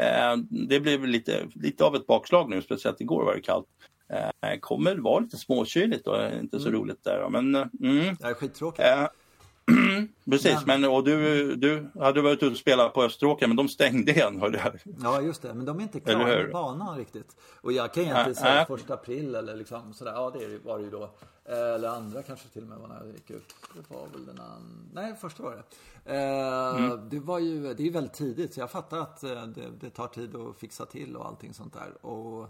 eh, 0.04 0.36
det 0.50 0.80
blev 0.80 1.06
lite, 1.06 1.46
lite 1.54 1.84
av 1.84 1.96
ett 1.96 2.06
bakslag 2.06 2.50
nu, 2.50 2.62
speciellt 2.62 3.00
igår 3.00 3.24
var 3.24 3.34
det 3.34 3.40
kallt. 3.40 3.66
Eh, 4.12 4.58
kommer 4.60 4.96
vara 4.96 5.18
lite 5.20 5.36
småkyligt 5.36 6.06
och 6.06 6.16
inte 6.40 6.60
så 6.60 6.70
roligt 6.70 7.04
där. 7.04 7.28
Men 7.28 7.54
eh, 7.54 7.64
mm, 7.82 8.16
Det 8.20 8.26
är 8.28 8.34
skittråkigt. 8.34 8.88
eh, 8.88 9.06
precis, 10.30 10.66
men, 10.66 10.84
och 10.84 11.04
du, 11.04 11.56
du 11.56 11.88
hade 12.00 12.22
varit 12.22 12.36
ute 12.36 12.46
och 12.46 12.56
spelat 12.56 12.94
på 12.94 13.02
Österåker 13.02 13.46
men 13.46 13.56
de 13.56 13.68
stängde 13.68 14.12
igen 14.12 14.40
hörde 14.40 14.58
jag. 14.58 14.94
Ja, 15.02 15.20
just 15.20 15.42
det. 15.42 15.54
Men 15.54 15.66
de 15.66 15.78
är 15.78 15.82
inte 15.82 16.00
klara 16.00 16.24
med 16.24 16.52
banan 16.52 16.98
riktigt. 16.98 17.36
Och 17.60 17.72
jag 17.72 17.92
kan 17.94 18.02
egentligen 18.02 18.26
Nej, 18.26 18.34
säga 18.34 18.54
nej. 18.54 18.66
första 18.66 18.94
april 18.94 19.34
eller 19.34 19.56
liksom 19.56 19.94
sådär. 19.94 20.12
Ja, 20.12 20.30
det 20.38 20.58
var 20.64 20.78
det 20.78 20.84
ju 20.84 20.90
då. 20.90 21.10
Eller 21.44 21.88
andra 21.88 22.22
kanske 22.22 22.48
till 22.48 22.62
och 22.62 22.68
med 22.68 22.78
var 22.78 22.88
när 22.88 22.96
jag 22.96 23.06
gick 23.06 23.30
ut. 23.30 23.54
Det 23.74 23.94
var 23.94 24.06
väl 24.12 24.26
den 24.26 24.40
andra. 24.40 24.78
Nej, 24.92 25.14
första 25.20 25.42
var 25.42 25.50
det. 25.50 25.62
Eh, 26.14 26.58
Mm. 26.76 27.08
Det 27.08 27.18
var 27.20 27.38
ju, 27.38 27.74
det 27.74 27.86
är 27.86 27.90
väldigt 27.90 28.12
tidigt. 28.12 28.54
Så 28.54 28.60
jag 28.60 28.70
fattar 28.70 28.98
att 28.98 29.24
eh, 29.24 29.42
det, 29.42 29.64
det 29.80 29.90
tar 29.90 30.06
tid 30.06 30.36
att 30.36 30.56
fixa 30.58 30.86
till 30.86 31.16
och 31.16 31.26
allting 31.26 31.54
sånt 31.54 31.72
där. 31.74 32.06
Och, 32.06 32.42
eh, 32.42 32.48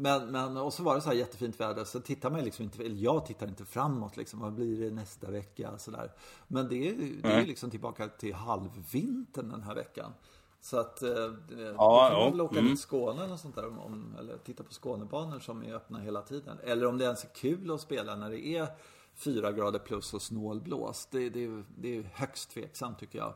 men, 0.00 0.30
men, 0.30 0.56
och 0.56 0.72
så 0.72 0.82
var 0.82 0.94
det 0.94 1.00
så 1.00 1.08
här 1.08 1.16
jättefint 1.16 1.60
väder. 1.60 1.84
Så 1.84 2.00
tittar 2.00 2.30
man 2.30 2.44
liksom 2.44 2.64
inte, 2.64 2.82
eller 2.84 2.96
jag 2.96 3.26
tittar 3.26 3.48
inte 3.48 3.64
framåt 3.64 4.16
liksom. 4.16 4.40
Vad 4.40 4.52
blir 4.52 4.80
det 4.80 4.90
nästa 4.90 5.30
vecka? 5.30 5.78
Så 5.78 5.90
där. 5.90 6.12
Men 6.48 6.68
det 6.68 6.88
är, 6.88 6.94
det 7.22 7.28
är 7.28 7.40
ju 7.40 7.46
liksom 7.46 7.70
tillbaka 7.70 8.08
till 8.08 8.34
halvvintern 8.34 9.48
den 9.48 9.62
här 9.62 9.74
veckan. 9.74 10.12
Så 10.60 10.78
att 10.78 11.02
eh, 11.02 11.10
ja, 11.10 12.10
då 12.10 12.10
kan 12.10 12.18
man 12.18 12.30
väl 12.30 12.40
åka 12.40 12.58
mm. 12.58 12.70
till 12.70 12.78
Skåne 12.78 13.24
eller 13.24 13.36
sånt 13.36 13.54
där. 13.54 13.66
Om- 13.66 14.16
eller 14.18 14.38
titta 14.38 14.64
på 14.64 14.72
Skånebanor 14.72 15.38
som 15.38 15.64
är 15.64 15.74
öppna 15.74 15.98
hela 15.98 16.22
tiden. 16.22 16.58
Eller 16.64 16.86
om 16.86 16.98
det 16.98 17.04
ens 17.04 17.24
är 17.24 17.28
kul 17.34 17.70
att 17.70 17.80
spela 17.80 18.16
när 18.16 18.30
det 18.30 18.46
är 18.46 18.68
fyra 19.14 19.52
grader 19.52 19.78
plus 19.78 20.14
och 20.14 20.22
snålblåst. 20.22 21.10
Det, 21.10 21.30
det, 21.30 21.62
det 21.78 21.96
är 21.96 22.02
högst 22.14 22.50
tveksamt 22.50 22.98
tycker 22.98 23.18
jag. 23.18 23.34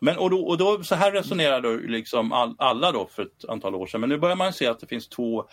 Men 0.00 0.18
och 0.18 0.30
då, 0.30 0.40
och 0.46 0.58
då 0.58 0.82
så 0.84 0.94
här 0.94 1.12
resonerar 1.12 1.60
då 1.60 1.70
liksom 1.76 2.32
all, 2.32 2.54
alla 2.58 2.92
då 2.92 3.06
för 3.06 3.22
ett 3.22 3.44
antal 3.48 3.74
år 3.74 3.86
sedan. 3.86 4.00
Men 4.00 4.10
nu 4.10 4.18
börjar 4.18 4.36
man 4.36 4.52
se 4.52 4.66
att 4.66 4.80
det 4.80 4.86
finns 4.86 5.08
två, 5.08 5.44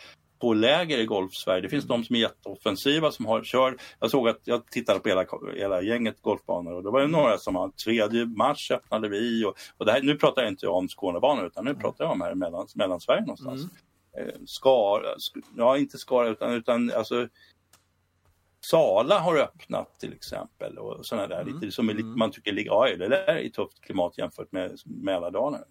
två 0.42 0.54
läger 0.54 0.98
i 0.98 1.06
golf-Sverige. 1.06 1.62
Det 1.62 1.70
finns 1.70 1.86
de 1.86 2.04
som 2.04 2.16
är 2.16 2.20
jätteoffensiva 2.20 3.12
som 3.12 3.26
har, 3.26 3.44
kör. 3.44 3.78
Jag 4.00 4.12
såg 4.12 4.28
att 4.30 4.40
jag 4.44 4.68
tittade 4.72 5.00
på 5.00 5.10
hela, 5.10 5.26
hela 5.56 5.82
gänget 5.82 6.22
golfbanor 6.22 6.74
och 6.74 6.84
det 6.84 6.90
var 6.90 7.02
ju 7.02 7.08
några 7.08 7.38
som 7.38 7.56
har 7.56 7.70
tredje 7.70 8.26
mars 8.26 8.72
öppnade 8.72 9.10
vi. 9.10 9.46
Och, 9.46 9.56
och 9.78 9.86
det 9.86 9.92
här, 9.92 10.02
nu 10.02 10.16
pratar 10.16 10.42
jag 10.42 10.52
inte 10.52 10.68
om 10.68 10.88
Skånebanor 10.90 11.46
utan 11.46 11.66
nu 11.66 11.76
pratar 11.76 12.04
jag 12.06 12.12
om 12.12 12.22
här 12.22 12.32
i 12.32 12.36
mellan, 12.36 12.68
Mellansverige 12.76 13.22
någonstans. 13.22 13.62
Eh, 14.18 14.34
Skara, 14.46 15.16
sk- 15.16 15.44
ja 15.58 15.78
inte 15.78 15.98
Skara 15.98 16.28
utan, 16.28 16.54
utan 16.54 16.92
alltså 16.92 17.28
Sala 18.66 19.20
har 19.20 19.38
öppnat 19.38 20.00
till 20.00 20.14
exempel 20.14 20.78
och 20.78 21.06
sådana 21.06 21.28
där 21.28 21.46
lite 21.46 21.72
som 21.72 21.90
är 21.90 21.94
lite, 21.94 22.08
man 22.08 22.32
tycker 22.32 22.52
ligger, 22.52 22.72
ja 22.72 22.96
det 22.98 23.08
där 23.08 23.28
är 23.28 23.50
tufft 23.50 23.82
klimat 23.82 24.18
jämfört 24.18 24.52
med 24.52 24.80
Mälardalen. 24.86 25.64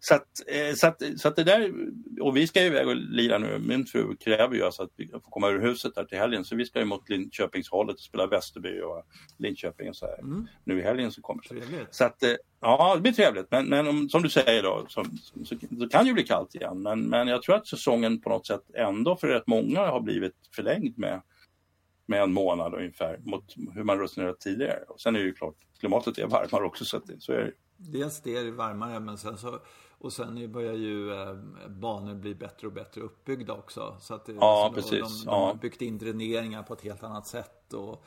Så, 0.00 0.14
att, 0.14 0.26
eh, 0.46 0.74
så, 0.74 0.86
att, 0.86 1.02
så 1.16 1.28
att 1.28 1.36
det 1.36 1.44
där, 1.44 1.72
och 2.20 2.36
vi 2.36 2.46
ska 2.46 2.60
ju 2.60 2.66
iväg 2.66 2.88
och 2.88 2.96
lira 2.96 3.38
nu, 3.38 3.58
min 3.58 3.86
fru 3.86 4.16
kräver 4.16 4.56
ju 4.56 4.62
alltså 4.62 4.82
att 4.82 4.90
vi 4.96 5.08
får 5.08 5.20
komma 5.20 5.48
ur 5.48 5.60
huset 5.60 5.94
där 5.94 6.04
till 6.04 6.18
helgen 6.18 6.44
så 6.44 6.56
vi 6.56 6.64
ska 6.64 6.78
ju 6.78 6.84
mot 6.84 7.08
Linköpingshållet 7.08 7.94
och 7.94 8.00
spela 8.00 8.26
Västerby 8.26 8.80
och 8.80 9.02
Linköping 9.38 9.88
och 9.88 9.96
så 9.96 10.06
här. 10.06 10.18
Nu 10.64 10.78
i 10.78 10.82
helgen 10.82 11.12
så 11.12 11.22
kommer 11.22 11.42
Trevligt. 11.42 11.94
så 11.94 12.04
att, 12.04 12.22
eh, 12.22 12.30
ja, 12.60 12.94
det 12.94 13.00
blir 13.00 13.12
trevligt. 13.12 13.46
Men, 13.50 13.66
men 13.66 13.88
om, 13.88 14.08
som 14.08 14.22
du 14.22 14.30
säger 14.30 14.62
då, 14.62 14.84
så, 14.88 15.04
så, 15.44 15.56
så 15.78 15.88
kan 15.88 16.04
det 16.04 16.08
ju 16.08 16.14
bli 16.14 16.24
kallt 16.26 16.54
igen. 16.54 16.82
Men, 16.82 17.00
men 17.00 17.28
jag 17.28 17.42
tror 17.42 17.54
att 17.54 17.66
säsongen 17.66 18.20
på 18.20 18.28
något 18.28 18.46
sätt 18.46 18.70
ändå 18.74 19.16
för 19.16 19.28
rätt 19.28 19.46
många 19.46 19.80
har 19.80 20.00
blivit 20.00 20.34
förlängd 20.56 20.98
med, 20.98 21.22
med 22.06 22.22
en 22.22 22.32
månad 22.32 22.74
ungefär 22.74 23.18
mot 23.24 23.54
hur 23.74 23.84
man 23.84 23.98
resonerat 24.00 24.40
tidigare. 24.40 24.84
Och 24.88 25.00
sen 25.00 25.14
är 25.16 25.18
det 25.20 25.24
ju 25.26 25.34
klart, 25.34 25.54
klimatet 25.78 26.18
är 26.18 26.26
varmare 26.26 26.64
också 26.64 26.84
så, 26.84 26.98
det- 26.98 27.20
så 27.20 27.32
är 27.32 27.36
det. 27.38 27.52
Dels 27.76 28.20
det 28.20 28.36
är 28.36 28.44
det 28.44 28.50
varmare 28.50 29.00
men 29.00 29.18
sen 29.18 29.38
så 29.38 29.58
och 29.98 30.12
sen 30.12 30.52
börjar 30.52 30.74
ju 30.74 31.12
eh, 31.12 31.34
banor 31.68 32.14
bli 32.14 32.34
bättre 32.34 32.66
och 32.66 32.72
bättre 32.72 33.00
uppbyggda 33.00 33.52
också. 33.52 33.96
Så 34.00 34.14
att 34.14 34.26
det, 34.26 34.32
Ja, 34.32 34.66
så, 34.68 34.74
precis. 34.74 34.90
De, 35.00 35.24
de 35.24 35.30
Ja. 35.30 35.46
har 35.46 35.54
byggt 35.54 35.82
in 35.82 35.98
dräneringar 35.98 36.62
på 36.62 36.74
ett 36.74 36.80
helt 36.80 37.02
annat 37.02 37.26
sätt. 37.26 37.72
Och, 37.72 38.04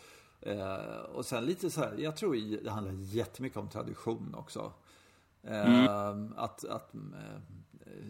eh, 0.48 1.00
och 1.14 1.26
sen 1.26 1.46
lite 1.46 1.70
så 1.70 1.82
här, 1.82 1.94
jag 1.98 2.18
tror 2.18 2.64
det 2.64 2.70
handlar 2.70 2.94
jättemycket 2.94 3.58
om 3.58 3.70
tradition 3.70 4.36
också. 4.38 4.74
Eh, 5.44 5.82
Mm. 5.82 6.34
Att, 6.38 6.66
att 6.66 6.92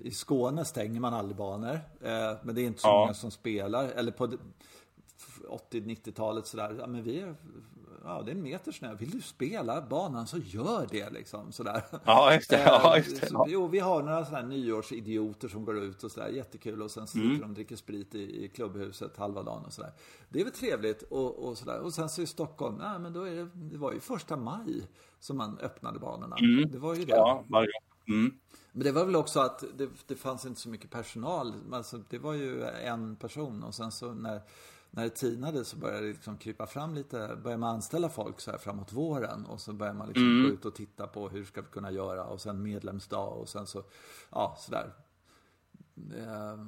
i 0.04 0.12
Skåne 0.12 0.65
stänger 0.65 1.00
man 1.00 1.13
aldrig 1.13 1.38
banor. 1.38 1.80
Men 2.43 2.56
det 2.56 2.62
är 2.62 2.65
inte 2.65 2.82
så 2.82 2.88
Ja. 2.88 3.00
många 3.00 3.13
som 3.13 3.32
spelar. 3.32 3.86
Eller 3.89 4.12
på 4.12 4.32
80-90-talet 5.47 6.47
sådär. 6.47 6.75
Ja, 6.79 6.88
men 6.88 7.03
vi 7.03 7.19
är, 7.19 7.36
ja, 8.03 8.21
det 8.25 8.31
är 8.31 8.36
en 8.36 8.43
meter 8.43 8.71
snö. 8.71 8.95
Vill 8.95 9.10
du 9.10 9.21
spela 9.21 9.81
banan 9.81 10.27
så 10.27 10.38
gör 10.38 10.88
det 10.91 11.10
liksom. 11.10 11.51
Sådär. 11.51 11.83
Ja, 12.05 12.33
just 12.33 12.49
det. 12.49 12.63
Ja, 12.63 12.97
Eh, 12.97 13.03
just 13.10 13.21
det. 13.21 13.27
så- 13.27 13.33
Ja. 13.33 13.45
Jo, 13.49 13.67
vi 13.67 13.79
har 13.79 14.03
några 14.03 14.25
sådana 14.25 14.47
nyårsidioter 14.47 15.47
som 15.47 15.65
går 15.65 15.77
ut 15.77 16.03
och 16.03 16.12
sådär. 16.12 16.27
Jättekul. 16.27 16.81
Och 16.81 16.91
sen 16.91 17.07
sitter 17.07 17.25
Mm. 17.25 17.39
de 17.39 17.43
och 17.49 17.49
dricker 17.55 17.75
sprit 17.75 18.15
i, 18.15 18.43
i 18.45 18.47
klubbhuset 18.49 19.17
halva 19.17 19.43
dagen 19.43 19.65
och 19.65 19.73
sådär. 19.73 19.91
Det 20.29 20.39
är 20.39 20.43
väl 20.43 20.53
trevligt 20.53 21.01
och, 21.01 21.47
och 21.47 21.57
sådär. 21.57 21.79
Och 21.79 21.93
sen 21.93 22.10
så 22.10 22.21
i 22.21 22.25
Stockholm, 22.27 22.75
nej 22.77 22.99
men 22.99 23.13
då 23.13 23.21
är 23.23 23.36
det, 23.36 23.49
det 23.53 23.77
var 23.77 23.93
ju 23.93 23.99
första 23.99 24.38
maj 24.38 24.88
som 25.19 25.38
man 25.38 25.57
öppnade 25.60 25.99
banorna. 25.99 26.36
Det 26.71 26.77
var 26.77 26.95
ju 26.95 27.05
det. 27.05 27.13
Mm. 27.13 27.19
Ja, 27.27 27.43
varje. 27.49 27.69
Mm. 28.07 28.33
Men 28.71 28.83
det 28.83 28.91
var 28.91 29.05
väl 29.05 29.15
också 29.15 29.39
att 29.39 29.63
det, 29.77 29.89
det 30.07 30.15
fanns 30.15 30.45
inte 30.45 30.62
så 30.62 30.69
mycket 30.69 30.91
personal. 30.91 31.53
Alltså, 31.71 32.01
det 32.10 32.17
var 32.17 32.33
ju 32.33 32.63
en 32.63 33.15
person 33.15 33.63
och 33.63 33.75
sen 33.75 33.91
så 33.91 34.13
när, 34.13 34.41
när 34.97 35.03
det 35.03 35.10
tinade 35.10 35.65
så 35.65 35.77
började 35.77 36.01
det 36.01 36.13
liksom 36.13 36.38
krypa 36.38 36.67
fram 36.67 36.93
lite. 36.93 37.38
Började 37.43 37.57
man 37.57 37.75
anställa 37.75 38.10
folk 38.10 38.39
så 38.39 38.51
här 38.51 38.57
framåt 38.57 38.93
våren 38.93 39.45
och 39.45 39.62
så 39.62 39.73
började 39.73 39.97
man 39.97 40.07
liksom 40.07 40.23
mm. 40.23 40.43
gå 40.43 40.53
ut 40.53 40.65
och 40.65 40.75
titta 40.75 41.07
på 41.07 41.29
hur 41.29 41.45
ska 41.45 41.62
vi 41.62 41.67
kunna 41.67 41.91
göra 41.91 42.23
och 42.23 42.41
sen 42.41 42.62
medlemsdag 42.62 43.38
och 43.38 43.49
sen 43.49 43.67
så, 43.67 43.83
ja 44.31 44.55
sådär. 44.60 44.93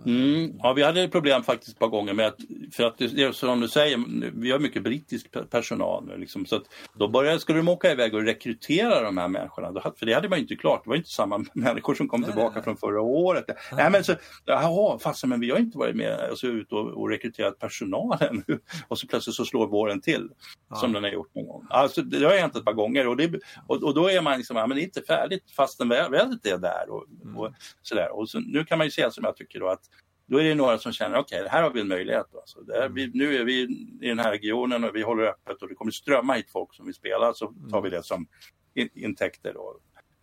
Mm. 0.05 0.53
Ja, 0.59 0.73
vi 0.73 0.83
hade 0.83 1.07
problem 1.07 1.43
faktiskt 1.43 1.71
ett 1.71 1.79
par 1.79 1.87
gånger 1.87 2.13
med 2.13 2.27
att, 2.27 2.37
för 2.71 2.83
att 2.83 2.97
det, 2.97 3.35
som 3.35 3.61
du 3.61 3.67
säger, 3.67 4.03
vi 4.31 4.51
har 4.51 4.59
mycket 4.59 4.83
brittisk 4.83 5.27
personal 5.49 6.05
nu 6.05 6.17
liksom, 6.17 6.45
så 6.45 6.55
att 6.55 6.63
då 6.93 7.07
började, 7.07 7.39
skulle 7.39 7.59
de 7.59 7.67
åka 7.67 7.91
iväg 7.91 8.13
och 8.13 8.21
rekrytera 8.21 9.01
de 9.01 9.17
här 9.17 9.27
människorna, 9.27 9.81
för 9.97 10.05
det 10.05 10.13
hade 10.13 10.29
man 10.29 10.37
ju 10.37 10.41
inte 10.41 10.55
klart, 10.55 10.83
det 10.83 10.89
var 10.89 10.97
inte 10.97 11.09
samma 11.09 11.45
människor 11.53 11.95
som 11.95 12.07
kom 12.07 12.21
nej, 12.21 12.29
tillbaka 12.29 12.55
nej. 12.55 12.63
från 12.63 12.77
förra 12.77 13.01
året. 13.01 13.45
Nej, 13.47 13.57
nej 13.71 13.91
men 13.91 14.03
så, 14.03 14.13
jaha, 14.45 14.99
fasen 14.99 15.29
men 15.29 15.39
vi 15.39 15.51
har 15.51 15.57
inte 15.57 15.77
varit 15.77 15.95
med 15.95 16.19
alltså, 16.29 16.47
ut 16.47 16.71
och, 16.71 16.87
och 16.87 17.09
rekryterat 17.09 17.59
personalen 17.59 18.43
och 18.87 18.99
så 18.99 19.07
plötsligt 19.07 19.35
så 19.35 19.45
slår 19.45 19.67
våren 19.67 20.01
till, 20.01 20.29
ja. 20.69 20.75
som 20.75 20.93
den 20.93 21.03
har 21.03 21.11
gjort 21.11 21.35
någon 21.35 21.47
gång. 21.47 21.67
Alltså, 21.69 22.01
det 22.01 22.25
har 22.25 22.37
hänt 22.37 22.55
ett 22.55 22.65
par 22.65 22.73
gånger 22.73 23.07
och, 23.07 23.17
det, 23.17 23.39
och, 23.67 23.83
och 23.83 23.93
då 23.93 24.09
är 24.09 24.21
man 24.21 24.37
liksom, 24.37 24.57
ja 24.57 24.67
men 24.67 24.77
det 24.77 24.81
är 24.81 24.85
inte 24.85 25.01
färdigt 25.01 25.51
fastän 25.51 25.89
vädret 25.89 26.45
är 26.45 26.57
där 26.57 26.89
och, 26.89 27.05
mm. 27.23 27.37
och 27.37 27.53
sådär. 27.81 28.11
Och 28.11 28.29
så, 28.29 28.39
nu 28.39 28.65
kan 28.65 28.77
man 28.77 28.87
ju 28.87 28.91
se 28.91 29.11
som 29.19 29.25
jag 29.25 29.36
tycker 29.36 29.60
då 29.60 29.67
att 29.67 29.82
då 30.29 30.39
är 30.39 30.43
det 30.43 30.55
några 30.55 30.77
som 30.77 30.91
känner 30.91 31.17
okej, 31.17 31.39
okay, 31.39 31.49
här 31.49 31.63
har 31.63 31.69
vi 31.69 31.82
en 31.82 31.88
möjlighet. 31.88 32.36
Alltså, 32.36 32.71
är, 32.73 32.89
vi, 32.89 33.12
nu 33.13 33.36
är 33.36 33.43
vi 33.43 33.62
i 34.01 34.08
den 34.08 34.19
här 34.19 34.32
regionen 34.32 34.84
och 34.84 34.95
vi 34.95 35.01
håller 35.01 35.23
öppet 35.23 35.62
och 35.62 35.69
det 35.69 35.75
kommer 35.75 35.91
strömma 35.91 36.34
hit 36.34 36.51
folk 36.51 36.73
som 36.73 36.86
vill 36.86 36.95
spela 36.95 37.34
så 37.34 37.53
tar 37.71 37.82
vi 37.82 37.89
det 37.89 38.03
som 38.03 38.27
in, 38.73 38.89
intäkter. 38.93 39.53
Då. 39.53 39.79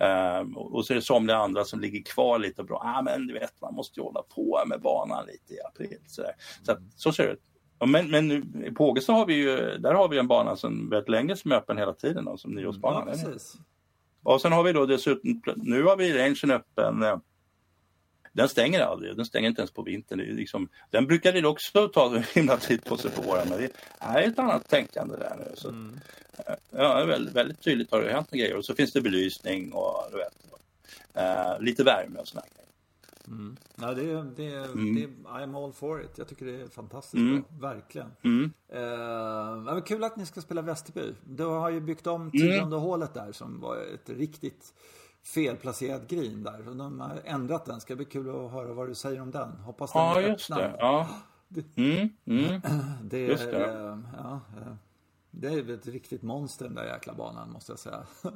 Um, 0.07 0.57
och 0.57 0.87
så 0.87 0.93
är 0.93 0.95
det 0.95 1.03
somliga 1.03 1.37
andra 1.37 1.65
som 1.65 1.81
ligger 1.81 2.03
kvar 2.03 2.39
lite 2.39 2.61
och 2.61 2.67
bra. 2.67 2.83
Ah, 2.85 3.03
men 3.03 3.27
du 3.27 3.35
vet, 3.35 3.61
man 3.61 3.75
måste 3.75 4.01
ju 4.01 4.05
hålla 4.05 4.23
på 4.23 4.63
med 4.67 4.81
banan 4.81 5.27
lite 5.27 5.55
i 5.55 5.61
april. 5.61 5.99
Så, 6.07 6.23
så, 6.63 6.73
att, 6.73 6.79
så 6.97 7.13
ser 7.13 7.27
det 7.27 7.33
ut. 7.33 7.43
Men, 7.87 8.11
men 8.11 8.31
i 8.65 8.71
Pågesta 8.71 9.13
har 9.13 9.27
vi 9.27 9.35
ju, 9.35 9.57
där 9.79 9.95
har 9.95 10.09
vi 10.09 10.19
en 10.19 10.29
bana 10.29 10.57
som 10.57 10.91
väldigt 10.91 11.09
länge 11.09 11.37
som 11.37 11.53
är 11.53 11.57
öppen 11.57 11.79
hela 11.79 11.93
tiden, 11.93 12.25
då, 12.25 12.37
som 12.37 12.51
nyårsbanan. 12.51 13.09
Ja, 13.09 14.35
och 14.35 14.41
sen 14.41 14.53
har 14.53 14.63
vi 14.63 14.73
då 14.73 14.87
dessutom, 14.87 15.43
nu 15.57 15.83
har 15.83 15.97
vi 15.97 16.19
rangen 16.19 16.51
öppen 16.51 17.03
eh, 17.03 17.19
den 18.37 18.49
stänger 18.49 18.81
aldrig, 18.81 19.17
den 19.17 19.25
stänger 19.25 19.49
inte 19.49 19.61
ens 19.61 19.71
på 19.71 19.83
vintern. 19.83 20.19
Liksom, 20.19 20.69
den 20.91 21.07
brukar 21.07 21.33
väl 21.33 21.47
också 21.47 21.89
ta 21.89 22.23
himla 22.35 22.57
tid 22.57 22.85
på 22.85 22.97
sig 22.97 23.11
på 23.11 23.23
våren, 23.23 23.49
men 23.49 23.59
det 23.59 23.71
är 23.99 24.23
ett 24.23 24.39
annat 24.39 24.69
tänkande 24.69 25.17
där 25.17 25.37
nu. 25.39 25.53
Så, 25.55 25.69
mm. 25.69 26.01
ja, 26.71 27.05
väldigt, 27.05 27.35
väldigt 27.35 27.63
tydligt 27.63 27.91
har 27.91 28.03
det 28.03 28.13
hänt 28.13 28.31
grejer 28.31 28.57
och 28.57 28.65
så 28.65 28.75
finns 28.75 28.93
det 28.93 29.01
belysning 29.01 29.73
och 29.73 29.95
du 30.11 30.17
vet, 30.17 30.35
uh, 31.17 31.65
lite 31.65 31.85
värme 31.85 32.19
och 32.19 32.29
sådana 32.29 32.47
grejer. 32.47 32.67
Mm. 33.27 33.57
Ja, 33.77 33.95
det, 33.95 34.03
det, 34.37 34.57
mm. 34.57 34.95
det, 34.95 35.29
I'm 35.29 35.65
all 35.65 35.73
for 35.73 36.03
it. 36.03 36.19
Jag 36.19 36.29
tycker 36.29 36.47
det 36.47 36.61
är 36.61 36.69
fantastiskt 36.69 37.15
mm. 37.15 37.45
bra. 37.59 37.71
Verkligen. 37.71 38.11
Mm. 38.23 38.53
Uh, 38.75 39.85
kul 39.85 40.05
att 40.05 40.17
ni 40.17 40.27
ska 40.27 40.41
spela 40.41 40.63
Västerby. 40.63 41.15
Du 41.25 41.45
har 41.45 41.71
ju 41.71 41.81
byggt 41.81 42.07
om 42.07 42.31
tionde 42.31 42.57
mm. 42.57 42.79
hålet 42.79 43.15
där 43.15 43.33
som 43.33 43.61
var 43.61 43.77
ett 43.95 44.11
riktigt 44.11 44.75
felplacerad 45.27 46.09
green 46.09 46.43
där. 46.43 46.63
De 46.63 47.01
har 47.01 47.21
ändrat 47.25 47.65
den. 47.65 47.81
Ska 47.81 47.97
bli 47.97 48.05
kul 48.05 48.29
att 48.29 48.53
höra 48.53 48.73
vad 48.73 48.89
du 48.89 48.95
säger 48.95 49.21
om 49.21 49.31
den. 49.31 49.53
Hoppas 49.53 49.93
den 49.93 50.03
ja, 50.03 50.21
just 50.21 50.49
det. 50.49 50.77
Ja. 50.79 51.09
Mm, 51.77 52.09
mm. 52.25 52.61
det, 53.03 53.19
just 53.19 53.51
det. 53.51 53.67
Äh, 53.67 53.99
ja, 54.17 54.41
äh, 54.57 54.75
det 55.31 55.49
är 55.49 55.71
ett 55.71 55.87
riktigt 55.87 56.23
monster 56.23 56.65
den 56.65 56.75
där 56.75 56.85
jäkla 56.85 57.15
banan 57.15 57.51
måste 57.51 57.73
jag 57.73 57.79
säga. 57.79 58.07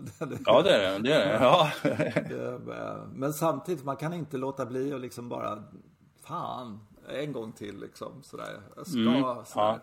ja 0.46 0.62
det 0.62 0.74
är 0.74 0.92
det. 0.92 0.98
det, 0.98 1.14
är 1.14 1.38
det. 1.38 1.44
Ja. 1.44 1.70
Eh, 2.74 3.06
men 3.14 3.32
samtidigt, 3.32 3.84
man 3.84 3.96
kan 3.96 4.12
inte 4.12 4.36
låta 4.36 4.66
bli 4.66 4.92
att 4.92 5.00
liksom 5.00 5.28
bara 5.28 5.64
Fan, 6.22 6.80
en 7.08 7.32
gång 7.32 7.52
till 7.52 7.80
liksom 7.80 8.22
sådär. 8.22 8.60
Jag 8.76 8.86
ska, 8.86 8.98
mm, 8.98 9.22
sådär. 9.22 9.44
Ja, 9.54 9.80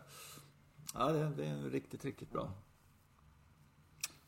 ja 0.93 1.05
det, 1.05 1.31
det 1.37 1.45
är 1.45 1.69
riktigt, 1.69 2.05
riktigt 2.05 2.31
bra. 2.31 2.51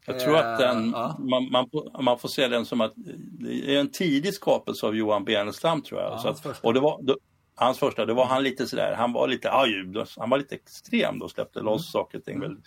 Jag 0.09 0.19
tror 0.19 0.37
att 0.37 0.59
den, 0.59 0.85
eh, 0.85 0.91
ja. 0.99 1.17
man, 1.19 1.51
man, 1.51 1.69
man, 2.03 2.19
får 2.19 2.29
se 2.29 2.47
den 2.47 2.65
som 2.65 2.81
att 2.81 2.93
det 2.95 3.75
är 3.75 3.79
en 3.79 3.91
tidig 3.91 4.33
skapelse 4.33 4.85
av 4.85 4.95
Johan 4.95 5.23
Benestam 5.23 5.81
tror 5.81 6.01
jag. 6.01 6.19
Ja, 6.23 6.29
att, 6.29 6.63
och 6.63 6.73
det 6.73 6.79
var, 6.79 6.99
då, 7.01 7.17
hans 7.55 7.79
första, 7.79 8.05
det 8.05 8.13
var 8.13 8.25
han 8.25 8.43
lite 8.43 8.67
sådär, 8.67 8.95
han 8.97 9.13
var 9.13 9.27
lite, 9.27 9.51
aj, 9.51 9.93
han 10.17 10.29
var 10.29 10.37
lite 10.37 10.55
extrem 10.55 11.19
då, 11.19 11.29
släppte 11.29 11.59
mm. 11.59 11.71
loss 11.71 11.91
saker 11.91 12.17
och 12.17 12.23
ting. 12.23 12.35
Mm. 12.35 12.61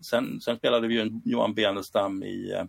Sen, 0.00 0.40
sen 0.40 0.56
spelade 0.56 0.88
vi 0.88 0.94
ju 0.94 1.20
Johan 1.24 1.54
Benestam 1.54 2.22
i, 2.22 2.52
eh, 2.52 2.64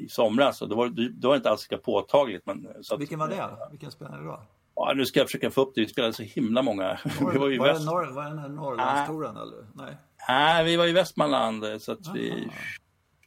i 0.00 0.08
somras 0.08 0.62
och 0.62 0.68
då 0.68 0.76
var 0.76 0.88
det 1.20 1.28
var 1.28 1.36
inte 1.36 1.50
alls 1.50 1.70
lika 1.70 1.82
påtagligt. 1.82 2.46
Men, 2.46 2.68
så 2.82 2.94
att, 2.94 3.00
Vilken 3.00 3.18
var 3.18 3.28
det? 3.28 3.48
Vilken 3.70 3.90
spelade 3.90 4.18
du 4.18 4.24
då? 4.24 4.42
Ja, 4.74 4.92
nu 4.96 5.04
ska 5.06 5.20
jag 5.20 5.28
försöka 5.28 5.50
få 5.50 5.62
upp 5.62 5.72
det, 5.74 5.80
vi 5.80 5.88
spelade 5.88 6.12
så 6.12 6.22
himla 6.22 6.62
många. 6.62 6.98
Var, 7.20 7.32
det, 7.32 7.38
var, 7.38 7.48
ju 7.48 7.58
var, 7.58 7.66
väst... 7.66 7.80
det, 7.80 7.86
norr, 7.86 8.12
var 8.12 8.24
det 8.24 8.42
den 8.42 8.54
Norrlandstouren 8.54 9.36
eller? 9.36 9.66
Nej. 9.74 9.96
Nej, 10.28 10.64
vi 10.64 10.76
var 10.76 10.86
i 10.86 10.92
Västmanland 10.92 11.64
så 11.78 11.92
att 11.92 12.14
vi 12.14 12.48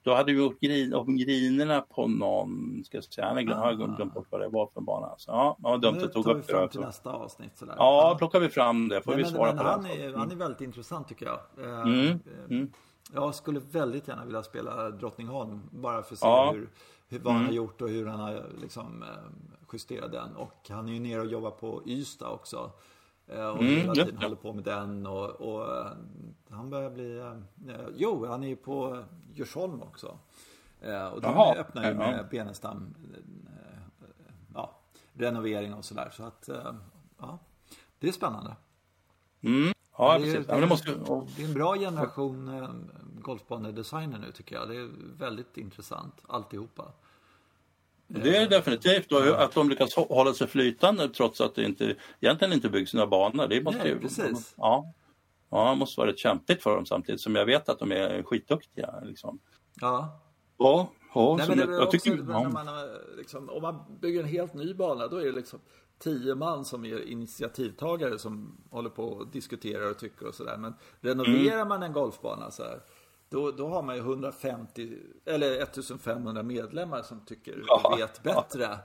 då 0.03 0.13
hade 0.13 0.33
vi 0.33 0.39
gjort 0.39 0.59
grin, 0.59 0.93
om 0.93 1.17
grinerna 1.17 1.81
på 1.81 2.07
någon, 2.07 2.83
ska 2.85 2.97
jag 2.97 3.03
säga, 3.03 3.27
han 3.27 3.47
har 3.47 3.73
glömt, 3.73 3.97
glömt 3.97 4.13
bort 4.13 4.27
vad 4.29 4.41
det 4.41 4.49
var 4.49 4.69
för 4.73 4.81
bana. 4.81 5.15
Så, 5.17 5.31
ja, 5.31 5.55
det 5.57 5.63
var 5.63 5.77
dumt 5.77 6.03
att 6.03 6.13
tog 6.13 6.27
upp 6.27 6.47
det. 6.47 6.53
fram 6.53 6.69
till 6.69 6.79
nästa 6.79 7.11
avsnitt. 7.11 7.57
Sådär. 7.57 7.75
Ja, 7.77 8.15
plockar 8.17 8.39
vi 8.39 8.49
fram 8.49 8.87
det 8.87 9.01
får 9.01 9.11
Nej, 9.11 9.17
vi 9.17 9.23
men, 9.23 9.31
svara 9.31 9.53
men, 9.53 9.63
på 9.63 9.69
han 9.69 9.85
Är, 9.85 10.07
mm. 10.07 10.19
Han 10.19 10.31
är 10.31 10.35
väldigt 10.35 10.61
intressant 10.61 11.07
tycker 11.07 11.25
jag. 11.25 11.39
Eh, 11.65 11.81
mm. 11.81 12.07
Eh, 12.07 12.15
mm. 12.49 12.71
Jag 13.13 13.35
skulle 13.35 13.59
väldigt 13.71 14.07
gärna 14.07 14.25
vilja 14.25 14.43
spela 14.43 14.89
Drottningholm 14.89 15.61
bara 15.71 16.03
för 16.03 16.13
att 16.13 16.19
se 16.19 16.27
ja. 16.27 16.51
hur, 16.51 16.69
hur, 17.07 17.19
vad 17.19 17.33
han 17.33 17.41
har 17.41 17.49
mm. 17.49 17.55
gjort 17.55 17.81
och 17.81 17.89
hur 17.89 18.05
han 18.05 18.19
har 18.19 18.45
liksom, 18.61 19.03
eh, 19.03 19.07
justerat 19.73 20.11
den. 20.11 20.35
Och 20.35 20.69
han 20.69 20.89
är 20.89 20.93
ju 20.93 20.99
nere 20.99 21.21
och 21.21 21.27
jobbar 21.27 21.51
på 21.51 21.81
Ystad 21.85 22.29
också. 22.29 22.71
Eh, 23.29 23.47
och 23.47 23.61
mm, 23.61 23.75
hela 23.75 23.93
tiden 23.93 24.17
ja. 24.19 24.25
håller 24.25 24.35
på 24.35 24.53
med 24.53 24.63
den 24.63 25.05
och, 25.05 25.29
och 25.29 25.77
eh, 25.77 25.91
han 26.49 26.69
börjar 26.69 26.89
bli... 26.89 27.17
Eh, 27.17 27.87
jo, 27.95 28.25
han 28.25 28.43
är 28.43 28.47
ju 28.47 28.55
på 28.55 29.03
Djursholm 29.33 29.81
också. 29.81 30.19
och 31.13 31.21
de 31.21 31.53
öppnar 31.57 31.89
ju 31.89 31.93
med 31.93 32.19
ja. 32.19 32.23
Benestam 32.31 32.95
ja, 34.53 34.79
renovering 35.13 35.73
och 35.73 35.85
sådär. 35.85 36.09
Så 36.13 36.23
att, 36.23 36.49
ja, 37.17 37.39
det 37.99 38.07
är 38.07 38.11
spännande. 38.11 38.55
Mm. 39.41 39.73
Ja, 39.97 40.19
det, 40.19 40.31
är, 40.31 40.33
precis. 40.33 40.47
Det, 40.47 40.67
måste... 40.67 40.91
det 41.35 41.43
är 41.43 41.47
en 41.47 41.53
bra 41.53 41.75
generation 41.75 42.91
golfbanedesigner 43.21 44.19
nu 44.19 44.31
tycker 44.31 44.55
jag. 44.55 44.69
Det 44.69 44.75
är 44.75 44.89
väldigt 45.17 45.57
intressant 45.57 46.23
alltihopa. 46.27 46.91
Det 48.11 48.37
är 48.37 48.49
definitivt. 48.49 49.11
Och 49.11 49.43
att 49.43 49.51
de 49.51 49.69
lyckas 49.69 49.95
hålla 49.95 50.33
sig 50.33 50.47
flytande 50.47 51.09
trots 51.09 51.41
att 51.41 51.55
det 51.55 51.63
inte, 51.63 51.95
egentligen 52.19 52.53
inte 52.53 52.69
byggs 52.69 52.93
några 52.93 53.07
banor. 53.07 53.47
Det 53.47 53.63
måste 53.63 53.83
Nej, 53.83 53.89
ju, 53.89 53.99
precis. 53.99 54.53
Ja, 54.57 54.93
ja, 55.49 55.69
det 55.69 55.75
måste 55.75 55.99
vara 55.99 56.09
rätt 56.11 56.19
kämpigt 56.19 56.63
för 56.63 56.75
dem 56.75 56.85
samtidigt 56.85 57.21
som 57.21 57.35
jag 57.35 57.45
vet 57.45 57.69
att 57.69 57.79
de 57.79 57.91
är 57.91 58.23
skitduktiga. 58.23 58.93
Liksom. 59.03 59.39
Ja. 59.81 60.21
Ja, 60.57 60.91
ja 61.13 61.35
Nej, 61.37 61.47
men 61.47 61.57
det 61.57 61.63
jag, 61.63 61.81
jag 61.81 61.91
tycker, 61.91 62.15
man, 62.15 62.67
liksom, 63.17 63.49
om 63.49 63.61
man 63.61 63.99
bygger 64.01 64.19
en 64.19 64.29
helt 64.29 64.53
ny 64.53 64.73
bana 64.73 65.07
då 65.07 65.17
är 65.17 65.25
det 65.25 65.31
liksom 65.31 65.59
tio 65.99 66.35
man 66.35 66.65
som 66.65 66.85
är 66.85 67.07
initiativtagare 67.07 68.19
som 68.19 68.57
håller 68.71 68.89
på 68.89 69.03
och 69.03 69.27
diskuterar 69.27 69.91
och 69.91 69.99
tycker 69.99 70.27
och 70.27 70.35
sådär. 70.35 70.57
Men 70.57 70.73
renoverar 71.01 71.55
mm. 71.55 71.67
man 71.67 71.83
en 71.83 71.93
golfbana 71.93 72.51
så 72.51 72.63
här 72.63 72.79
då, 73.29 73.51
då 73.51 73.67
har 73.67 73.81
man 73.81 73.95
ju 73.95 74.01
150 74.01 74.97
eller 75.25 75.61
1500 75.61 76.43
medlemmar 76.43 77.01
som 77.01 77.25
tycker 77.25 77.63
ja. 77.67 77.95
vet 77.97 78.23
bättre. 78.23 78.77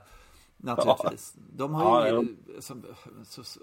Naturligtvis. 0.57 1.33
De 1.35 1.73
har 1.73 2.07
ju, 2.07 2.35
ja, 2.55 2.61
som, 2.61 2.83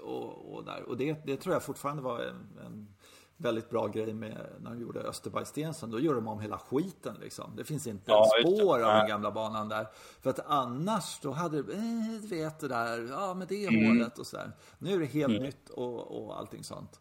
och, 0.03 0.55
och, 0.55 0.65
där. 0.65 0.83
och 0.83 0.97
det, 0.97 1.27
det 1.27 1.37
tror 1.37 1.55
jag 1.55 1.63
fortfarande 1.63 2.03
var 2.03 2.21
en, 2.21 2.59
en 2.67 2.95
väldigt 3.37 3.71
bra 3.71 3.87
grej 3.87 4.15
med 4.15 4.47
när 4.61 4.71
de 4.71 4.81
gjorde 4.81 5.01
Österbergstensen. 5.01 5.91
Då 5.91 6.01
gjorde 6.01 6.17
de 6.17 6.29
om 6.29 6.41
hela 6.41 6.59
skiten 6.59 7.17
liksom. 7.21 7.57
Det 7.57 7.65
finns 7.65 7.87
inte 7.87 8.11
ja, 8.11 8.31
ett 8.41 8.59
spår 8.59 8.83
av 8.83 8.99
den 8.99 9.09
gamla 9.09 9.31
banan 9.31 9.69
där. 9.69 9.87
För 10.21 10.31
att 10.31 10.41
annars 10.47 11.21
då 11.23 11.31
hade 11.31 11.63
det, 11.63 11.73
eh, 11.73 12.21
du 12.21 12.27
vet 12.29 12.61
det 12.61 12.69
där, 12.69 13.09
ja 13.11 13.35
men 13.35 13.47
det 13.47 13.65
är 13.65 13.69
mm. 13.69 13.87
hålet 13.87 14.19
och 14.19 14.27
sådär. 14.27 14.53
Nu 14.79 14.95
är 14.95 14.99
det 14.99 15.07
helt 15.07 15.31
mm. 15.31 15.43
nytt 15.43 15.69
och, 15.69 16.25
och 16.25 16.39
allting 16.39 16.65
sånt. 16.65 17.01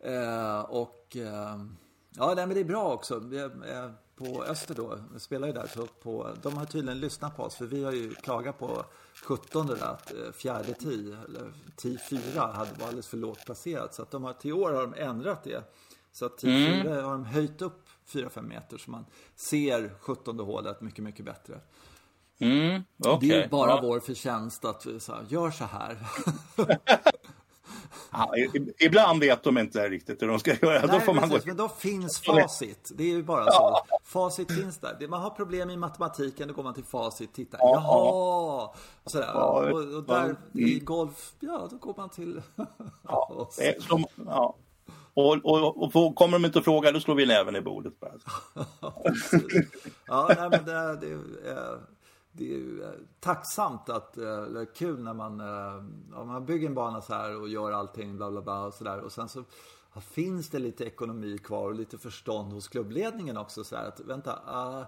Eh, 0.00 0.60
och 0.60 1.16
eh, 1.16 1.56
Ja, 2.16 2.34
nej, 2.36 2.46
men 2.46 2.54
det 2.54 2.60
är 2.60 2.64
bra 2.64 2.92
också. 2.92 3.22
På 4.16 4.44
Öster 4.44 4.74
då, 4.74 4.98
vi 5.14 5.20
spelar 5.20 5.46
ju 5.46 5.52
där, 5.52 5.66
så 5.66 5.86
på, 5.86 6.28
de 6.42 6.56
har 6.56 6.66
tydligen 6.66 7.00
lyssnat 7.00 7.36
på 7.36 7.42
oss. 7.42 7.54
För 7.54 7.64
vi 7.64 7.84
har 7.84 7.92
ju 7.92 8.14
klagat 8.14 8.58
på 8.58 8.84
17 9.24 9.66
där 9.66 9.84
att 9.84 10.12
eh, 10.12 10.32
fjärde 10.32 10.74
tee, 10.74 11.16
eller 11.24 11.52
tee 11.76 11.98
4, 12.10 12.40
hade 12.40 12.70
var 12.78 12.86
alldeles 12.86 13.08
för 13.08 13.16
lågt 13.16 13.44
placerat. 13.44 13.94
Så 13.94 14.02
att 14.02 14.10
de 14.10 14.24
har, 14.24 14.32
till 14.32 14.52
år 14.52 14.72
har 14.72 14.82
de 14.82 14.94
ändrat 14.94 15.44
det. 15.44 15.64
Så 16.12 16.26
att 16.26 16.38
tee 16.38 16.66
mm. 16.66 16.82
4 16.82 17.02
har 17.02 17.12
de 17.12 17.24
höjt 17.24 17.62
upp 17.62 17.88
4-5 18.08 18.42
meter 18.42 18.78
så 18.78 18.90
man 18.90 19.06
ser 19.36 19.94
17 20.00 20.38
hålet 20.38 20.80
mycket, 20.80 21.04
mycket 21.04 21.24
bättre. 21.24 21.60
Mm, 22.38 22.82
okay. 22.98 23.28
Det 23.28 23.44
är 23.44 23.48
bara 23.48 23.70
ja. 23.70 23.80
vår 23.82 24.00
förtjänst 24.00 24.64
att 24.64 24.86
vi 24.86 25.00
så 25.00 25.12
här, 25.12 25.24
gör 25.28 25.50
så 25.50 25.64
här. 25.64 25.98
Ja, 28.12 28.32
ibland 28.78 29.20
vet 29.20 29.42
de 29.42 29.58
inte 29.58 29.88
riktigt 29.88 30.22
hur 30.22 30.28
de 30.28 30.38
ska 30.38 30.54
göra. 30.54 30.86
Nej, 30.86 30.88
då 30.92 31.00
får 31.00 31.14
man 31.14 31.30
precis, 31.30 31.44
gå... 31.44 31.48
men 31.48 31.56
då 31.56 31.68
finns 31.68 32.20
facit. 32.20 32.90
Det 32.94 33.02
är 33.02 33.08
ju 33.08 33.22
bara 33.22 33.52
så. 33.52 33.78
Facit 34.04 34.52
finns 34.52 34.78
där. 34.78 35.08
Man 35.08 35.20
har 35.20 35.30
problem 35.30 35.70
i 35.70 35.76
matematiken, 35.76 36.48
då 36.48 36.54
går 36.54 36.62
man 36.62 36.74
till 36.74 36.84
facit. 36.84 37.34
Titta. 37.34 37.56
Ja. 37.60 37.74
Jaha, 37.74 38.70
Sådär. 39.06 39.30
Ja, 39.34 39.70
och, 39.70 39.94
och, 39.94 40.04
där 40.04 40.36
ja. 40.52 40.66
i 40.66 40.78
golf, 40.78 41.32
ja 41.40 41.68
då 41.70 41.76
går 41.76 41.94
man 41.96 42.08
till... 42.08 42.42
ja, 43.02 43.48
som, 43.88 44.04
ja. 44.26 44.56
Och, 45.14 45.36
och, 45.44 45.96
och, 45.96 46.14
kommer 46.14 46.32
de 46.38 46.44
inte 46.44 46.58
att 46.58 46.64
fråga, 46.64 46.92
då 46.92 47.00
slår 47.00 47.14
vi 47.14 47.26
näven 47.26 47.56
i 47.56 47.60
bordet. 47.60 48.00
Bara. 48.00 48.12
ja, 50.06 50.34
nej, 50.38 50.50
men 50.50 50.64
det, 50.64 50.96
det, 50.96 51.12
är, 51.50 51.78
det 52.40 52.54
är 52.54 52.98
tacksamt 53.20 53.88
att, 53.88 54.16
eller 54.16 54.74
kul 54.74 55.02
när 55.02 55.14
man, 55.14 55.38
ja, 56.12 56.24
man 56.24 56.46
bygger 56.46 56.68
en 56.68 56.74
bana 56.74 57.00
så 57.00 57.14
här 57.14 57.40
och 57.40 57.48
gör 57.48 57.72
allting 57.72 58.16
bla 58.16 58.30
bla 58.30 58.42
bla 58.42 58.64
och 58.64 58.74
sådär. 58.74 59.00
Och 59.00 59.12
sen 59.12 59.28
så 59.28 59.44
finns 60.00 60.48
det 60.48 60.58
lite 60.58 60.84
ekonomi 60.84 61.38
kvar 61.38 61.68
och 61.68 61.74
lite 61.74 61.98
förstånd 61.98 62.52
hos 62.52 62.68
klubbledningen 62.68 63.36
också. 63.36 63.64
Så 63.64 63.76
här, 63.76 63.88
att 63.88 64.00
vänta, 64.00 64.32
uh, 64.32 64.84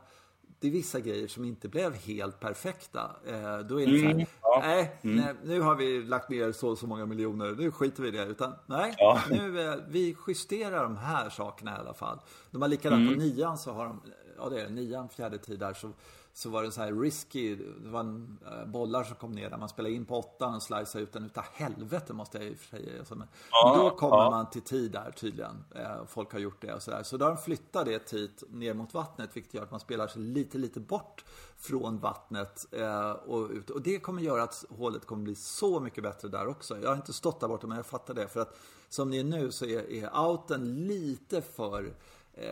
det 0.62 0.68
är 0.68 0.72
vissa 0.72 1.00
grejer 1.00 1.28
som 1.28 1.44
inte 1.44 1.68
blev 1.68 1.94
helt 1.94 2.40
perfekta. 2.40 3.10
Eh, 3.26 3.58
då 3.58 3.80
är 3.80 3.86
det 3.86 3.98
så 3.98 4.04
här, 4.04 4.12
mm, 4.12 4.26
ja. 4.42 4.60
nej, 4.62 4.96
mm. 5.02 5.16
nej, 5.16 5.34
nu 5.44 5.60
har 5.60 5.74
vi 5.74 6.02
lagt 6.02 6.30
ner 6.30 6.52
så 6.52 6.68
och 6.68 6.78
så 6.78 6.86
många 6.86 7.06
miljoner, 7.06 7.52
nu 7.52 7.70
skiter 7.70 8.02
vi 8.02 8.08
i 8.08 8.10
det. 8.10 8.24
Utan 8.24 8.52
nej, 8.66 8.94
ja. 8.98 9.22
nu, 9.30 9.60
eh, 9.60 9.74
vi 9.88 10.16
justerar 10.26 10.82
de 10.82 10.96
här 10.96 11.30
sakerna 11.30 11.76
i 11.76 11.80
alla 11.80 11.94
fall. 11.94 12.18
De 12.50 12.62
har 12.62 12.68
likadant 12.68 13.00
mm. 13.00 13.14
på 13.14 13.20
nian 13.20 13.58
så 13.58 13.72
har 13.72 13.84
de, 13.84 14.00
ja 14.36 14.48
det 14.48 14.60
är 14.60 14.68
nian, 14.68 15.08
fjärde 15.08 15.38
tid 15.38 15.58
där, 15.58 15.74
så 15.74 15.90
så 16.34 16.50
var 16.50 16.62
det 16.62 16.72
så 16.72 16.80
här 16.80 16.92
risky. 16.92 17.56
Det 17.56 17.88
var 17.88 18.00
en, 18.00 18.38
äh, 18.46 18.66
bollar 18.66 19.04
som 19.04 19.16
kom 19.16 19.32
ner 19.32 19.50
där 19.50 19.56
man 19.56 19.68
spelade 19.68 19.94
in 19.94 20.04
på 20.04 20.18
åttan 20.18 20.54
och 20.54 20.62
sliceade 20.62 21.00
ut 21.00 21.12
den 21.12 21.24
utav 21.24 21.44
helvete 21.52 22.12
måste 22.12 22.38
jag 22.38 22.46
i 22.46 22.54
och 22.54 22.58
för 22.58 22.76
sig 22.76 22.84
säga. 22.84 23.04
Men, 23.08 23.28
ja, 23.50 23.74
men 23.76 23.84
då 23.84 23.96
kommer 23.96 24.16
ja. 24.16 24.30
man 24.30 24.50
till 24.50 24.62
tid 24.62 24.92
där 24.92 25.10
tydligen. 25.10 25.64
Eh, 25.74 26.04
folk 26.06 26.32
har 26.32 26.38
gjort 26.38 26.60
det 26.62 26.74
och 26.74 26.82
sådär. 26.82 27.02
Så 27.02 27.16
då 27.16 27.24
har 27.24 27.32
de 27.32 27.42
flyttat 27.42 27.86
det 27.86 28.12
hit 28.12 28.42
ner 28.48 28.74
mot 28.74 28.94
vattnet 28.94 29.30
vilket 29.36 29.54
gör 29.54 29.62
att 29.62 29.70
man 29.70 29.80
spelar 29.80 30.06
sig 30.06 30.22
lite, 30.22 30.58
lite 30.58 30.80
bort 30.80 31.24
från 31.56 31.98
vattnet 31.98 32.66
eh, 32.72 33.10
och 33.10 33.50
ut. 33.50 33.70
Och 33.70 33.82
det 33.82 33.98
kommer 33.98 34.22
göra 34.22 34.42
att 34.42 34.64
hålet 34.78 35.06
kommer 35.06 35.22
bli 35.22 35.34
så 35.34 35.80
mycket 35.80 36.02
bättre 36.02 36.28
där 36.28 36.48
också. 36.48 36.78
Jag 36.82 36.88
har 36.88 36.96
inte 36.96 37.12
stått 37.12 37.40
där 37.40 37.48
borta 37.48 37.66
men 37.66 37.76
jag 37.76 37.86
fattar 37.86 38.14
det. 38.14 38.28
För 38.28 38.40
att 38.40 38.58
som 38.88 39.10
ni 39.10 39.18
är 39.18 39.24
nu 39.24 39.52
så 39.52 39.64
är, 39.64 39.90
är 39.92 40.30
outen 40.30 40.86
lite 40.86 41.42
för 41.42 41.94
eh, 42.34 42.46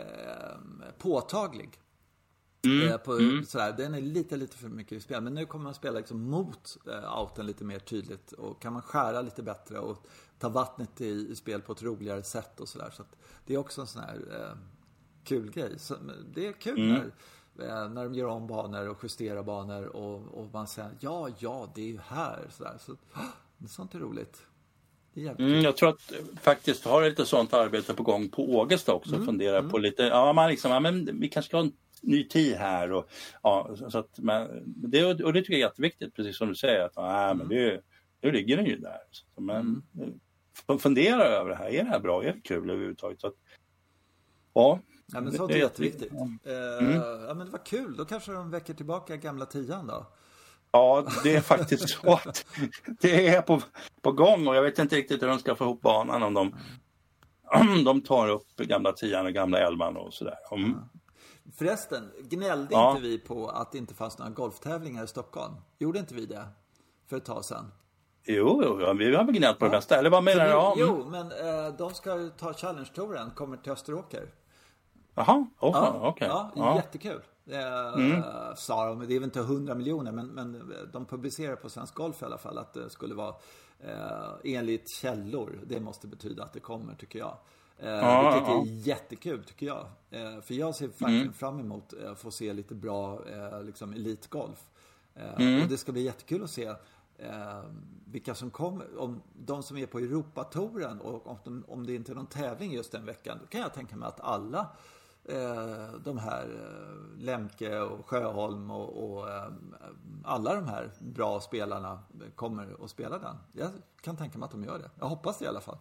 påtaglig. 0.98 1.78
Mm. 2.64 2.88
Eh, 2.88 2.96
på, 2.96 3.12
mm. 3.12 3.44
sådär. 3.44 3.74
Den 3.76 3.94
är 3.94 4.00
lite, 4.00 4.36
lite 4.36 4.56
för 4.56 4.68
mycket 4.68 4.92
i 4.92 5.00
spel. 5.00 5.22
Men 5.22 5.34
nu 5.34 5.46
kommer 5.46 5.64
man 5.64 5.74
spela 5.74 5.98
liksom 5.98 6.30
mot 6.30 6.76
eh, 6.86 7.20
outen 7.20 7.46
lite 7.46 7.64
mer 7.64 7.78
tydligt. 7.78 8.32
Och 8.32 8.62
kan 8.62 8.72
man 8.72 8.82
skära 8.82 9.22
lite 9.22 9.42
bättre 9.42 9.78
och 9.78 10.06
ta 10.38 10.48
vattnet 10.48 11.00
i, 11.00 11.28
i 11.30 11.36
spel 11.36 11.62
på 11.62 11.72
ett 11.72 11.82
roligare 11.82 12.22
sätt 12.22 12.60
och 12.60 12.68
sådär. 12.68 12.90
Så, 12.96 13.02
det 13.46 13.54
är 13.54 13.58
också 13.58 13.80
en 13.80 13.86
sån 13.86 14.02
här 14.02 14.16
eh, 14.30 14.56
kul 15.24 15.50
grej. 15.50 15.78
Så, 15.78 15.96
det 16.34 16.46
är 16.46 16.52
kul 16.52 16.78
mm. 16.90 17.10
när, 17.54 17.84
eh, 17.84 17.90
när 17.90 18.04
de 18.04 18.14
gör 18.14 18.26
om 18.26 18.46
banor 18.46 18.88
och 18.88 18.98
justerar 19.02 19.42
banor 19.42 19.84
och, 19.84 20.38
och 20.38 20.48
man 20.52 20.66
säger 20.66 20.90
ja, 21.00 21.28
ja, 21.38 21.72
det 21.74 21.82
är 21.82 21.86
ju 21.86 21.98
här. 22.04 22.46
Sådär. 22.50 22.78
Så, 22.80 22.96
sånt 23.68 23.94
är 23.94 23.98
roligt. 23.98 24.46
Mm, 25.14 25.60
jag 25.60 25.76
tror 25.76 25.88
att 25.88 26.12
faktiskt 26.40 26.84
har 26.84 27.02
lite 27.02 27.26
sånt 27.26 27.54
arbete 27.54 27.94
på 27.94 28.02
gång 28.02 28.28
på 28.28 28.54
Ågesta 28.54 28.92
också. 28.92 29.14
Mm. 29.14 29.26
Fundera 29.26 29.58
mm. 29.58 29.70
på 29.70 29.78
lite, 29.78 30.02
ja 30.02 30.32
man 30.32 30.50
liksom, 30.50 30.70
ja, 30.70 30.80
men 30.80 31.20
vi 31.20 31.28
kanske 31.28 31.48
ska 31.48 31.56
ha 31.56 31.64
en 31.64 31.72
ny 32.00 32.28
tid 32.28 32.56
här. 32.56 32.92
Och, 32.92 33.10
ja, 33.42 33.76
så 33.88 33.98
att, 33.98 34.18
men, 34.18 34.62
det, 34.64 35.04
och 35.04 35.32
det 35.32 35.40
tycker 35.40 35.52
jag 35.52 35.60
är 35.60 35.66
jätteviktigt, 35.66 36.14
precis 36.14 36.36
som 36.36 36.48
du 36.48 36.54
säger. 36.54 36.84
att 36.84 36.92
ja, 36.94 37.34
men 37.34 37.46
mm. 37.46 37.48
det, 37.48 37.82
Nu 38.22 38.32
ligger 38.32 38.56
den 38.56 38.66
ju 38.66 38.76
där. 38.76 39.00
Så, 39.10 39.40
men, 39.40 39.82
mm. 39.98 40.78
Fundera 40.78 41.24
över 41.24 41.50
det 41.50 41.56
här. 41.56 41.68
Är 41.68 41.84
det 41.84 41.90
här 41.90 42.00
bra? 42.00 42.22
Är 42.24 42.32
det 42.32 42.40
kul 42.40 42.70
överhuvudtaget? 42.70 43.20
Så 43.20 43.26
att, 43.26 43.34
ja, 44.54 44.80
Ja, 45.12 45.20
men 45.20 45.32
sånt 45.32 45.50
är 45.50 45.56
jätteviktigt. 45.56 46.12
Mm. 46.12 46.38
Uh, 46.46 47.24
ja, 47.28 47.34
men 47.34 47.46
det 47.46 47.52
var 47.52 47.64
kul. 47.64 47.96
Då 47.96 48.04
kanske 48.04 48.32
de 48.32 48.50
väcker 48.50 48.74
tillbaka 48.74 49.16
gamla 49.16 49.46
tian 49.46 49.86
då? 49.86 50.06
Ja, 50.72 51.06
det 51.24 51.36
är 51.36 51.40
faktiskt 51.40 51.88
så 51.88 52.12
att 52.12 52.46
det 53.00 53.28
är 53.28 53.42
på, 53.42 53.62
på 54.02 54.12
gång 54.12 54.48
och 54.48 54.56
jag 54.56 54.62
vet 54.62 54.78
inte 54.78 54.96
riktigt 54.96 55.22
hur 55.22 55.28
de 55.28 55.38
ska 55.38 55.54
få 55.54 55.64
ihop 55.64 55.82
banan 55.82 56.22
om 56.22 56.34
de, 56.34 56.54
om 57.44 57.84
de 57.84 58.00
tar 58.00 58.28
upp 58.28 58.56
gamla 58.56 58.92
tian 58.92 59.26
och 59.26 59.32
gamla 59.32 59.58
elvan 59.58 59.96
och 59.96 60.14
sådär. 60.14 60.36
Mm. 60.52 60.74
Förresten, 61.60 62.10
gnällde 62.20 62.74
ja. 62.74 62.90
inte 62.90 63.02
vi 63.02 63.18
på 63.18 63.48
att 63.48 63.72
det 63.72 63.78
inte 63.78 63.94
fanns 63.94 64.18
några 64.18 64.30
golftävlingar 64.30 65.04
i 65.04 65.06
Stockholm? 65.06 65.54
Gjorde 65.78 65.98
inte 65.98 66.14
vi 66.14 66.26
det 66.26 66.48
för 67.06 67.16
ett 67.16 67.24
tag 67.24 67.44
sedan? 67.44 67.72
Jo, 68.24 68.62
jo 68.64 68.94
vi 68.94 69.14
har 69.16 69.24
väl 69.24 69.34
gnällt 69.34 69.58
på 69.58 69.64
ja. 69.64 69.70
det 69.70 69.76
mesta. 69.76 69.96
Eller 69.96 70.10
vad 70.10 70.24
menar 70.24 70.44
du? 70.44 70.80
Jo, 70.80 71.06
men 71.10 71.26
eh, 71.26 71.74
de 71.78 71.94
ska 71.94 72.28
ta 72.38 72.52
Challenge-touren, 72.52 73.30
kommer 73.30 73.56
till 73.56 73.72
Österåker. 73.72 74.34
Jaha, 75.14 75.46
oh, 75.60 75.70
ja, 75.72 75.98
okej. 76.00 76.08
Okay. 76.08 76.28
Ja, 76.28 76.50
ja, 76.56 76.76
jättekul. 76.76 77.22
Eh, 77.50 77.94
mm. 77.94 78.22
Sa 78.56 78.86
de, 78.86 78.98
det 78.98 79.14
är 79.14 79.18
väl 79.18 79.24
inte 79.24 79.40
hundra 79.40 79.74
miljoner, 79.74 80.12
men, 80.12 80.26
men 80.26 80.72
de 80.92 81.06
publicerar 81.06 81.56
på 81.56 81.68
Svensk 81.68 81.94
Golf 81.94 82.22
i 82.22 82.24
alla 82.24 82.38
fall 82.38 82.58
att 82.58 82.74
det 82.74 82.90
skulle 82.90 83.14
vara 83.14 83.34
eh, 83.80 84.54
enligt 84.54 84.90
källor. 85.00 85.60
Det 85.66 85.80
måste 85.80 86.06
betyda 86.06 86.44
att 86.44 86.52
det 86.52 86.60
kommer, 86.60 86.94
tycker 86.94 87.18
jag. 87.18 87.36
Eh, 87.82 87.88
ja, 87.88 88.32
vilket 88.34 88.48
ja. 88.48 88.62
är 88.62 88.88
jättekul 88.88 89.44
tycker 89.44 89.66
jag. 89.66 89.86
Eh, 90.10 90.40
för 90.40 90.54
jag 90.54 90.74
ser 90.74 90.86
verkligen 90.86 91.20
mm. 91.20 91.32
fram 91.32 91.60
emot 91.60 91.92
att 91.92 92.18
få 92.18 92.30
se 92.30 92.52
lite 92.52 92.74
bra 92.74 93.28
eh, 93.28 93.62
liksom 93.62 93.92
elitgolf. 93.92 94.70
Mm. 95.14 95.62
Och 95.62 95.68
det 95.68 95.78
ska 95.78 95.92
bli 95.92 96.02
jättekul 96.02 96.44
att 96.44 96.50
se 96.50 96.74
vilka 98.04 98.34
som 98.34 98.50
kommer. 98.50 98.98
Om 98.98 99.22
de 99.32 99.62
som 99.62 99.76
är 99.76 99.86
på 99.86 99.98
Europatouren 99.98 101.00
och 101.00 101.26
om, 101.26 101.38
de, 101.44 101.64
om 101.68 101.86
det 101.86 101.94
inte 101.94 102.12
är 102.12 102.14
någon 102.14 102.26
tävling 102.26 102.72
just 102.72 102.92
den 102.92 103.06
veckan. 103.06 103.38
Då 103.40 103.46
kan 103.46 103.60
jag 103.60 103.74
tänka 103.74 103.96
mig 103.96 104.08
att 104.08 104.20
alla 104.20 104.66
de 106.04 106.18
här 106.18 106.48
Lemke 107.18 107.80
och 107.80 108.06
Sjöholm 108.06 108.70
och, 108.70 109.04
och 109.04 109.28
alla 110.24 110.54
de 110.54 110.68
här 110.68 110.90
bra 110.98 111.40
spelarna 111.40 112.02
kommer 112.34 112.84
att 112.84 112.90
spela 112.90 113.18
den. 113.18 113.36
Jag 113.52 113.70
kan 114.00 114.16
tänka 114.16 114.38
mig 114.38 114.46
att 114.46 114.52
de 114.52 114.64
gör 114.64 114.78
det. 114.78 114.90
Jag 114.98 115.06
hoppas 115.06 115.38
det 115.38 115.44
i 115.44 115.48
alla 115.48 115.60
fall. 115.60 115.78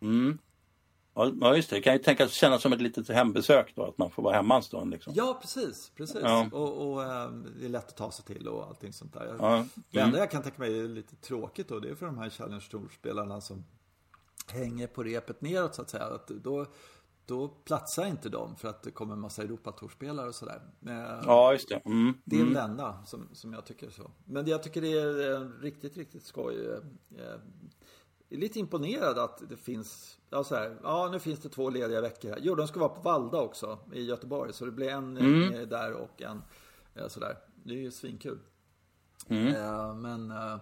Mm. 0.00 0.38
Ja 1.14 1.56
just 1.56 1.70
det, 1.70 1.76
det 1.76 1.82
kan 1.82 1.92
ju 1.92 1.98
tänkas 1.98 2.32
kännas 2.32 2.62
som 2.62 2.72
ett 2.72 2.80
litet 2.80 3.08
hembesök 3.08 3.72
då, 3.76 3.84
att 3.84 3.98
man 3.98 4.10
får 4.10 4.22
vara 4.22 4.34
hemma 4.34 4.56
en 4.56 4.62
stund. 4.62 4.90
Liksom. 4.90 5.12
Ja 5.16 5.38
precis, 5.40 5.92
precis. 5.96 6.20
Ja. 6.22 6.48
Och, 6.52 6.92
och 6.92 7.02
äh, 7.02 7.30
det 7.60 7.64
är 7.64 7.68
lätt 7.68 7.88
att 7.88 7.96
ta 7.96 8.10
sig 8.10 8.24
till 8.24 8.48
och 8.48 8.66
allting 8.66 8.92
sånt 8.92 9.12
där. 9.12 9.36
Ja. 9.38 9.54
Mm. 9.54 9.68
Det 9.90 10.00
enda 10.00 10.18
jag 10.18 10.30
kan 10.30 10.42
tänka 10.42 10.58
mig 10.58 10.80
är 10.80 10.88
lite 10.88 11.16
tråkigt 11.16 11.68
då, 11.68 11.80
det 11.80 11.88
är 11.88 11.94
för 11.94 12.06
de 12.06 12.18
här 12.18 12.30
Challenge 12.30 12.64
Tour-spelarna 12.70 13.40
som 13.40 13.64
hänger 14.46 14.86
på 14.86 15.02
repet 15.02 15.40
neråt 15.40 15.74
så 15.74 15.82
att 15.82 15.90
säga. 15.90 16.04
Att 16.04 16.28
då, 16.28 16.66
då 17.26 17.48
platsar 17.48 18.06
inte 18.06 18.28
de 18.28 18.56
för 18.56 18.68
att 18.68 18.82
det 18.82 18.90
kommer 18.90 19.12
en 19.12 19.20
massa 19.20 19.42
Europatourspelare 19.42 20.28
och 20.28 20.34
sådär. 20.34 20.60
Ja, 21.26 21.52
just 21.52 21.68
det. 21.68 21.82
Mm. 21.84 22.14
Det 22.24 22.36
är 22.36 22.40
mm. 22.40 22.54
det 22.54 22.60
enda 22.60 23.04
som, 23.06 23.28
som 23.32 23.52
jag 23.52 23.64
tycker 23.64 23.90
så. 23.90 24.10
Men 24.24 24.46
jag 24.46 24.62
tycker 24.62 24.80
det 24.80 24.92
är 24.92 25.60
riktigt, 25.60 25.96
riktigt 25.96 26.24
skoj. 26.24 26.80
Eh, 28.32 28.36
är 28.36 28.40
lite 28.40 28.58
imponerad 28.58 29.18
att 29.18 29.48
det 29.48 29.56
finns, 29.56 30.18
ja 30.30 30.44
så 30.44 30.54
här, 30.54 30.76
ja 30.82 31.08
nu 31.12 31.18
finns 31.18 31.40
det 31.40 31.48
två 31.48 31.70
lediga 31.70 32.00
veckor 32.00 32.28
här. 32.28 32.38
Jo, 32.42 32.54
de 32.54 32.68
ska 32.68 32.80
vara 32.80 32.88
på 32.88 33.00
Valda 33.00 33.40
också 33.40 33.78
i 33.92 34.02
Göteborg. 34.02 34.52
Så 34.52 34.64
det 34.64 34.72
blir 34.72 34.88
en 34.88 35.16
mm. 35.16 35.68
där 35.68 35.92
och 35.92 36.22
en 36.22 36.42
ja, 36.94 37.08
sådär. 37.08 37.38
Det 37.64 37.74
är 37.74 37.78
ju 37.78 37.90
svinkul. 37.90 38.38
Mm. 39.28 39.46
Eh, 39.46 39.94
men 39.94 40.30
eh, 40.30 40.52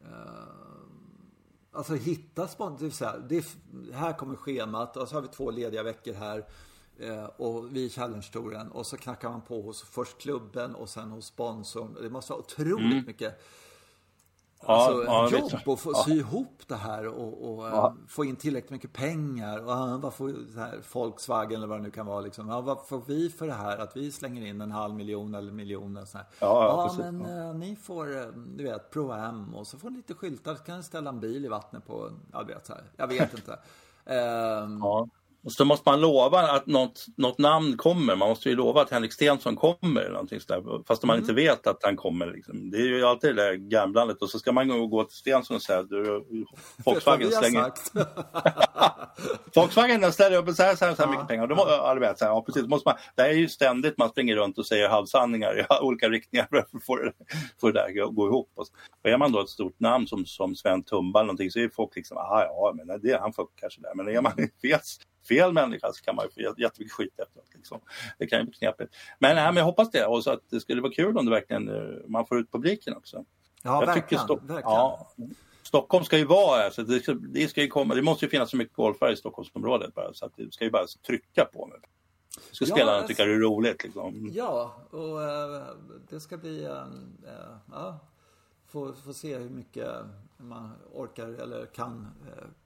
eh 0.00 0.68
Alltså 1.72 1.94
hitta 1.94 2.48
spontant, 2.48 3.00
det 3.28 3.44
här 3.92 4.12
kommer 4.12 4.36
schemat 4.36 4.96
och 4.96 5.08
så 5.08 5.14
har 5.14 5.22
vi 5.22 5.28
två 5.28 5.50
lediga 5.50 5.82
veckor 5.82 6.12
här. 6.12 6.44
Eh, 6.98 7.24
och 7.24 7.76
vi 7.76 7.84
i 7.84 7.88
Challenge-touren 7.88 8.70
och 8.70 8.86
så 8.86 8.96
knackar 8.96 9.30
man 9.30 9.40
på 9.40 9.62
hos 9.62 9.82
först 9.82 10.18
klubben 10.18 10.74
och 10.74 10.88
sen 10.88 11.10
hos 11.10 11.26
sponsorn. 11.26 11.96
Det 12.02 12.10
måste 12.10 12.32
vara 12.32 12.40
otroligt 12.40 12.92
mm. 12.92 13.04
mycket 13.06 13.42
Alltså 14.60 15.04
ja, 15.04 15.28
jobb 15.30 15.60
och 15.64 15.80
få 15.80 15.94
sy 15.94 16.12
ihop 16.12 16.62
det 16.66 16.76
här 16.76 17.06
och, 17.06 17.52
och. 17.52 17.68
Eh, 17.68 17.92
få 18.08 18.24
in 18.24 18.36
tillräckligt 18.36 18.70
mycket 18.70 18.92
pengar. 18.92 19.58
Och 19.58 20.02
vad 20.02 20.14
får 20.14 20.52
så 20.54 20.60
här, 20.60 20.80
Volkswagen 20.92 21.56
eller 21.56 21.66
vad 21.66 21.78
det 21.78 21.82
nu 21.82 21.90
kan 21.90 22.06
vara. 22.06 22.20
Liksom. 22.20 22.46
Vad 22.46 22.86
får 22.86 23.02
vi 23.06 23.30
för 23.30 23.46
det 23.46 23.52
här? 23.52 23.78
Att 23.78 23.96
vi 23.96 24.12
slänger 24.12 24.46
in 24.46 24.60
en 24.60 24.72
halv 24.72 24.94
miljon 24.94 25.34
eller 25.34 25.52
miljoner. 25.52 26.08
Ja, 26.14 26.24
ja, 26.40 26.94
men 26.98 27.48
äh, 27.48 27.54
ni 27.54 27.76
får, 27.76 28.16
eh, 28.16 28.26
du 28.56 28.64
vet, 28.64 28.90
Pro-Am 28.90 29.54
och 29.54 29.66
så 29.66 29.78
får 29.78 29.90
ni 29.90 29.96
lite 29.96 30.14
skyltar. 30.14 30.54
Så 30.54 30.64
kan 30.64 30.76
ni 30.76 30.82
ställa 30.82 31.10
en 31.10 31.20
bil 31.20 31.44
i 31.44 31.48
vattnet 31.48 31.86
på, 31.86 32.10
jag 32.32 32.44
vet, 32.44 32.66
så 32.66 32.72
här. 32.72 32.84
jag 32.96 33.06
vet 33.06 33.34
inte. 33.34 33.58
ja. 34.80 35.08
Och 35.44 35.52
så 35.52 35.64
måste 35.64 35.90
man 35.90 36.00
lova 36.00 36.40
att 36.40 36.66
något, 36.66 37.06
något 37.16 37.38
namn 37.38 37.76
kommer. 37.76 38.16
Man 38.16 38.28
måste 38.28 38.48
ju 38.48 38.56
lova 38.56 38.82
att 38.82 38.90
Henrik 38.90 39.12
Stensson 39.12 39.56
kommer. 39.56 40.00
Eller 40.00 40.12
någonting 40.12 40.40
sådär, 40.40 40.84
fast 40.86 41.02
man 41.02 41.16
mm. 41.16 41.22
inte 41.22 41.34
vet 41.34 41.66
att 41.66 41.82
han 41.82 41.96
kommer. 41.96 42.26
Liksom. 42.26 42.70
Det 42.70 42.78
är 42.78 42.82
ju 42.82 43.04
alltid 43.04 43.36
det 43.36 43.42
där 43.42 43.54
gamblandet. 43.54 44.22
Och 44.22 44.30
så 44.30 44.38
ska 44.38 44.52
man 44.52 44.90
gå 44.90 45.04
till 45.04 45.16
Stensson 45.16 45.56
och 45.56 45.62
säga 45.62 45.82
du, 45.82 46.24
Volkswagen 46.84 47.30
slänger... 47.32 47.72
Volkswagen 49.54 50.12
ställer 50.12 50.36
upp 50.36 50.56
så 50.56 50.62
här, 50.62 50.76
så 50.76 50.84
här, 50.84 50.94
så 50.94 51.02
här 51.02 51.08
ja. 51.08 51.10
mycket 51.10 51.28
pengar. 51.28 51.42
Och 51.42 51.48
då, 51.48 51.66
ja, 51.68 51.94
vet, 51.94 52.18
så 52.18 52.24
här, 52.24 52.32
ja, 52.32 52.42
precis, 52.42 52.66
måste 52.66 52.88
man, 52.88 52.96
det 53.14 53.22
är 53.22 53.32
ju 53.32 53.48
ständigt 53.48 53.98
man 53.98 54.08
springer 54.08 54.36
runt 54.36 54.58
och 54.58 54.66
säger 54.66 54.88
halvsanningar 54.88 55.60
i 55.60 55.64
olika 55.82 56.08
riktningar 56.08 56.46
för 56.50 56.56
att 56.56 56.84
få 56.86 56.96
det, 56.96 57.12
få 57.60 57.70
det 57.70 57.72
där 57.72 58.04
att 58.04 58.14
gå 58.14 58.26
ihop. 58.26 58.50
Och, 58.54 58.66
och 59.02 59.10
är 59.10 59.18
man 59.18 59.32
då 59.32 59.40
ett 59.40 59.48
stort 59.48 59.80
namn 59.80 60.06
som, 60.06 60.26
som 60.26 60.56
Sven 60.56 60.82
Tumba 60.82 61.20
eller 61.20 61.26
någonting 61.26 61.50
så 61.50 61.58
är 61.58 61.68
folk 61.68 61.96
liksom, 61.96 62.16
ah, 62.16 62.42
ja, 62.42 62.74
men 62.74 63.00
det, 63.00 63.20
han 63.20 63.32
funkar 63.32 63.68
sådär. 63.68 63.92
Men 63.94 64.08
är 64.08 64.20
man 64.20 64.32
vet 64.62 64.82
fel 65.28 65.52
människa 65.52 65.92
så 65.92 66.04
kan 66.04 66.16
man 66.16 66.24
ju 66.24 66.30
få 66.54 66.60
jättemycket 66.60 66.92
skit 66.92 67.18
efteråt. 67.18 67.48
Liksom. 67.54 67.80
Det 68.18 68.26
kan 68.26 68.38
ju 68.38 68.44
bli 68.44 68.54
knepigt. 68.54 68.94
Men, 69.18 69.36
nej, 69.36 69.44
men 69.44 69.56
jag 69.56 69.64
hoppas 69.64 69.90
det 69.90 70.06
och 70.06 70.24
så 70.24 70.30
att 70.30 70.40
det 70.50 70.60
skulle 70.60 70.82
vara 70.82 70.92
kul 70.92 71.18
om 71.18 71.24
det 71.24 71.30
verkligen, 71.30 71.68
eh, 71.68 71.98
man 72.08 72.26
får 72.26 72.38
ut 72.38 72.52
publiken 72.52 72.96
också. 72.96 73.24
Ja, 73.62 73.80
Jag 73.80 73.86
verkligen. 73.94 74.24
Stock- 74.24 74.40
verkligen. 74.42 74.62
ja, 74.70 75.12
Stockholm 75.62 76.04
ska 76.04 76.18
ju 76.18 76.24
vara 76.24 76.56
här, 76.60 76.70
så 76.70 76.82
det, 76.82 77.00
ska, 77.00 77.12
det, 77.14 77.48
ska 77.48 77.60
ju 77.62 77.68
komma, 77.68 77.94
det 77.94 78.02
måste 78.02 78.24
ju 78.24 78.28
finnas 78.30 78.50
så 78.50 78.56
mycket 78.56 78.76
golfare 78.76 79.12
i 79.12 79.16
Stockholmsområdet 79.16 79.94
bara, 79.94 80.14
så 80.14 80.26
att 80.26 80.36
det 80.36 80.52
ska 80.54 80.64
ju 80.64 80.70
bara 80.70 80.86
trycka 81.06 81.44
på 81.44 81.66
nu. 81.66 81.74
Ska 82.50 82.64
Ja, 82.64 82.74
spelarna 82.74 83.06
tycka 83.06 83.24
det 83.24 83.32
är 83.34 83.38
roligt 83.38 83.84
liksom. 83.84 84.30
Ja, 84.34 84.74
och 84.90 85.22
eh, 85.22 85.62
det 86.10 86.20
ska 86.20 86.36
bli... 86.36 86.64
eh, 86.64 86.70
eh, 86.72 87.56
ja, 87.72 87.98
få, 88.66 88.92
få 88.92 89.12
se 89.12 89.36
hur 89.38 89.48
mycket 89.50 89.88
man 90.36 90.72
orkar 90.92 91.28
eller 91.28 91.66
kan 91.66 92.06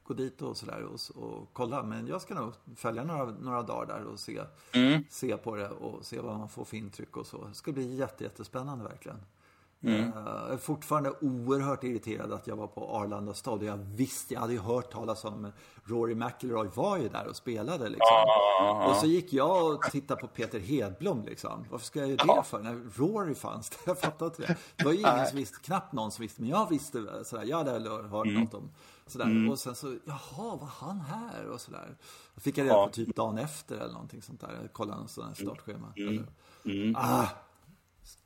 gå 0.05 0.14
dit 0.14 0.42
och 0.42 0.57
sådär 0.57 0.82
och, 0.84 1.22
och 1.24 1.48
kolla. 1.53 1.82
Men 1.82 2.07
jag 2.07 2.22
ska 2.22 2.34
nog 2.34 2.53
följa 2.76 3.05
några, 3.05 3.24
några 3.24 3.62
dagar 3.62 3.86
där 3.98 4.05
och 4.05 4.20
se, 4.20 4.40
Mm. 4.72 5.05
se 5.11 5.36
på 5.36 5.57
det 5.57 5.68
och 5.68 6.05
se 6.05 6.20
vad 6.20 6.38
man 6.38 6.48
får 6.48 6.64
för 6.64 6.76
intryck 6.76 7.16
och 7.16 7.26
så. 7.26 7.44
Det 7.44 7.55
ska 7.55 7.72
bli 7.72 7.94
jätte, 7.96 8.24
jättespännande 8.24 8.84
verkligen. 8.84 9.18
Mm. 9.82 10.00
Eh, 10.00 10.08
Jag 10.24 10.52
är 10.52 10.56
fortfarande 10.56 11.10
oerhört 11.20 11.84
irriterad 11.84 12.32
att 12.32 12.46
jag 12.46 12.56
var 12.56 12.66
på 12.66 12.88
Arlanda 12.96 13.34
stad. 13.34 13.62
Jag 13.62 13.76
visste, 13.76 14.34
jag 14.34 14.40
hade 14.40 14.52
ju 14.52 14.58
hört 14.58 14.92
talas 14.92 15.24
om 15.24 15.52
Rory 15.84 16.14
McIlroy 16.14 16.68
var 16.74 16.98
ju 16.98 17.08
där 17.08 17.26
och 17.26 17.36
spelade 17.36 17.84
liksom. 17.88 17.98
Ja, 18.10 18.86
Och 18.90 18.96
så 18.96 19.06
gick 19.06 19.32
jag 19.32 19.66
och 19.74 19.82
tittade 19.82 20.20
på 20.20 20.26
Peter 20.26 20.58
Hedblom 20.60 21.24
liksom. 21.24 21.64
Varför 21.70 21.86
ska 21.86 21.98
jag 22.00 22.08
göra 22.08 22.34
det 22.34 22.42
för? 22.42 22.58
När 22.60 22.80
Rory 22.96 23.34
fanns 23.34 23.70
det. 23.70 23.76
Jag 23.86 23.98
fattar 24.00 24.26
inte 24.26 24.42
det. 24.42 24.56
Det 24.76 24.84
var 24.84 24.92
ju 24.92 24.98
ingen 24.98 25.26
som 25.26 25.36
visste, 25.38 25.58
knappt 25.62 25.92
någon 25.92 26.10
som 26.10 26.22
visste. 26.22 26.40
Men 26.42 26.50
jag 26.50 26.68
visste 26.70 27.24
sådär. 27.24 27.44
Jag 27.44 27.56
hade 27.56 27.70
hört 27.90 28.26
Mm. 28.26 28.40
något 28.40 28.54
om 28.54 28.70
sådär. 29.06 29.50
Och 29.50 29.58
sen 29.58 29.74
så, 29.74 29.96
jaha, 30.04 30.56
var 30.56 30.68
han 30.78 31.00
här? 31.00 31.46
Och 31.46 31.60
sådär. 31.60 31.96
Då 32.34 32.40
fick 32.40 32.58
jag 32.58 32.64
reda 32.64 32.86
på 32.86 32.92
typ 32.92 33.16
dagen 33.16 33.38
efter 33.38 33.76
eller 33.76 33.92
någonting 33.92 34.22
sånt 34.22 34.40
där. 34.40 34.58
Jag 34.62 34.72
kollade 34.72 34.98
någon 34.98 35.08
sån 35.08 35.24
här 35.26 35.34
startschema. 35.34 35.92
Mm. 35.96 36.24
Eller, 36.64 36.94
Ah, 36.96 37.26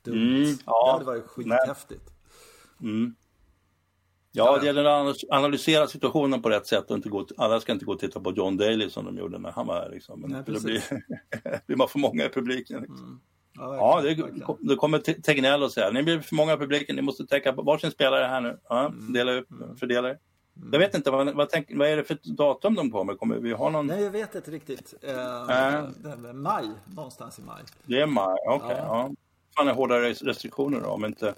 dumt. 0.03 0.15
Mm, 0.45 0.57
ja. 0.67 0.87
Det 0.87 0.93
hade 0.93 1.05
varit 1.05 1.27
skithäftigt. 1.27 2.11
Ja, 4.33 4.59
det 4.59 4.67
gäller 4.67 4.85
att 5.11 5.17
analysera 5.31 5.87
situationen 5.87 6.43
på 6.43 6.51
rätt 6.51 6.67
sätt 6.67 6.91
och 6.91 6.97
inte 6.97 7.09
gå, 7.09 7.27
alla 7.37 7.61
ska 7.61 7.73
inte 7.73 7.85
gå 7.85 7.93
och 7.93 7.99
titta 7.99 8.21
på 8.21 8.33
John 8.33 8.57
Daly 8.57 8.91
som 8.91 9.05
de 9.05 9.19
gjorde 9.19 9.39
när 9.39 9.51
han 9.53 9.67
var 9.67 9.75
här. 9.75 9.91
Liksom. 9.91 10.21
Men 10.21 10.31
Nej, 10.31 10.43
det 10.47 10.63
blir, 10.65 10.83
blir 11.67 11.77
man 11.77 11.89
för 11.89 11.99
många 11.99 12.25
i 12.25 12.29
publiken. 12.29 12.81
Liksom. 12.81 13.21
Ja, 13.55 13.77
Ja, 13.77 14.01
det, 14.01 14.09
verkligen, 14.09 14.43
det 14.61 14.77
kommer 14.77 14.99
Te- 14.99 15.23
Tegnell 15.23 15.63
och 15.63 15.73
säga, 15.73 15.91
ni 15.91 16.03
blir 16.03 16.21
för 16.21 16.35
många 16.35 16.53
i 16.55 16.57
publiken, 16.57 16.97
ni 16.97 17.03
måste 17.03 17.27
tänka 17.27 17.53
på 17.53 17.63
varsin 17.63 17.91
spelare 17.91 18.25
här 18.25 18.41
nu. 18.41 18.59
Ja, 18.69 18.87
Mm. 18.87 19.13
dela 19.13 19.33
upp, 19.33 19.49
fördela 19.79 20.09
er. 20.11 20.19
Jag 20.73 20.79
vet 20.79 20.95
inte, 20.95 21.11
vad, 21.11 21.35
vad, 21.35 21.49
tänk, 21.51 21.67
vad 21.75 21.89
är 21.89 21.97
det 21.97 22.05
för 22.05 22.19
datum 22.37 22.75
de 22.75 22.91
kommer? 22.91 23.15
Kommer 23.15 23.37
vi 23.37 23.53
ha 23.53 23.71
någon? 23.71 23.87
Nej, 23.87 24.03
jag 24.03 24.11
vet 24.11 24.35
inte 24.35 24.51
riktigt. 24.51 24.95
Eh, 25.03 25.11
Äh. 25.15 25.85
det 25.99 26.11
är 26.11 26.17
väl 26.17 26.33
maj, 26.33 26.65
någonstans 26.95 27.39
i 27.39 27.43
maj. 27.43 27.63
Det 27.87 28.01
är 28.01 28.07
maj, 28.07 28.37
okej. 28.49 28.77
Ja. 28.79 29.09
ja. 29.09 29.11
Är 29.61 29.75
hårdare 29.75 30.13
restriktioner 30.13 30.81
då, 30.81 30.89
om 30.89 31.05
inte... 31.05 31.35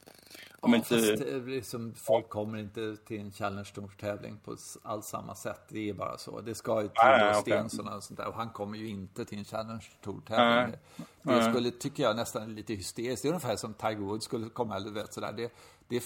Om 0.60 0.72
ja, 0.72 0.76
inte... 0.76 1.40
liksom, 1.40 1.94
folk 1.94 2.28
kommer 2.28 2.58
inte 2.58 2.96
till 2.96 3.20
en 3.20 3.32
Challenge 3.32 3.68
Tour 3.74 3.90
tävling 4.00 4.38
på 4.44 4.56
alls 4.82 5.06
samma 5.06 5.34
sätt. 5.34 5.60
Det 5.68 5.88
är 5.88 5.94
bara 5.94 6.18
så. 6.18 6.40
Det 6.40 6.54
ska 6.54 6.82
ju 6.82 6.88
till 6.88 6.94
Nej. 7.04 7.34
Stensson 7.34 7.88
och 7.88 8.02
sånt 8.02 8.18
där. 8.18 8.28
Och 8.28 8.34
han 8.34 8.50
kommer 8.50 8.78
ju 8.78 8.88
inte 8.88 9.24
till 9.24 9.38
en 9.38 9.44
Challenge 9.44 9.84
Tour 10.04 10.20
tävling. 10.26 10.76
Det, 11.22 11.50
skulle, 11.50 11.70
tycker 11.70 12.02
jag, 12.02 12.16
nästan 12.16 12.54
lite 12.54 12.74
hysteriskt. 12.74 13.22
Det 13.22 13.28
är 13.28 13.30
ungefär 13.30 13.56
som 13.56 13.74
Tiger 13.74 13.96
Woods 13.96 14.24
skulle 14.24 14.48
komma. 14.48 14.76
Eller 14.76 14.86
du 14.86 14.94
vet, 14.94 15.14
sådär. 15.14 15.32
Det, 15.32 15.52
det 15.88 15.96
är 15.96 16.02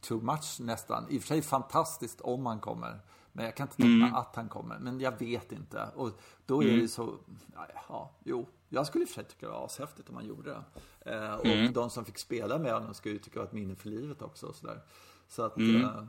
too 0.00 0.20
much 0.20 0.60
nästan. 0.60 1.06
I 1.10 1.18
och 1.18 1.22
för 1.22 1.28
sig 1.28 1.42
fantastiskt 1.42 2.20
om 2.20 2.46
han 2.46 2.60
kommer. 2.60 3.00
Men 3.32 3.44
jag 3.44 3.54
kan 3.54 3.64
inte 3.64 3.76
tänka 3.76 4.06
mig 4.06 4.10
att 4.14 4.36
han 4.36 4.48
kommer. 4.48 4.78
Men 4.78 5.00
jag 5.00 5.18
vet 5.18 5.52
inte. 5.52 5.88
Och 5.94 6.10
då 6.46 6.62
är 6.62 6.76
det 6.80 6.88
så... 6.88 7.14
Ja, 7.54 7.66
ja, 7.88 8.10
jo. 8.24 8.46
Jag 8.74 8.86
skulle 8.86 9.02
i 9.02 9.04
och 9.04 9.08
för 9.08 9.14
sig 9.14 9.24
tycka 9.24 9.46
det 9.46 9.52
var 9.52 9.64
ashäftigt 9.64 10.08
om 10.08 10.16
han 10.16 10.26
gjorde 10.26 10.50
det. 10.50 11.12
Eh, 11.12 11.34
och 11.34 11.72
de 11.72 11.90
som 11.90 12.04
fick 12.04 12.18
spela 12.18 12.58
med 12.58 12.72
honom 12.72 12.94
skulle 12.94 13.14
ju 13.14 13.18
tycka 13.18 13.34
det 13.34 13.38
var 13.38 13.46
ett 13.46 13.52
minne 13.52 13.74
för 13.74 13.88
livet 13.88 14.22
också. 14.22 14.46
Och 14.46 14.54
så 14.54 14.66
där. 14.66 14.80
så 15.28 15.42
att... 15.42 15.58
Eh, 15.58 16.04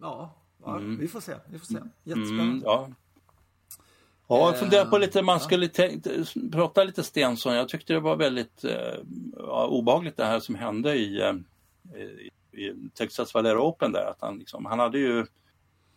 ja, 0.00 0.34
ja 0.64 0.78
vi 0.98 1.08
får 1.08 1.20
se. 1.20 1.34
Vi 1.46 1.58
får 1.58 1.66
se. 1.66 1.78
Jättespännande. 2.04 2.42
Mm, 2.42 2.62
ja. 2.64 2.88
Ja, 4.28 4.50
jag 4.50 4.58
funderar 4.58 4.84
på 4.84 4.98
lite, 4.98 5.22
man 5.22 5.40
skulle 5.40 5.68
prata 6.52 6.84
lite 6.84 7.02
Stensson. 7.02 7.54
Jag 7.54 7.68
tyckte 7.68 7.92
det 7.92 8.00
var 8.00 8.16
väldigt 8.16 8.64
eh, 8.64 8.98
ja, 9.36 9.66
obehagligt 9.66 10.16
det 10.16 10.24
här 10.24 10.40
som 10.40 10.54
hände 10.54 10.94
i, 10.94 11.20
eh, 11.20 11.34
i, 12.02 12.30
i 12.66 12.90
Texas 12.94 13.34
Valera 13.34 13.62
Open 13.62 13.92
där. 13.92 14.06
Att 14.10 14.20
han, 14.20 14.38
liksom, 14.38 14.66
han 14.66 14.78
hade 14.78 14.98
ju 14.98 15.26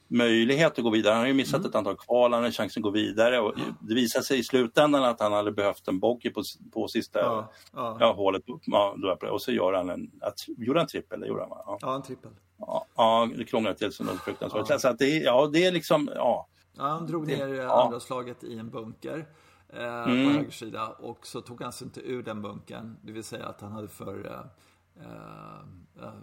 möjlighet 0.08 0.78
att 0.78 0.84
gå 0.84 0.89
vidare. 0.89 1.12
Han 1.14 1.22
har 1.22 1.28
ju 1.28 1.34
missat 1.34 1.60
Mm. 1.60 1.70
ett 1.70 1.76
antal 1.76 1.95
kval, 1.97 2.34
han 2.34 2.41
hade 2.43 2.53
chansen 2.53 2.82
att 2.82 2.84
gå 2.84 2.89
vidare. 2.89 3.39
Och 3.39 3.53
det 3.80 3.95
visade 3.95 4.26
sig 4.26 4.39
i 4.39 4.43
slutändan 4.43 5.03
att 5.03 5.20
han 5.20 5.34
hade 5.34 5.51
behövt 5.51 5.88
en 5.88 5.99
bogey 5.99 6.32
på, 6.32 6.43
på 6.74 6.88
sista 6.88 7.20
Ja, 7.20 7.51
ja. 7.74 7.97
ja, 7.99 8.14
hålet. 8.14 8.43
Ja, 8.66 8.95
och 9.32 9.41
så 9.41 9.51
gör 9.51 9.74
han 9.74 9.89
en, 9.89 10.12
att, 10.22 10.36
gjorde 10.58 10.80
han 10.80 10.88
trippel? 10.88 11.20
Det 11.20 11.28
gjorde 11.28 11.41
han 11.41 11.49
va? 11.49 11.64
Ja. 11.66 11.78
Ja, 11.82 11.95
en 11.95 12.01
trippel. 12.03 12.32
Ja, 12.58 12.86
ja, 12.95 13.30
det 13.38 13.43
krånglade 13.43 13.78
till 13.78 13.91
sig 13.91 14.06
något 14.06 14.22
fruktansvärt. 14.22 14.82
Så 14.82 14.88
att 14.88 14.99
det, 14.99 15.10
ja, 15.10 15.49
det 15.53 15.66
är 15.66 15.72
liksom, 15.72 16.10
ja. 16.16 16.47
Ja, 16.78 16.84
han 16.84 17.08
drog 17.08 17.28
ner 17.28 17.47
eh, 17.53 17.56
ja. 17.56 17.84
andra 17.86 17.99
slaget 17.99 18.43
i 18.43 18.58
en 18.60 18.70
bunker 18.70 19.28
eh, 19.74 19.84
Mm. 19.84 20.26
på 20.28 20.32
höger 20.38 20.51
sida 20.51 20.88
och 20.88 21.28
så 21.28 21.41
tog 21.41 21.62
han 21.62 21.74
sig 21.74 21.86
inte 21.86 21.99
ur 21.99 22.24
den 22.24 22.41
bunkern. 22.41 22.97
Det 23.01 23.12
vill 23.12 23.24
säga 23.24 23.45
att 23.45 23.62
han 23.62 23.72
hade 23.72 23.88
för 23.88 24.26
eh, 24.26 25.06
eh, 25.06 26.06
eh, 26.06 26.14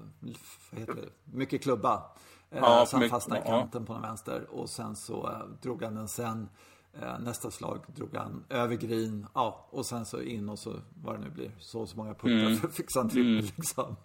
vad 0.70 0.80
heter 0.80 0.95
det? 0.95 1.37
mycket 1.37 1.62
klubba. 1.62 2.03
Eh, 2.53 2.59
Ja, 2.59 2.86
så 2.86 2.96
han 2.96 3.00
mycket- 3.00 3.11
fastnade 3.11 3.40
i 3.40 3.44
ja. 3.46 3.50
kanten 3.61 3.84
på 3.86 3.92
den 3.92 4.03
vänster 4.03 4.46
och 4.50 4.70
sen 4.70 4.96
så 4.96 5.28
eh, 5.30 5.38
drog 5.62 5.82
han 5.82 5.94
den 5.94 6.09
sen. 6.09 6.48
Eh, 7.03 7.18
nästa 7.18 7.50
slag 7.50 7.84
drog 7.86 8.16
han 8.16 8.44
över 8.48 8.74
green, 8.74 9.26
ja, 9.34 9.68
och 9.70 9.86
sen 9.86 10.05
så 10.05 10.20
in 10.20 10.48
och 10.48 10.59
så 10.59 10.72
vad 11.03 11.14
det 11.14 11.20
nu 11.20 11.30
blir, 11.30 11.55
så 11.59 11.80
och 11.80 11.88
så 11.88 11.96
många 11.96 12.14
puttar 12.14 12.28
Mm. 12.46 12.57
för 12.57 12.68
att 12.68 12.74
fixa 12.74 13.00
en 13.00 13.09
trippel 13.09 13.53
liksom. 13.57 13.96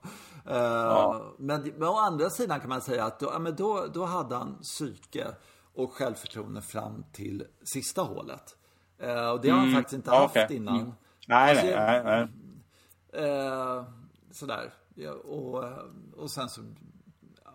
Eh, 0.45 1.21
men, 1.37 1.61
men 1.77 1.87
å 1.87 1.93
andra 1.97 2.29
sidan 2.29 2.59
kan 2.59 2.69
man 2.69 2.81
säga 2.81 3.05
att 3.05 3.19
då, 3.19 3.25
ja, 3.33 3.51
då, 3.51 3.85
då 3.93 4.05
hade 4.05 4.35
han 4.35 4.57
psyke 4.61 5.27
och 5.73 5.93
självförtroende 5.93 6.61
fram 6.61 7.03
till 7.11 7.43
sista 7.73 8.01
hålet. 8.01 8.55
Eh, 8.99 9.29
och 9.29 9.41
det 9.41 9.49
har 9.49 9.57
han 9.59 9.73
faktiskt 9.73 9.93
inte 9.93 10.09
Ja, 10.09 10.31
haft 10.35 10.51
innan. 10.51 10.75
Mm. 10.79 10.91
Nej, 11.27 11.49
Alltså, 11.49 11.65
nej, 11.65 12.03
nej, 12.03 12.27
nej. 13.13 13.29
Eh, 13.29 13.83
sådär. 14.31 14.73
Ja, 14.95 15.11
och, 15.11 15.63
och 16.17 16.31
sen 16.31 16.49
så 16.49 16.61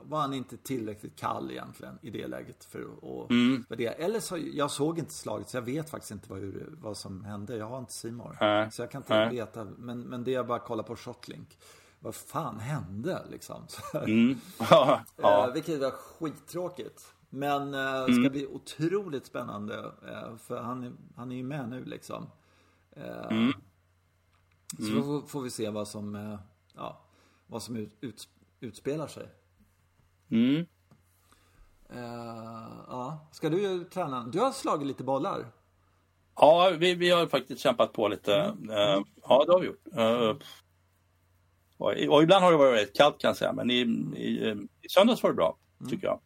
var 0.04 0.20
han 0.20 0.34
inte 0.34 0.56
tillräckligt 0.56 1.16
kall 1.16 1.50
egentligen 1.50 1.98
i 2.02 2.10
det 2.10 2.26
läget 2.26 2.64
för 2.64 2.80
att 2.80 3.30
Mm. 3.30 3.64
värdera. 3.68 3.92
Eller 3.92 4.20
så, 4.20 4.38
jag 4.52 4.70
såg 4.70 4.98
inte 4.98 5.12
slaget 5.12 5.48
så 5.48 5.56
jag 5.56 5.62
vet 5.62 5.90
faktiskt 5.90 6.10
inte 6.12 6.30
vad, 6.30 6.38
hur, 6.38 6.74
vad 6.80 6.96
som 6.96 7.24
hände. 7.24 7.56
Jag 7.56 7.66
har 7.66 7.78
inte 7.78 7.92
Simor 7.92 8.36
Nej. 8.40 8.72
Så 8.72 8.82
jag 8.82 8.90
kan 8.90 9.02
inte 9.02 9.14
Nej. 9.14 9.30
veta. 9.34 9.64
Men, 9.64 10.00
men 10.02 10.24
det 10.24 10.34
är 10.34 10.44
bara 10.44 10.56
att 10.58 10.64
kolla 10.64 10.82
på 10.82 10.96
Shotlink. 10.96 11.58
Vad 11.98 12.14
fan 12.14 12.60
hände 12.60 13.22
liksom? 13.30 13.66
Mm. 13.94 14.36
Ja, 14.70 15.00
ja. 15.16 15.46
Eh, 15.48 15.52
vilket 15.54 15.80
var 15.80 15.90
skittråkigt. 15.90 17.14
Men 17.30 17.74
eh, 17.74 18.02
Mm. 18.02 18.22
ska 18.22 18.30
bli 18.30 18.46
otroligt 18.46 19.26
spännande. 19.26 19.92
Eh, 20.08 20.36
för 20.36 20.60
han 20.62 20.98
han 21.16 21.32
är 21.32 21.36
ju 21.36 21.42
med 21.44 21.68
nu 21.68 21.84
liksom. 21.84 22.26
Eh, 22.90 23.26
Mm. 23.30 23.52
Så 24.78 25.02
får, 25.02 25.26
får 25.26 25.42
vi 25.42 25.50
se 25.50 25.70
vad 25.70 25.88
som, 25.88 26.14
eh, 26.14 26.38
ja, 26.74 27.00
vad 27.46 27.62
som 27.62 27.76
ut, 27.76 27.96
ut, 28.00 28.28
utspelar 28.60 29.06
sig. 29.06 29.28
Mm. 30.32 30.66
Eh, 31.90 32.68
ja. 32.88 33.28
Ska 33.32 33.48
du 33.50 33.84
träna? 33.84 34.24
Du 34.32 34.38
har 34.40 34.52
slagit 34.52 34.86
lite 34.86 35.04
bollar. 35.04 35.46
ja 36.36 36.72
vi, 36.78 36.94
vi 36.94 37.10
har 37.10 37.26
faktiskt 37.26 37.60
kämpat 37.62 37.92
på 37.92 38.08
lite. 38.08 38.34
Mm. 38.36 38.70
Eh, 38.70 39.02
ja, 39.22 39.44
det 39.46 39.52
har 39.52 39.60
vi 39.60 39.66
gjort. 39.66 39.86
Eh, 39.96 40.36
och, 41.78 41.92
och 42.08 42.22
ibland 42.22 42.44
har 42.44 42.52
det 42.52 42.58
varit 42.58 42.96
kallt 42.96 43.18
kan 43.18 43.28
jag 43.28 43.36
säga, 43.36 43.52
men 43.52 43.70
i, 43.70 43.80
i, 44.16 44.56
i 44.82 44.88
söndags 44.88 45.22
var 45.22 45.30
det 45.30 45.36
bra, 45.36 45.58
Mm. 45.80 45.90
tycker 45.90 46.06
jag. 46.06 46.20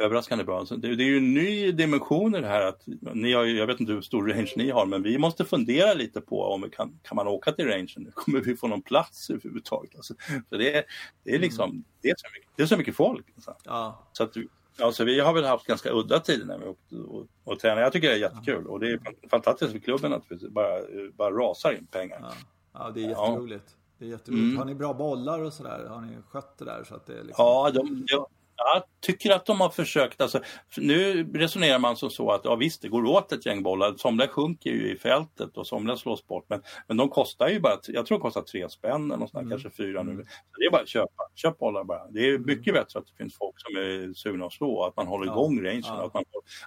Överraskande 0.00 0.44
bra. 0.44 0.66
Så 0.66 0.76
det, 0.76 0.96
det 0.96 1.04
är 1.04 1.06
ju 1.06 1.16
en 1.16 1.34
ny 1.34 1.72
dimension 1.72 2.34
i 2.34 2.40
det 2.40 2.46
här. 2.46 2.62
Att 2.62 2.82
ni 3.14 3.32
har, 3.32 3.44
jag 3.44 3.66
vet 3.66 3.80
inte 3.80 3.92
hur 3.92 4.00
stor 4.00 4.28
range 4.28 4.52
ni 4.56 4.70
har, 4.70 4.86
men 4.86 5.02
vi 5.02 5.18
måste 5.18 5.44
fundera 5.44 5.94
lite 5.94 6.20
på 6.20 6.42
om 6.42 6.62
vi 6.62 6.70
kan, 6.70 6.98
kan 7.02 7.16
man 7.16 7.28
åka 7.28 7.52
till 7.52 7.66
rangen 7.66 7.88
nu? 7.96 8.10
Kommer 8.14 8.40
vi 8.40 8.56
få 8.56 8.66
någon 8.66 8.82
plats 8.82 9.30
överhuvudtaget? 9.30 9.96
Alltså, 9.96 10.14
för 10.48 10.58
det, 10.58 10.84
det 11.24 11.34
är 11.34 11.38
liksom, 11.38 11.84
det 12.02 12.10
är 12.10 12.14
så 12.16 12.26
mycket, 12.34 12.50
det 12.56 12.62
är 12.62 12.66
så 12.66 12.76
mycket 12.76 12.96
folk. 12.96 13.26
Alltså. 13.34 13.56
Ja, 13.64 14.08
Så 14.12 14.22
att, 14.22 14.36
alltså, 14.80 15.04
vi 15.04 15.20
har 15.20 15.32
väl 15.32 15.44
haft 15.44 15.66
ganska 15.66 15.90
udda 15.92 16.20
tider 16.20 16.46
när 16.46 16.58
vi 16.58 16.66
åkt 16.66 16.92
och, 16.92 17.26
och 17.44 17.58
tränat. 17.58 17.82
Jag 17.82 17.92
tycker 17.92 18.08
det 18.08 18.14
är 18.14 18.18
jättekul 18.18 18.66
och 18.66 18.80
det 18.80 18.90
är 18.90 19.00
fantastiskt 19.30 19.72
för 19.72 19.78
klubben 19.78 20.12
att 20.12 20.24
vi 20.28 20.48
bara, 20.48 20.80
bara 21.14 21.30
rasar 21.30 21.72
in 21.72 21.86
pengar. 21.86 22.18
ja. 22.22 22.32
ja 22.72 22.90
det 22.94 23.00
är 23.00 23.08
jätteroligt. 23.08 23.76
Det 23.98 24.06
är 24.06 24.08
jätteroligt. 24.08 24.58
Har 24.58 24.64
ni 24.64 24.74
bra 24.74 24.94
bollar 24.94 25.42
och 25.42 25.52
sådär? 25.52 25.86
Har 25.88 26.00
ni 26.00 26.16
skött 26.28 26.58
det 26.58 26.64
där 26.64 26.84
så 26.84 26.94
att 26.94 27.06
det 27.06 27.22
liksom... 27.22 27.44
Ja, 27.44 27.70
de, 27.74 28.04
jag, 28.06 28.26
jag 28.74 28.82
tycker 29.00 29.30
att 29.30 29.46
de 29.46 29.60
har 29.60 29.70
försökt. 29.70 30.20
Alltså, 30.20 30.40
nu 30.76 31.24
resonerar 31.34 31.78
man 31.78 31.96
som 31.96 32.10
så 32.10 32.30
att 32.30 32.40
ja, 32.44 32.56
visst, 32.56 32.82
det 32.82 32.88
går 32.88 33.04
åt 33.04 33.32
ett 33.32 33.46
gäng 33.46 33.62
bollar. 33.62 33.94
Somliga 33.96 34.28
sjunker 34.28 34.70
ju 34.70 34.92
i 34.92 34.98
fältet 34.98 35.56
och 35.56 35.66
somliga 35.66 35.96
slås 35.96 36.26
bort. 36.26 36.44
Men, 36.48 36.62
men 36.88 36.96
de 36.96 37.08
kostar 37.08 37.48
ju 37.48 37.60
bara, 37.60 37.78
jag 37.86 38.06
tror 38.06 38.18
de 38.18 38.22
kostar 38.22 38.42
tre 38.42 38.68
spänn 38.68 39.04
eller 39.04 39.16
något 39.16 39.30
sånt, 39.30 39.44
där, 39.44 39.50
kanske 39.50 39.70
fyra 39.70 40.02
nu. 40.02 40.16
Så 40.24 40.60
det 40.60 40.64
är 40.66 40.70
bara 40.70 40.82
att 40.82 40.88
köpa. 40.88 41.22
Köp 41.34 41.58
bollar 41.58 41.84
bara. 41.84 42.06
Det 42.10 42.28
är 42.28 42.38
mycket 42.38 42.74
bättre 42.74 42.98
att 42.98 43.06
det 43.06 43.16
finns 43.16 43.36
folk 43.38 43.54
som 43.56 43.76
är 43.76 44.14
sugna 44.14 44.46
att 44.46 44.52
slå. 44.52 44.82
Att 44.84 44.96
man 44.96 45.06
håller 45.06 45.32
igång 45.32 45.64
rangen. 45.64 45.82
ja. 45.86 46.06
Att 46.06 46.14
man 46.14 46.24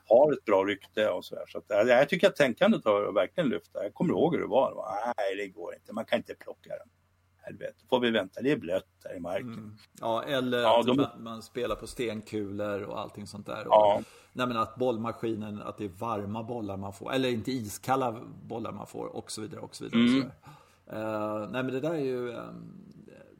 har 0.09 0.33
ett 0.33 0.45
bra 0.45 0.63
rykte 0.63 1.09
och 1.09 1.25
så 1.25 1.35
där. 1.35 1.45
Så 1.47 1.57
att, 1.57 1.65
ja, 1.67 1.83
jag 1.83 2.09
tycker 2.09 2.27
att 2.27 2.35
tänkandet 2.35 2.85
har 2.85 3.13
verkligen 3.13 3.49
lyft. 3.49 3.71
Jag 3.73 3.93
kommer 3.93 4.13
ihåg 4.13 4.33
hur 4.35 4.41
det 4.41 4.47
var. 4.47 4.69
Det 4.69 4.75
var 4.75 5.13
Nej, 5.17 5.35
det 5.35 5.47
går 5.47 5.75
inte. 5.75 5.93
Man 5.93 6.05
kan 6.05 6.17
inte 6.17 6.35
plocka 6.35 6.69
den. 6.69 7.02
Helvete, 7.43 7.73
får 7.89 7.99
vi 7.99 8.11
vänta, 8.11 8.41
det 8.41 8.51
är 8.51 8.57
blött 8.57 8.87
där 9.03 9.17
i 9.17 9.19
marken. 9.19 9.53
Mm. 9.53 9.77
Ja, 9.99 10.23
eller 10.23 10.61
ja, 10.61 10.79
att 10.79 10.87
de... 10.87 10.97
man, 10.97 11.23
man, 11.23 11.41
spelar 11.41 11.75
på 11.75 11.87
stenkulor 11.87 12.81
och 12.81 12.99
allting 12.99 13.27
sånt 13.27 13.45
där. 13.45 13.63
Ja. 13.65 13.95
Och, 13.95 14.03
nej, 14.33 14.47
men 14.47 14.57
att 14.57 14.75
bollmaskinen, 14.75 15.61
att 15.61 15.77
det 15.77 15.85
är 15.85 15.89
varma 15.89 16.43
bollar 16.43 16.77
man 16.77 16.93
får, 16.93 17.13
eller 17.13 17.29
inte 17.29 17.51
iskalla 17.51 18.21
bollar 18.43 18.71
man 18.71 18.87
får 18.87 19.05
och 19.05 19.31
så 19.31 19.41
vidare. 19.41 19.59
Och 19.59 19.75
så 19.75 19.83
vidare, 19.83 20.01
mm. 20.01 20.17
och 20.17 20.23
så 20.23 20.95
uh, 20.95 21.51
nej 21.51 21.63
men 21.63 21.73
det 21.73 21.79
där 21.79 21.93
är 21.93 21.99
ju, 21.99 22.29
um, 22.29 22.83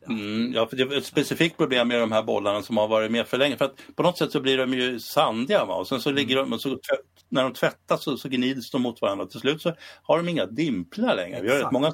Mm, 0.07 0.53
ja, 0.53 0.67
för 0.67 0.75
det 0.75 0.83
är 0.83 0.97
ett 0.97 1.05
specifikt 1.05 1.57
problem 1.57 1.87
med 1.87 1.99
de 1.99 2.11
här 2.11 2.23
bollarna 2.23 2.61
som 2.61 2.77
har 2.77 2.87
varit 2.87 3.11
med 3.11 3.27
för 3.27 3.37
länge. 3.37 3.57
För 3.57 3.65
att 3.65 3.75
på 3.95 4.03
något 4.03 4.17
sätt 4.17 4.31
så 4.31 4.41
blir 4.41 4.57
de 4.57 4.73
ju 4.73 4.99
sandiga 4.99 5.65
va? 5.65 5.75
och 5.75 5.87
sen 5.87 6.01
så 6.01 6.11
ligger 6.11 6.35
de, 6.35 6.59
så, 6.59 6.79
när 7.29 7.43
de 7.43 7.53
tvättas 7.53 8.03
så, 8.03 8.17
så 8.17 8.29
gnids 8.29 8.71
de 8.71 8.81
mot 8.81 9.01
varandra. 9.01 9.25
Till 9.25 9.39
slut 9.39 9.61
så 9.61 9.73
har 10.03 10.17
de 10.17 10.29
inga 10.29 10.45
dimplar 10.45 11.15
längre. 11.15 11.37
Exakt, 11.37 11.43
Vi 11.43 11.49
har 11.49 11.63
rätt 11.63 11.71
många 11.71 11.93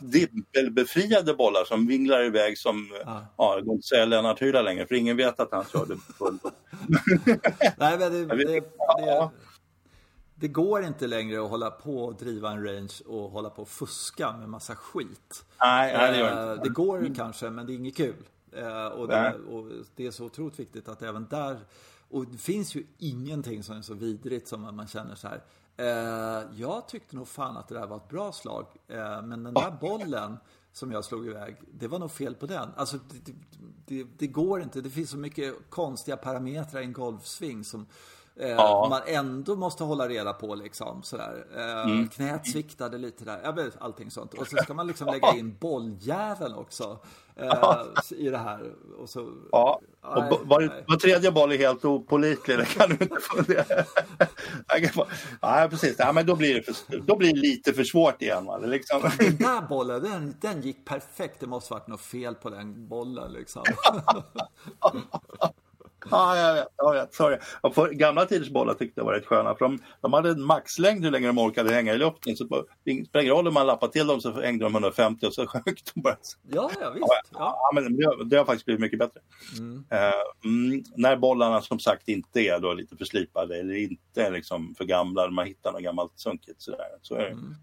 dimpelbefriade 0.00 1.34
bollar 1.34 1.64
som 1.64 1.86
vinglar 1.86 2.24
iväg 2.24 2.58
som, 2.58 2.88
ja, 3.04 3.34
ja 3.38 3.60
går 3.60 3.74
inte 3.74 3.86
säga 3.86 4.04
Lennart 4.04 4.42
Hyland 4.42 4.64
längre 4.64 4.86
för 4.86 4.94
ingen 4.94 5.16
vet 5.16 5.40
att 5.40 5.52
han 5.52 5.64
körde 5.72 5.96
full. 6.18 6.38
Nej, 7.76 7.98
men 7.98 8.12
det, 8.12 8.26
det, 8.26 8.44
det, 8.44 8.60
det 8.98 9.30
går 10.48 10.84
inte 10.84 11.06
längre 11.06 11.44
att 11.44 11.50
hålla 11.50 11.70
på 11.70 12.04
och 12.04 12.14
driva 12.14 12.50
en 12.50 12.64
range 12.64 12.92
och 13.06 13.30
hålla 13.30 13.50
på 13.50 13.62
och 13.62 13.68
fuska 13.68 14.36
med 14.36 14.48
massa 14.48 14.74
skit. 14.74 15.44
Nej, 15.60 15.96
nej 15.96 16.12
det 16.12 16.18
gör 16.18 16.36
det 16.36 16.42
inte. 16.42 16.52
Eh, 16.54 16.62
det 16.62 16.68
går 16.68 16.98
mm. 16.98 17.14
kanske, 17.14 17.50
men 17.50 17.66
det 17.66 17.72
är 17.72 17.74
inget 17.74 17.96
kul. 17.96 18.28
Eh, 18.52 18.86
och 18.86 19.08
det, 19.08 19.34
och 19.50 19.66
det 19.96 20.06
är 20.06 20.10
så 20.10 20.24
otroligt 20.24 20.58
viktigt 20.58 20.88
att 20.88 21.02
även 21.02 21.26
där 21.30 21.60
och 22.08 22.26
det 22.26 22.38
finns 22.38 22.74
ju 22.74 22.86
ingenting 22.98 23.62
som 23.62 23.76
är 23.76 23.82
så 23.82 23.94
vidrigt 23.94 24.48
som 24.48 24.64
att 24.64 24.74
man 24.74 24.86
känner 24.86 25.14
så 25.14 25.28
här. 25.28 25.42
Eh, 25.76 26.44
jag 26.54 26.88
tyckte 26.88 27.16
nog 27.16 27.28
fan 27.28 27.56
att 27.56 27.68
det 27.68 27.74
där 27.74 27.86
var 27.86 27.96
ett 27.96 28.08
bra 28.08 28.32
slag. 28.32 28.66
men 29.22 29.42
den 29.42 29.54
där 29.54 29.76
bollen 29.80 30.36
som 30.72 30.92
jag 30.92 31.04
slog 31.04 31.26
iväg, 31.26 31.56
det 31.72 31.88
var 31.88 31.98
nog 31.98 32.10
fel 32.10 32.34
på 32.34 32.46
den. 32.46 32.68
Alltså, 32.76 32.98
det, 33.24 33.32
det, 33.86 34.06
det 34.18 34.26
går 34.26 34.62
inte. 34.62 34.80
Det 34.80 34.90
finns 34.90 35.10
så 35.10 35.16
mycket 35.16 35.54
konstiga 35.70 36.16
parametrar 36.16 36.80
i 36.80 36.84
en 36.84 36.92
golfsving 36.92 37.64
som 37.64 37.86
Eh, 38.36 38.48
ja. 38.48 38.86
Man 38.90 39.00
ändå 39.06 39.56
måste 39.56 39.84
hålla 39.84 40.08
reda 40.08 40.32
på 40.32 40.54
liksom 40.54 41.02
sådär. 41.02 41.46
Eh, 41.56 41.82
mm. 41.82 42.08
Knät 42.08 42.46
sviktade 42.46 42.98
lite 42.98 43.24
där, 43.24 43.40
ja, 43.44 43.54
allting 43.78 44.10
sånt. 44.10 44.34
Och 44.34 44.46
så 44.46 44.56
ska 44.56 44.74
man 44.74 44.86
liksom 44.86 45.06
lägga 45.12 45.34
in 45.36 45.56
bolljäveln 45.60 46.54
också 46.54 46.98
eh, 47.36 47.84
i 48.10 48.30
det 48.30 48.38
här. 48.38 48.72
Och 48.98 49.08
så, 49.08 49.32
ja, 49.52 49.80
och 50.00 50.22
nej, 50.22 50.38
var, 50.44 50.84
var 50.86 50.96
tredje 50.96 51.32
boll 51.32 51.52
är 51.52 51.58
helt 51.58 51.84
opålitlig, 51.84 52.58
det 52.58 52.64
kan 52.64 52.88
du 52.88 52.96
inte 53.00 53.20
fundera 53.20 53.84
Nej, 55.42 55.68
precis. 55.68 55.96
Ja, 55.98 56.12
men 56.12 56.26
då 56.26 56.36
blir, 56.36 56.54
det 56.54 56.62
för, 56.62 56.98
då 56.98 57.16
blir 57.16 57.34
det 57.34 57.40
lite 57.40 57.72
för 57.72 57.84
svårt 57.84 58.22
igen. 58.22 58.44
Va? 58.44 58.58
Liksom. 58.58 59.02
Den 59.18 59.36
där 59.36 59.68
bollen, 59.68 60.02
den, 60.02 60.36
den 60.40 60.62
gick 60.62 60.84
perfekt. 60.84 61.40
Det 61.40 61.46
måste 61.46 61.74
varit 61.74 61.88
något 61.88 62.00
fel 62.00 62.34
på 62.34 62.50
den 62.50 62.88
bollen 62.88 63.32
liksom. 63.32 63.62
Ja, 66.10 66.36
jag 66.36 66.54
vet. 66.54 66.68
Jag 66.76 66.92
vet 66.92 67.14
sorry. 67.14 67.38
För 67.74 67.90
gamla 67.90 68.26
tiders 68.26 68.50
bollar 68.50 68.74
tyckte 68.74 69.00
jag 69.00 69.04
var 69.04 69.12
rätt 69.12 69.26
sköna. 69.26 69.54
För 69.54 69.64
de, 69.64 69.78
de 70.00 70.12
hade 70.12 70.30
en 70.30 70.42
maxlängd 70.42 71.04
hur 71.04 71.10
länge 71.10 71.26
de 71.26 71.38
orkade 71.38 71.74
hänga 71.74 71.94
i 71.94 71.98
luften. 71.98 72.36
Så 72.36 72.44
det 72.84 73.04
spelar 73.06 73.22
ingen 73.22 73.34
roll 73.34 73.48
om 73.48 73.54
man 73.54 73.66
lappade 73.66 73.92
till 73.92 74.06
dem 74.06 74.20
så 74.20 74.40
hängde 74.40 74.64
de 74.64 74.72
150 74.72 75.26
och 75.26 75.34
så 75.34 75.46
sjönk 75.46 75.94
de 75.94 76.00
bara. 76.00 76.16
Ja, 76.42 76.70
ja 76.80 76.90
visst. 76.90 77.06
Ja, 77.08 77.28
ja. 77.32 77.70
men 77.74 77.96
det, 77.96 78.24
det, 78.24 78.36
har 78.36 78.44
faktiskt 78.44 78.64
blivit 78.64 78.80
mycket 78.80 78.98
bättre. 78.98 79.20
Mm. 79.58 79.76
Uh, 79.76 80.12
mm, 80.44 80.84
när 80.96 81.16
bollarna 81.16 81.60
som 81.60 81.78
sagt 81.78 82.08
inte 82.08 82.40
är 82.40 82.60
då 82.60 82.72
lite 82.72 82.96
förslipade 82.96 83.60
eller 83.60 83.74
inte 83.74 84.30
liksom 84.30 84.74
för 84.74 84.84
gamla. 84.84 85.30
Man 85.30 85.46
hittar 85.46 85.72
något 85.72 85.82
gammalt 85.82 86.12
sunkigt 86.16 86.62
sådär. 86.62 86.86
Så 87.02 87.14
är 87.14 87.20
det. 87.20 87.26
Mm. 87.26 87.54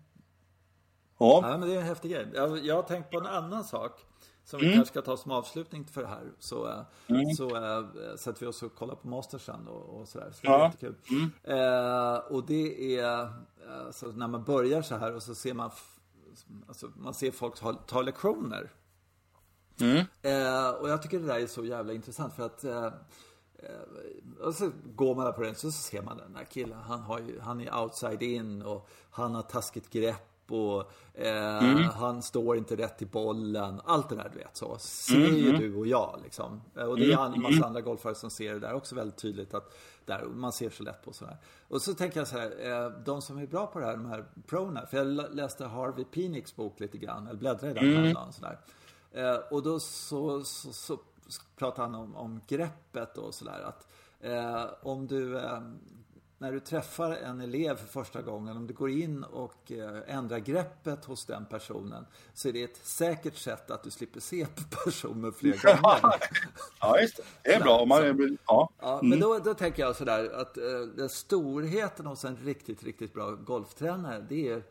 Ja. 1.19 1.39
ja, 1.43 1.57
men 1.57 1.69
det 1.69 1.75
är 1.75 1.79
en 1.79 1.85
häftig 1.85 2.11
grej. 2.11 2.27
Jag, 2.33 2.65
jag 2.65 2.75
har 2.75 2.83
tänkt 2.83 3.11
på 3.11 3.19
en 3.19 3.25
annan 3.25 3.63
sak. 3.63 4.05
Som 4.49 4.59
mm. 4.59 4.69
vi 4.69 4.75
kanske 4.75 4.91
ska 4.91 5.01
ta 5.01 5.17
som 5.17 5.31
avslutning 5.31 5.85
för 5.85 6.01
det 6.01 6.07
här. 6.07 6.31
Så, 6.39 6.67
eh, 6.67 6.81
mm. 7.07 7.25
så 7.35 7.55
äh, 7.55 8.15
sätter 8.15 8.39
vi 8.39 8.45
oss 8.45 8.63
och 8.63 8.75
kollar 8.75 8.95
på 8.95 9.07
Masters 9.07 9.41
sen 9.41 9.67
och, 9.67 9.99
och 9.99 10.07
sådär. 10.07 10.31
Så 10.31 10.41
det 10.41 10.47
är 10.47 10.51
ja. 10.51 10.65
jättekul. 10.65 10.95
Mm. 11.09 11.31
Eh, 11.43 12.17
och 12.17 12.45
det 12.45 12.97
är, 12.99 13.33
alltså, 13.85 14.07
när 14.07 14.27
man 14.27 14.43
börjar 14.43 14.81
så 14.81 14.95
här 14.95 15.15
och 15.15 15.23
så 15.23 15.35
ser 15.35 15.53
man, 15.53 15.71
alltså, 16.67 16.91
man 16.95 17.13
ser 17.13 17.31
folk 17.31 17.55
ta, 17.87 18.01
lektioner. 18.01 18.71
Mm. 19.79 19.97
Eh, 20.21 20.69
och 20.69 20.89
jag 20.89 21.01
tycker 21.01 21.19
det 21.19 21.27
där 21.27 21.39
är 21.39 21.47
så 21.47 21.65
jävla 21.65 21.93
intressant 21.93 22.33
för 22.33 22.45
att 22.45 22.63
eh, 22.63 22.89
och 24.41 24.55
så 24.55 24.71
går 24.95 25.15
man 25.15 25.25
där 25.25 25.31
på 25.31 25.41
den 25.41 25.55
så 25.55 25.71
ser 25.71 26.01
man 26.01 26.17
den 26.17 26.35
här 26.35 26.45
killen. 26.45 26.79
Han, 26.79 27.01
har 27.01 27.19
ju, 27.19 27.39
han 27.39 27.61
är 27.61 27.81
outside 27.81 28.21
in 28.21 28.61
och 28.61 28.89
han 29.09 29.35
har 29.35 29.41
taskigt 29.41 29.89
grepp 29.89 30.29
och 30.51 30.91
eh, 31.13 31.63
mm. 31.63 31.83
han 31.83 32.21
står 32.21 32.57
inte 32.57 32.75
rätt 32.75 33.01
i 33.01 33.05
bollen. 33.05 33.81
Allt 33.85 34.09
det 34.09 34.15
där 34.15 34.29
du 34.33 34.37
vet 34.39 34.57
så. 34.57 34.77
Ser 34.79 35.15
mm. 35.15 35.35
ju 35.35 35.51
du 35.51 35.75
och 35.75 35.87
jag 35.87 36.19
liksom. 36.23 36.61
Och 36.73 36.97
det 36.97 37.11
är 37.11 37.25
en 37.25 37.41
massa 37.41 37.53
mm. 37.53 37.63
andra 37.63 37.81
golfare 37.81 38.15
som 38.15 38.29
ser 38.29 38.53
det 38.53 38.59
där 38.59 38.73
också 38.73 38.95
väldigt 38.95 39.17
tydligt 39.17 39.53
att 39.53 39.75
där, 40.05 40.25
man 40.25 40.51
ser 40.51 40.69
så 40.69 40.83
lätt 40.83 41.01
på 41.05 41.13
sådär. 41.13 41.37
Och 41.67 41.81
så 41.81 41.93
tänker 41.93 42.19
jag 42.19 42.27
så 42.27 42.37
här, 42.37 42.83
eh, 42.85 42.91
de 43.05 43.21
som 43.21 43.37
är 43.37 43.47
bra 43.47 43.67
på 43.67 43.79
det 43.79 43.85
här, 43.85 43.97
de 43.97 44.05
här 44.05 44.25
prona. 44.47 44.85
För 44.85 44.97
jag 44.97 45.35
läste 45.35 45.65
Harvey 45.65 46.05
Peniks 46.05 46.55
bok 46.55 46.79
lite 46.79 46.97
grann, 46.97 47.27
eller 47.27 47.39
bläddrade 47.39 47.79
i 47.79 47.93
den 47.93 48.05
mm. 48.05 48.17
och 48.17 48.33
sådär. 48.33 48.59
Eh, 49.11 49.35
och 49.35 49.63
då 49.63 49.79
så, 49.79 50.43
så, 50.43 50.73
så 50.73 50.97
pratar 51.55 51.83
han 51.83 51.95
om, 51.95 52.15
om 52.15 52.41
greppet 52.47 53.17
och 53.17 53.33
sådär. 53.33 53.61
Att 53.61 53.87
eh, 54.19 54.65
om 54.81 55.07
du 55.07 55.37
eh, 55.37 55.61
när 56.39 56.51
du 56.51 56.59
träffar 56.59 57.11
en 57.11 57.41
elev 57.41 57.75
för 57.75 57.87
första 57.87 58.21
gången, 58.21 58.57
om 58.57 58.67
du 58.67 58.73
går 58.73 58.89
in 58.89 59.23
och 59.23 59.71
eh, 59.71 60.15
ändrar 60.17 60.39
greppet 60.39 61.05
hos 61.05 61.25
den 61.25 61.45
personen 61.45 62.05
så 62.33 62.47
är 62.47 62.53
det 62.53 62.63
ett 62.63 62.77
säkert 62.83 63.35
sätt 63.35 63.71
att 63.71 63.83
du 63.83 63.91
slipper 63.91 64.19
se 64.19 64.45
på 64.45 64.61
personen 64.85 65.33
fler 65.33 65.51
gånger. 65.51 66.15
ja, 66.79 66.99
just 66.99 67.17
det. 67.17 67.23
Det 67.43 67.53
är 67.53 67.61
bra. 67.61 67.85
Man, 67.85 68.17
så, 68.17 68.37
ja. 68.47 68.69
ja 68.79 68.99
mm. 68.99 69.09
Men 69.09 69.19
då, 69.19 69.39
då 69.39 69.53
tänker 69.53 69.83
jag 69.83 69.95
sådär 69.95 70.31
att 70.33 70.57
eh, 70.57 71.07
storheten 71.07 72.05
hos 72.05 72.25
en 72.25 72.37
riktigt, 72.37 72.83
riktigt 72.83 73.13
bra 73.13 73.31
golftränare, 73.31 74.25
det 74.29 74.49
är 74.49 74.63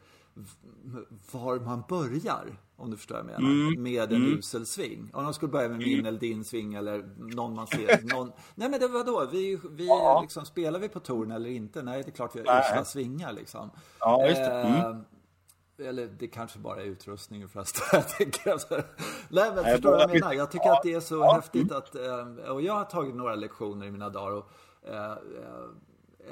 var 1.30 1.60
man 1.60 1.82
börjar. 1.88 2.58
Om 2.76 2.90
du 2.90 2.96
förstår 2.96 3.14
vad 3.14 3.24
jag 3.24 3.42
menar. 3.42 3.68
Mm. 3.68 3.82
Med 3.82 4.12
en 4.12 4.22
mm. 4.22 4.38
usel 4.38 4.66
sving. 4.66 5.10
Om 5.12 5.24
de 5.24 5.34
skulle 5.34 5.52
börja 5.52 5.68
med 5.68 5.78
min 5.78 5.94
mm. 5.94 6.06
eller 6.06 6.18
din 6.18 6.44
sving 6.44 6.74
eller 6.74 7.04
någon 7.16 7.54
man 7.54 7.66
ser. 7.66 8.14
Någon... 8.14 8.32
Nej 8.54 8.70
men 8.70 8.80
det 8.80 8.88
var 8.88 9.04
då. 9.04 9.28
Vi, 9.32 9.60
vi 9.70 9.86
ja. 9.86 10.20
liksom, 10.22 10.44
spelar 10.44 10.80
vi 10.80 10.88
på 10.88 11.00
touren 11.00 11.30
eller 11.30 11.50
inte? 11.50 11.82
Nej, 11.82 12.02
det 12.02 12.08
är 12.08 12.12
klart 12.12 12.36
vi 12.36 12.40
har 12.46 12.60
usla 12.60 12.84
svingar 12.84 13.32
liksom. 13.32 13.70
Ja, 14.00 14.26
just 14.26 14.40
det. 14.40 14.52
Mm. 14.52 14.90
Eh, 14.90 15.88
eller 15.88 16.06
det 16.06 16.28
kanske 16.28 16.58
bara 16.58 16.82
är 16.82 16.86
utrustning 16.86 17.48
förresten. 17.48 17.82
jag 17.92 18.08
tänker 18.08 18.50
alltså. 18.50 18.82
Nej 19.28 19.52
men 19.54 19.64
förstår 19.64 19.90
vad 19.90 20.00
jag 20.00 20.10
menar? 20.10 20.32
Jag 20.32 20.50
tycker 20.50 20.70
att 20.70 20.82
det 20.82 20.92
är 20.92 21.00
så 21.00 21.14
ja. 21.14 21.34
häftigt 21.34 21.72
att, 21.72 21.94
eh, 21.94 22.50
och 22.50 22.62
jag 22.62 22.74
har 22.74 22.84
tagit 22.84 23.14
några 23.14 23.34
lektioner 23.34 23.86
i 23.86 23.90
mina 23.90 24.08
dagar. 24.08 24.32
Och, 24.32 24.48
eh, 24.88 25.12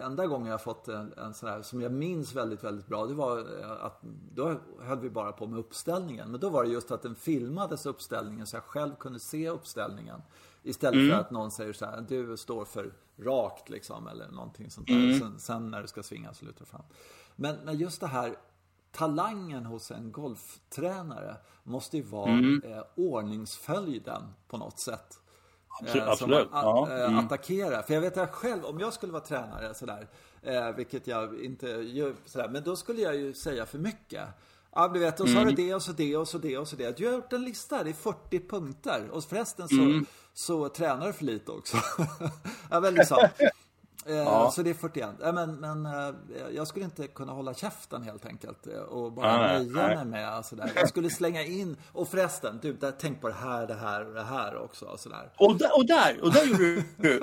enda 0.01 0.27
gången 0.27 0.51
jag 0.51 0.63
fått 0.63 0.89
en, 0.89 1.13
en 1.17 1.35
sån 1.35 1.49
här 1.49 1.63
som 1.63 1.81
jag 1.81 1.93
minns 1.93 2.35
väldigt, 2.35 2.65
väldigt 2.65 2.87
bra. 2.87 3.07
Det 3.07 3.15
var 3.15 3.39
eh, 3.39 3.85
att 3.85 4.01
då 4.35 4.61
höll 4.81 5.01
vi 5.01 5.11
bara 5.11 5.33
på 5.33 5.47
med 5.47 5.59
uppställningen. 5.59 6.31
Men 6.31 6.41
då 6.41 6.49
var 6.49 6.65
det 6.65 6.71
just 6.71 6.91
att 6.91 7.03
den 7.03 7.15
filmades 7.15 7.87
uppställningen 7.87 8.47
så 8.47 8.57
jag 8.57 8.65
själv 8.65 8.95
kunde 8.95 9.21
se 9.21 9.49
uppställningen. 9.49 10.23
Istället 10.63 10.95
mm. 10.95 11.11
för 11.11 11.21
att 11.21 11.31
någon 11.31 11.51
säger 11.51 11.73
så 11.73 11.87
här, 11.87 12.05
du 12.09 12.37
står 12.37 12.65
för 12.65 12.93
rakt 13.17 13.69
liksom 13.69 14.09
eller 14.09 14.29
någonting 14.29 14.71
sånt 14.71 14.87
där. 14.87 14.95
Mm. 14.95 15.19
Sen, 15.19 15.39
sen, 15.39 15.71
när 15.71 15.83
du 15.83 15.89
ska 15.89 16.03
svinga 16.03 16.35
så 16.35 16.45
lutar 16.45 16.65
fram. 16.65 16.83
Men, 17.37 17.57
men 17.65 17.79
just 17.79 18.01
det 18.01 18.07
här 18.07 18.37
talangen 18.93 19.67
hos 19.67 19.91
en 19.91 20.13
golftränare 20.13 21.37
måste 21.63 21.97
ju 21.97 22.03
vara 22.03 22.31
mm. 22.31 22.63
eh, 22.65 22.83
ordningsföljden 22.95 24.23
på 24.49 24.59
något 24.59 24.79
sätt. 24.79 25.21
Eh, 25.85 26.09
absolut. 26.09 26.49
Som 26.49 26.59
ja. 26.59 26.89
Eh, 26.91 27.05
mm. 27.05 27.29
För 27.29 27.95
jag 27.95 28.01
vet 28.01 28.16
att 28.16 28.31
själv, 28.31 28.64
om 28.64 28.81
jag 28.81 28.93
skulle 28.93 29.12
vara 29.12 29.22
tränare 29.22 29.74
sådär, 29.74 30.09
eh, 30.43 30.70
vilket 30.70 31.07
jag 31.07 31.45
inte 31.45 31.66
gör 31.66 32.14
sådär, 32.27 32.49
men 32.49 32.64
då 32.64 32.77
skulle 32.77 33.03
jag 33.03 33.16
ju 33.16 33.35
säga 33.35 33.66
för 33.66 33.79
mycket. 33.79 34.29
Ja, 34.74 34.89
du 34.89 35.01
vet, 35.01 35.20
och 35.20 35.27
så 35.27 35.33
mm. 35.33 35.37
har 35.37 35.45
du 35.45 35.51
mm. 35.53 35.66
det 35.66 35.74
och 35.74 35.83
så 35.83 35.93
det 35.93 36.16
och 36.16 36.29
så 36.29 36.39
det 36.39 36.59
och 36.59 36.68
så 36.68 36.77
det. 36.77 36.97
Du 36.97 37.07
har 37.07 37.14
gjort 37.14 37.33
en 37.33 37.45
lista, 37.45 37.85
det 37.85 37.91
är 37.91 37.95
40 37.95 38.49
punkter. 38.49 39.09
Och 39.11 39.24
förresten 39.24 39.68
så, 39.68 39.74
mm. 39.74 40.07
så 40.35 40.68
tränar 40.68 41.07
du 41.07 41.12
för 41.12 41.24
lite 41.24 41.53
också. 41.53 41.77
ja, 42.70 42.81
väldigt 42.81 43.09
så. 43.09 43.29
Eh, 44.09 44.15
ja. 44.17 44.51
Så 44.51 44.63
det 44.63 44.71
är 44.71 44.75
41. 44.75 45.11
Men, 45.19 45.55
men 45.55 45.87
eh, 45.87 46.15
jag 46.55 46.67
skulle 46.67 46.85
inte 46.85 47.07
kunna 47.07 47.33
hålla 47.33 47.55
käften 47.55 48.03
helt 48.03 48.27
enkelt 48.27 48.67
eh, 48.67 48.81
och 48.81 49.13
bara 49.13 49.47
nöja 49.47 49.97
mig 49.97 50.05
med 50.05 50.29
alltså 50.29 50.57
där. 50.57 50.73
Jag 50.75 50.89
skulle 50.89 51.11
slänga 51.11 51.43
in, 51.43 51.77
och 51.93 52.09
förresten, 52.09 52.59
du, 52.63 52.73
där, 52.73 52.93
tänk 52.99 53.21
på 53.21 53.29
det 53.29 53.35
här, 53.35 53.67
det 53.67 53.75
här 53.75 54.07
och 54.07 54.15
det 54.15 54.23
här 54.23 54.57
också. 54.57 54.97
Så 54.97 55.09
där. 55.09 55.31
Och, 55.37 55.59
där, 55.59 55.77
och 55.77 55.87
där, 55.87 56.23
och 56.23 56.33
där 56.33 56.47
gjorde 56.47 56.85
du! 56.97 57.23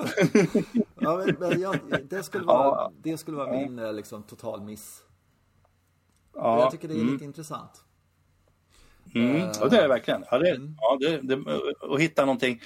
ja, 0.98 1.16
men, 1.16 1.36
men 1.38 1.60
jag, 1.60 1.76
det, 2.10 2.22
skulle 2.22 2.44
vara, 2.44 2.64
ja. 2.64 2.92
det 3.02 3.18
skulle 3.18 3.36
vara 3.36 3.52
min 3.52 3.96
liksom, 3.96 4.22
total 4.22 4.62
miss. 4.62 5.02
Ja. 6.34 6.60
Jag 6.60 6.70
tycker 6.70 6.88
det 6.88 6.94
är 6.94 7.00
mm. 7.00 7.12
lite 7.12 7.24
intressant. 7.24 7.84
Mm. 9.14 9.48
Och 9.62 9.70
det 9.70 9.76
är 9.76 9.82
det 9.82 9.88
verkligen. 9.88 10.24
Ja, 10.30 10.38
det, 10.38 10.50
mm. 10.50 10.76
ja, 10.80 10.98
det, 11.00 11.20
det, 11.20 11.60
och 11.80 12.00
hitta 12.00 12.24
någonting. 12.24 12.60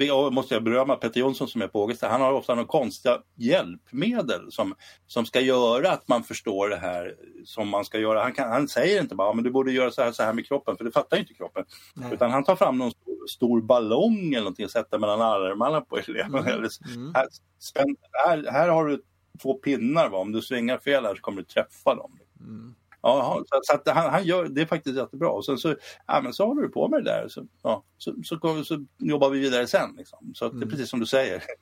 Eh, 0.00 0.30
måste 0.30 0.54
jag 0.54 0.64
berömma 0.64 0.96
Peter 0.96 1.20
Jonsson 1.20 1.48
som 1.48 1.62
är 1.62 1.68
på 1.68 1.82
Ågesta. 1.82 2.08
Han 2.08 2.20
har 2.20 2.32
ofta 2.32 2.54
några 2.54 2.68
konstiga 2.68 3.18
hjälpmedel 3.36 4.52
som, 4.52 4.74
som 5.06 5.26
ska 5.26 5.40
göra 5.40 5.90
att 5.90 6.08
man 6.08 6.22
förstår 6.22 6.68
det 6.68 6.76
här 6.76 7.16
som 7.44 7.68
man 7.68 7.84
ska 7.84 7.98
göra. 7.98 8.22
Han, 8.22 8.32
kan, 8.32 8.48
han 8.48 8.68
säger 8.68 9.00
inte 9.00 9.14
bara 9.14 9.32
men 9.32 9.44
du 9.44 9.50
borde 9.50 9.72
göra 9.72 9.90
så 9.90 10.02
här, 10.02 10.12
så 10.12 10.22
här 10.22 10.32
med 10.32 10.46
kroppen, 10.46 10.76
för 10.76 10.84
det 10.84 10.92
fattar 10.92 11.16
inte 11.16 11.34
kroppen. 11.34 11.64
Nej. 11.94 12.14
Utan 12.14 12.30
han 12.30 12.44
tar 12.44 12.56
fram 12.56 12.78
någon 12.78 12.90
stor, 12.90 13.26
stor 13.26 13.62
ballong 13.62 14.32
eller 14.32 14.40
någonting 14.40 14.64
och 14.64 14.70
sätter 14.70 14.98
mellan 14.98 15.20
armarna 15.20 15.80
på 15.80 15.98
eleven. 15.98 16.34
Mm. 16.34 16.68
Mm. 16.94 17.12
Här, 17.14 17.26
spänn, 17.58 17.96
här, 18.26 18.52
här 18.52 18.68
har 18.68 18.86
du 18.86 19.02
två 19.42 19.54
pinnar, 19.54 20.08
va? 20.08 20.18
om 20.18 20.32
du 20.32 20.42
svingar 20.42 20.78
fel 20.78 21.04
här 21.04 21.14
så 21.14 21.20
kommer 21.20 21.38
du 21.38 21.44
träffa 21.44 21.94
dem. 21.94 22.18
Mm. 22.40 22.74
Ja, 23.02 23.44
så, 23.48 23.60
så 23.62 23.74
att 23.74 23.88
han, 23.88 24.10
han, 24.10 24.24
gör 24.24 24.48
det 24.48 24.62
är 24.62 24.66
faktiskt 24.66 24.96
jättebra. 24.96 25.28
Och 25.28 25.44
sen 25.44 25.58
så, 25.58 25.76
ja, 26.06 26.20
men 26.22 26.32
så 26.32 26.46
håller 26.46 26.62
du 26.62 26.68
på 26.68 26.88
med 26.88 27.04
det 27.04 27.10
där. 27.10 27.28
Så, 27.28 27.46
ja, 27.62 27.84
så, 27.98 28.14
så, 28.24 28.64
så 28.64 28.86
jobbar 28.98 29.30
vi 29.30 29.38
vidare 29.38 29.66
sen. 29.66 29.94
Liksom. 29.96 30.32
Så 30.34 30.44
mm. 30.44 30.58
det 30.58 30.62
är 30.62 30.66
mm. 30.66 30.70
precis 30.70 30.90
som 30.90 31.00
du 31.00 31.06
säger. 31.06 31.42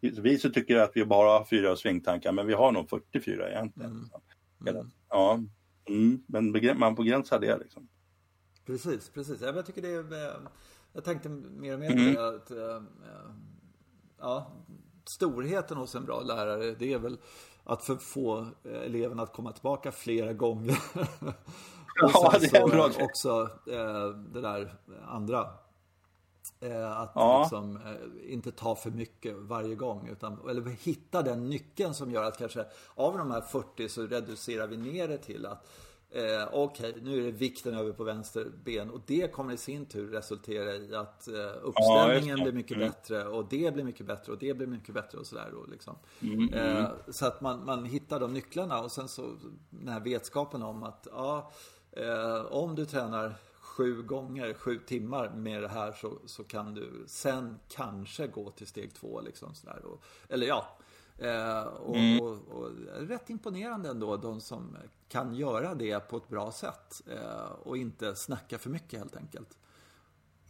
Vi 0.00 0.38
så 0.38 0.50
tycker 0.50 0.76
att 0.76 0.90
vi 0.94 1.04
bara 1.04 1.38
har 1.38 1.44
fyra 1.44 1.76
svingtankar, 1.76 2.32
men 2.32 2.46
vi 2.46 2.54
har 2.54 2.72
nog 2.72 2.90
44 2.90 3.50
egentligen. 3.50 3.90
Mm. 3.90 4.76
Mm. 4.76 4.90
Ja, 5.08 5.40
mm, 5.88 6.22
men 6.26 6.78
man 6.78 6.94
begränsar 6.94 7.40
det. 7.40 7.58
Liksom. 7.58 7.88
Precis, 8.66 9.10
precis. 9.10 9.40
Jag, 9.40 9.66
tycker 9.66 9.82
det 9.82 9.88
är, 9.88 10.12
eh, 10.12 10.36
jag 10.92 11.04
tänkte 11.04 11.28
mer 11.28 11.74
och 11.74 11.80
mer 11.80 11.90
på 11.90 11.98
mm. 11.98 12.14
det. 12.14 12.28
Att, 12.28 12.50
äh, 12.50 12.82
ja, 14.18 14.52
storheten 15.04 15.76
hos 15.76 15.94
en 15.94 16.04
bra 16.04 16.20
lärare, 16.20 16.74
det 16.78 16.92
är 16.92 16.98
väl 16.98 17.18
att 17.66 18.02
få 18.02 18.38
eh, 18.64 18.80
eleverna 18.82 19.22
att 19.22 19.32
komma 19.32 19.52
tillbaka 19.52 19.92
flera 19.92 20.32
gånger. 20.32 20.78
ja, 22.00 22.34
det 22.40 22.56
är 22.56 22.68
bra. 22.68 22.90
också 23.00 23.50
eh, 23.66 24.08
det 24.08 24.40
där 24.40 24.74
andra. 25.08 25.48
Eh, 26.60 27.00
att 27.00 27.12
ja. 27.14 27.40
liksom, 27.40 27.78
inte 28.26 28.52
ta 28.52 28.74
för 28.74 28.90
mycket 28.90 29.36
varje 29.36 29.74
gång. 29.74 30.08
Utan, 30.08 30.48
eller 30.50 30.62
hitta 30.70 31.22
den 31.22 31.48
nyckeln 31.48 31.94
som 31.94 32.10
gör 32.10 32.24
att 32.24 32.38
kanske 32.38 32.64
av 32.94 33.18
de 33.18 33.30
här 33.30 33.40
40 33.40 33.88
så 33.88 34.06
reducerar 34.06 34.66
vi 34.66 34.76
ner 34.76 35.08
det 35.08 35.18
till 35.18 35.46
att 35.46 35.66
Eh, 36.16 36.48
Okej, 36.52 36.90
okay, 36.90 37.02
nu 37.02 37.18
är 37.18 37.22
det 37.22 37.30
vikten 37.30 37.74
över 37.74 37.92
på 37.92 38.04
vänster 38.04 38.52
ben 38.64 38.90
och 38.90 39.00
det 39.06 39.32
kommer 39.32 39.54
i 39.54 39.56
sin 39.56 39.86
tur 39.86 40.10
resultera 40.10 40.76
i 40.76 40.94
att 40.94 41.28
eh, 41.28 41.34
uppställningen 41.62 42.38
ja, 42.38 42.44
blir 42.44 42.52
mycket 42.52 42.76
mm. 42.76 42.88
bättre 42.88 43.24
och 43.24 43.48
det 43.48 43.74
blir 43.74 43.84
mycket 43.84 44.06
bättre 44.06 44.32
och 44.32 44.38
det 44.38 44.54
blir 44.54 44.66
mycket 44.66 44.94
bättre 44.94 45.18
och 45.18 45.26
sådär. 45.26 45.52
Liksom. 45.70 45.96
Mm, 46.20 46.38
mm. 46.38 46.76
Eh, 46.76 46.88
så 47.08 47.26
att 47.26 47.40
man, 47.40 47.64
man 47.64 47.84
hittar 47.84 48.20
de 48.20 48.32
nycklarna 48.32 48.80
och 48.80 48.92
sen 48.92 49.08
så 49.08 49.36
den 49.70 49.88
här 49.88 50.00
vetskapen 50.00 50.62
om 50.62 50.82
att 50.82 51.06
ja, 51.10 51.52
eh, 51.92 52.44
om 52.44 52.74
du 52.74 52.86
tränar 52.86 53.34
sju 53.60 54.02
gånger, 54.02 54.54
sju 54.54 54.78
timmar 54.86 55.28
med 55.28 55.62
det 55.62 55.68
här 55.68 55.92
så, 55.92 56.18
så 56.26 56.44
kan 56.44 56.74
du 56.74 57.04
sen 57.06 57.58
kanske 57.68 58.26
gå 58.26 58.50
till 58.50 58.66
steg 58.66 58.94
två. 58.94 59.20
Liksom, 59.20 59.54
sådär. 59.54 59.84
Och, 59.84 60.04
eller 60.28 60.46
ja, 60.46 60.78
Eh, 61.18 61.62
och, 61.62 61.96
mm. 61.96 62.20
och, 62.20 62.38
och, 62.48 62.70
rätt 62.96 63.30
imponerande 63.30 63.88
ändå, 63.88 64.16
de 64.16 64.40
som 64.40 64.76
kan 65.08 65.34
göra 65.34 65.74
det 65.74 66.08
på 66.08 66.16
ett 66.16 66.28
bra 66.28 66.52
sätt. 66.52 67.02
Eh, 67.10 67.52
och 67.62 67.76
inte 67.76 68.14
snacka 68.14 68.58
för 68.58 68.70
mycket 68.70 68.98
helt 68.98 69.16
enkelt. 69.16 69.48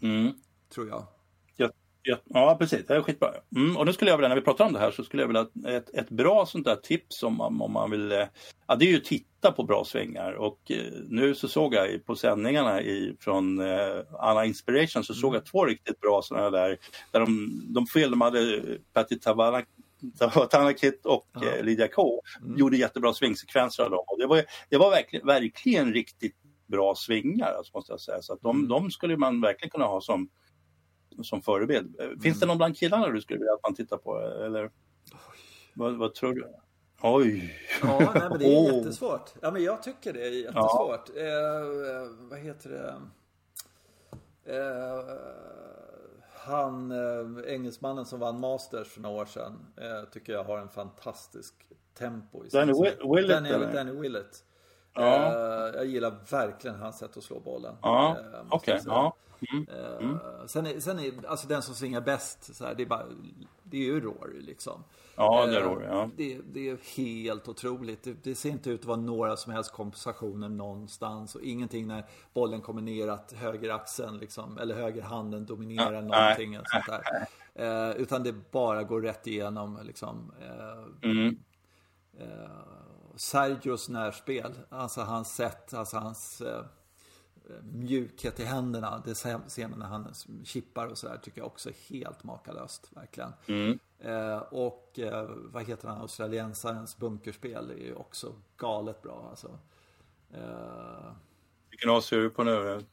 Mm. 0.01 0.33
Tror 0.75 0.89
jag. 0.89 1.07
Ja, 1.57 1.71
ja, 2.03 2.17
ja, 2.25 2.57
precis. 2.59 2.87
Det 2.87 2.95
är 2.95 3.03
skitbra. 3.03 3.31
Mm, 3.57 3.77
och 3.77 3.87
nu 3.87 3.93
skulle 3.93 4.11
jag 4.11 4.19
vilja, 4.19 4.29
när 4.29 4.37
vi 4.37 4.43
pratar 4.43 4.67
om 4.67 4.73
det 4.73 4.79
här, 4.79 4.91
så 4.91 5.05
skulle 5.05 5.23
jag 5.23 5.29
vilja 5.29 5.77
ett, 5.77 5.95
ett 5.95 6.11
bra 6.11 6.47
sånt 6.47 6.65
där 6.65 6.77
tips 6.77 7.23
om 7.23 7.37
man, 7.37 7.61
om 7.61 7.73
man 7.73 7.91
vill, 7.91 8.13
eh, 8.13 8.27
ja 8.67 8.77
det 8.77 8.85
är 8.85 8.91
ju 8.91 8.97
att 8.97 9.05
titta 9.05 9.53
på 9.53 9.63
bra 9.63 9.85
svängar 9.85 10.33
och 10.33 10.71
eh, 10.71 10.93
nu 11.09 11.35
så 11.35 11.49
såg 11.49 11.75
jag 11.75 12.07
på 12.07 12.17
sändningarna 12.17 12.83
i, 12.83 13.17
från 13.21 13.61
eh, 13.61 14.03
Anna 14.19 14.45
Inspiration 14.45 15.05
så 15.05 15.15
såg 15.15 15.35
jag 15.35 15.41
mm. 15.41 15.45
två 15.45 15.65
riktigt 15.65 16.01
bra 16.01 16.23
sådana 16.23 16.51
där, 16.51 16.79
där 17.13 17.21
de, 17.21 17.63
de 17.75 17.87
filmade 17.87 18.63
Patti 18.93 19.19
Tavalla 19.19 19.63
Tanakit 20.51 21.07
och 21.07 21.29
ja. 21.33 21.45
Eh, 21.45 21.65
Lydia 21.65 21.89
K 21.89 22.23
mm. 22.43 22.59
gjorde 22.59 22.77
jättebra 22.77 23.15
svingsekvenser 23.15 23.83
av 23.83 23.91
dem. 23.91 24.05
Och 24.07 24.19
det 24.19 24.27
var, 24.27 24.43
det 24.69 24.77
var 24.77 24.91
verkligen, 24.91 25.27
verkligen 25.27 25.93
riktigt 25.93 26.37
bra 26.67 26.95
svingar, 26.95 27.53
alltså, 27.53 27.73
måste 27.75 27.93
jag 27.93 28.01
säga. 28.01 28.23
Så 28.23 28.33
att 28.33 28.43
de, 28.43 28.57
mm. 28.57 28.69
de 28.69 28.91
skulle 28.91 29.17
man 29.17 29.41
verkligen 29.41 29.71
kunna 29.71 29.85
ha 29.85 30.01
som, 30.01 30.29
som 31.23 31.43
förebild. 31.43 32.01
Eh, 32.01 32.09
finns 32.09 32.25
mm. 32.25 32.41
det 32.41 32.47
någon 32.47 32.57
bland 32.57 32.79
killarna 32.79 33.09
du 33.09 33.21
skulle 33.21 33.39
vilja 33.39 33.53
att 33.53 33.63
man 33.63 33.75
tittar 33.75 33.97
på? 33.97 34.19
Eller 34.19 34.71
vad, 35.75 35.97
vad, 35.97 36.15
tror 36.15 36.35
du? 36.35 36.49
Oj! 37.03 37.55
Ja, 37.83 38.13
nej, 38.15 38.29
men 38.31 38.39
det 38.39 38.45
är 38.45 38.59
oh. 38.71 38.77
jättesvårt. 38.77 39.31
Ja, 39.41 39.51
men 39.51 39.63
jag 39.63 39.83
tycker 39.83 40.13
det 40.13 40.27
är 40.27 40.31
jättesvårt. 40.31 41.11
Ja. 41.15 41.23
Eh, 41.23 42.09
vad 42.31 42.39
heter 42.39 42.71
det? 42.71 42.95
Eh, 44.47 45.76
han, 46.47 46.91
eh, 46.91 47.55
engelsmannen 47.55 48.05
som 48.05 48.21
vann 48.21 48.41
Masters 48.41 48.89
för 48.89 49.01
några 49.01 49.23
år 49.23 49.27
sedan, 49.27 49.67
eh, 49.77 50.09
tycker 50.13 50.33
jag 50.33 50.45
har 50.45 50.59
en 50.59 50.69
fantastisk 50.69 51.55
tempo. 51.99 52.45
I 52.45 52.49
Danny 52.49 52.73
Willett? 52.73 53.29
Danny, 53.29 53.73
Danny 53.73 53.93
Willett. 53.93 54.45
Ja. 54.95 55.15
Eh, 55.15 55.77
jag 55.77 55.87
gillar 55.87 56.15
verkligen 56.31 56.77
hans 56.77 56.99
sätt 56.99 57.17
att 57.17 57.23
slå 57.23 57.41
bollen. 57.41 57.77
Ja, 57.83 58.11
eh, 58.11 58.41
okej. 58.51 58.75
Okay. 58.75 58.85
Ja. 58.87 59.17
Mm. 59.53 59.67
Mm. 60.01 60.15
Eh, 60.15 60.47
sen, 60.47 60.67
är, 60.67 60.81
sen 60.81 60.99
är, 60.99 61.27
alltså 61.27 61.49
den 61.49 61.63
som 61.63 61.75
svingar 61.75 62.01
bäst, 62.01 62.57
så 62.57 62.65
här, 62.65 62.75
det, 62.75 62.83
är 62.83 62.87
bara, 62.87 63.07
det 63.63 63.77
är 63.77 63.85
ju 63.85 64.01
Rory 64.01 64.41
liksom. 64.41 64.85
Ja, 65.17 65.47
det 65.47 65.57
är 65.57 65.63
Rory. 65.63 65.87
Ja. 65.87 66.11
Det, 66.17 66.41
det, 66.53 66.69
är 66.69 66.97
helt 66.97 67.49
otroligt. 67.49 68.03
Det, 68.03 68.25
det, 68.25 68.35
ser 68.35 68.51
inte 68.51 68.71
ut 68.71 68.81
att 68.81 68.87
vara 68.87 68.97
några 68.97 69.37
som 69.37 69.53
helst 69.53 69.73
kompensationer 69.73 70.49
någonstans 70.49 71.35
och 71.35 71.43
ingenting 71.43 71.87
när 71.87 72.05
bollen 72.35 72.61
kommer 72.61 72.83
ner 72.83 73.09
att 73.09 73.33
högeraxeln 73.33 74.19
liksom, 74.19 74.59
eller 74.59 74.75
högerhanden 74.75 75.47
dominerar 75.47 75.93
ja, 75.93 76.01
någonting. 76.01 76.51
Nej, 76.51 76.63
sånt 76.65 76.87
där. 76.87 77.27
Eh, 77.55 77.97
utan 77.97 78.23
det 78.23 78.33
bara 78.51 78.83
går 78.83 79.01
rätt 79.01 79.27
igenom 79.27 79.79
liksom. 79.83 80.33
Eh, 80.41 81.11
mm. 81.11 81.37
eh, 82.19 82.51
Sergios 83.17 83.89
närspel, 83.89 84.53
alltså 84.69 85.01
hans 85.01 85.35
sätt, 85.35 85.75
alltså 85.75 85.97
hans 85.97 86.41
eh, 86.41 86.65
mjukhet 87.63 88.41
i 88.41 88.45
händerna. 88.45 89.03
Det 89.05 89.15
ser 89.15 89.69
man 89.69 89.79
när 89.79 89.87
han 89.87 90.15
chippar 90.45 90.87
och 90.87 90.99
sådär 90.99 91.19
tycker 91.23 91.41
jag 91.41 91.47
också 91.47 91.69
är 91.69 91.95
helt 91.95 92.25
makalöst. 92.25 92.91
Verkligen. 92.91 93.33
Mm. 93.47 93.79
Eh, 93.99 94.39
och 94.39 94.99
eh, 94.99 95.29
vad 95.29 95.65
heter 95.65 95.89
han, 95.89 96.01
australiensarens 96.01 96.97
bunkerspel 96.97 97.71
är 97.71 97.85
ju 97.85 97.95
också 97.95 98.33
galet 98.57 99.03
bra 99.03 99.27
alltså. 99.31 99.59
Eh... 100.35 101.13
Vilken 101.71 101.91
as 101.91 102.13
är 102.13 102.17
du 102.17 102.31
på 102.31 102.45
nu? 102.45 102.85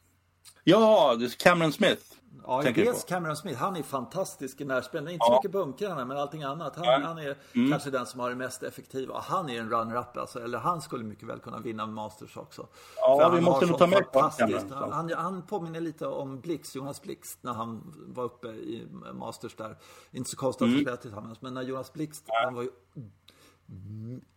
Ja, 0.64 1.16
det 1.20 1.26
är 1.26 1.30
Cameron 1.30 1.74
Smith. 1.74 2.04
Ja, 2.46 2.62
dels 2.76 3.04
Cameron 3.04 3.38
Smith. 3.38 3.60
Han 3.60 3.76
är 3.76 3.84
fantastisk 3.84 4.62
i 4.62 4.66
närspel. 4.66 5.08
Inte 5.08 5.26
så 5.26 5.32
ja. 5.32 5.38
mycket 5.38 5.52
bunkrarna, 5.52 6.06
men 6.06 6.18
allting 6.18 6.44
annat. 6.44 6.76
Han, 6.76 6.86
ja. 6.86 7.00
han 7.04 7.18
är 7.18 7.38
mm. 7.54 7.72
kanske 7.72 7.90
den 7.90 8.06
som 8.06 8.20
har 8.20 8.30
det 8.30 8.36
mest 8.36 8.64
effektiva. 8.64 9.20
Han 9.20 9.50
är 9.50 9.60
en 9.60 9.70
runner-up 9.70 10.18
alltså. 10.18 10.44
Eller 10.44 10.58
han 10.58 10.82
skulle 10.82 11.04
mycket 11.04 11.28
väl 11.28 11.40
kunna 11.40 11.60
vinna 11.60 11.86
Masters 11.86 12.38
också. 12.38 12.68
Ja, 12.98 13.30
vi 13.30 13.42
måste 13.42 13.66
nog 13.66 13.78
ta 13.78 13.88
med 13.88 14.06
fantastiskt. 14.14 14.66
Han, 14.72 14.92
han, 14.92 15.14
han 15.14 15.42
påminner 15.42 15.82
lite 15.82 16.08
om 16.08 16.40
Blix, 16.40 16.76
Jonas 16.76 17.02
Blix, 17.02 17.38
när 17.42 17.54
han 17.54 17.94
var 18.08 18.24
uppe 18.24 18.48
i 18.48 18.88
Masters 19.14 19.56
där. 19.56 19.78
Inte 20.12 20.30
så 20.30 20.38
konstigt 20.38 20.62
att 20.62 20.70
mm. 20.70 20.82
spela 20.82 20.98
tillsammans, 20.98 21.42
men 21.42 21.54
när 21.54 21.62
Jonas 21.62 21.94
Blix, 21.94 22.24
han 22.26 22.56
var 22.56 22.64
ju 22.64 22.70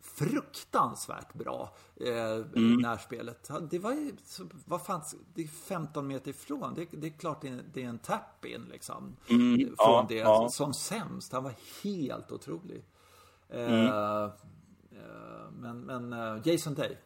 fruktansvärt 0.01 1.35
bra 1.35 1.75
eh, 2.01 2.35
mm. 2.35 2.77
närspelet. 2.77 3.51
Det 3.71 3.79
var 3.79 3.93
ju, 3.93 4.13
vad 4.65 4.83
fanns, 4.83 5.15
det 5.35 5.43
är 5.43 5.47
15 5.47 6.07
meter 6.07 6.31
ifrån. 6.31 6.75
Det, 6.75 6.89
det 6.91 7.07
är 7.07 7.19
klart 7.19 7.43
det 7.43 7.49
är, 7.49 7.65
det 7.73 7.83
är 7.83 7.89
en 7.89 7.99
tap-in 7.99 8.65
liksom. 8.73 9.17
Mm. 9.29 9.57
Från 9.59 9.75
ja, 9.79 10.07
det. 10.09 10.15
Ja. 10.15 10.49
Som 10.49 10.75
sämst. 10.75 11.33
Han 11.33 11.45
var 11.45 11.55
helt 11.85 12.33
otrolig. 12.33 12.85
Eh, 13.49 13.73
mm. 13.73 13.87
Eh, 13.87 14.31
men, 15.53 15.81
men 15.81 16.13
eh, 16.13 16.49
Jason 16.49 16.75
Day. 16.75 16.99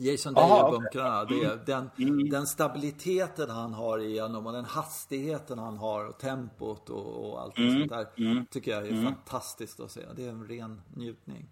Jason 0.00 0.34
Day 0.34 0.44
Aha, 0.44 0.62
och 0.62 0.72
bunkrarna. 0.72 1.22
Okay. 1.22 1.44
Mm. 1.44 1.58
den, 1.66 1.90
mm. 1.98 2.28
den 2.28 2.46
stabiliteten 2.46 3.50
han 3.50 3.74
har 3.74 3.98
igenom 3.98 4.46
och 4.46 4.52
den 4.52 4.64
hastigheten 4.64 5.58
han 5.58 5.76
har 5.76 6.04
och 6.04 6.18
tempot 6.18 6.90
och, 6.90 7.30
och 7.30 7.40
allt 7.42 7.58
mm. 7.58 7.78
sånt 7.78 7.90
där. 7.90 8.06
Mm. 8.16 8.46
Tycker 8.46 8.70
jag 8.70 8.86
är 8.86 8.92
mm. 8.92 9.04
fantastiskt 9.04 9.80
att 9.80 9.90
se. 9.90 10.00
Det 10.16 10.24
är 10.24 10.30
en 10.30 10.48
ren 10.48 10.82
njutning. 10.94 11.48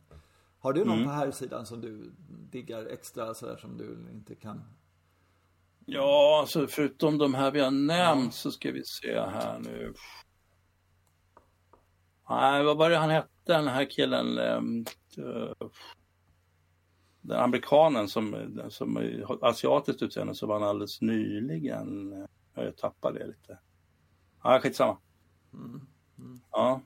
Har 0.61 0.73
du 0.73 0.85
någon 0.85 0.95
mm. 0.95 1.07
på 1.07 1.13
här 1.13 1.31
sidan 1.31 1.67
som 1.67 1.81
du 1.81 2.13
diggar 2.51 2.87
extra 2.87 3.35
sådär 3.35 3.57
som 3.57 3.77
du 3.77 3.99
inte 4.13 4.35
kan? 4.35 4.63
Ja, 5.87 6.39
alltså 6.41 6.67
förutom 6.67 7.19
de 7.19 7.35
här 7.35 7.51
vi 7.51 7.61
har 7.61 7.71
nämnt 7.71 8.35
så 8.35 8.51
ska 8.51 8.73
vi 8.73 8.85
se 8.85 9.21
här 9.21 9.59
nu. 9.59 9.95
Nej, 12.31 12.65
vad 12.65 12.77
var 12.77 12.91
det 12.91 12.97
han 12.97 13.11
hette 13.11 13.29
den 13.45 13.69
här 13.69 13.91
killen? 13.91 14.39
Den 17.29 17.41
amerikanen 17.41 18.09
som, 18.09 18.51
som 18.68 18.99
asiatiskt 19.43 20.03
utseende 20.03 20.35
så 20.35 20.47
var 20.47 20.61
han 20.61 20.68
alldeles 20.68 21.01
nyligen. 21.01 22.14
Jag 22.55 22.76
tappade 22.76 23.18
det 23.18 23.26
lite. 23.26 23.59
Ja, 24.43 24.61
skitsamma. 24.62 24.99
Mm. 25.55 25.81
Mm. 26.18 26.41
Ja. 26.51 26.83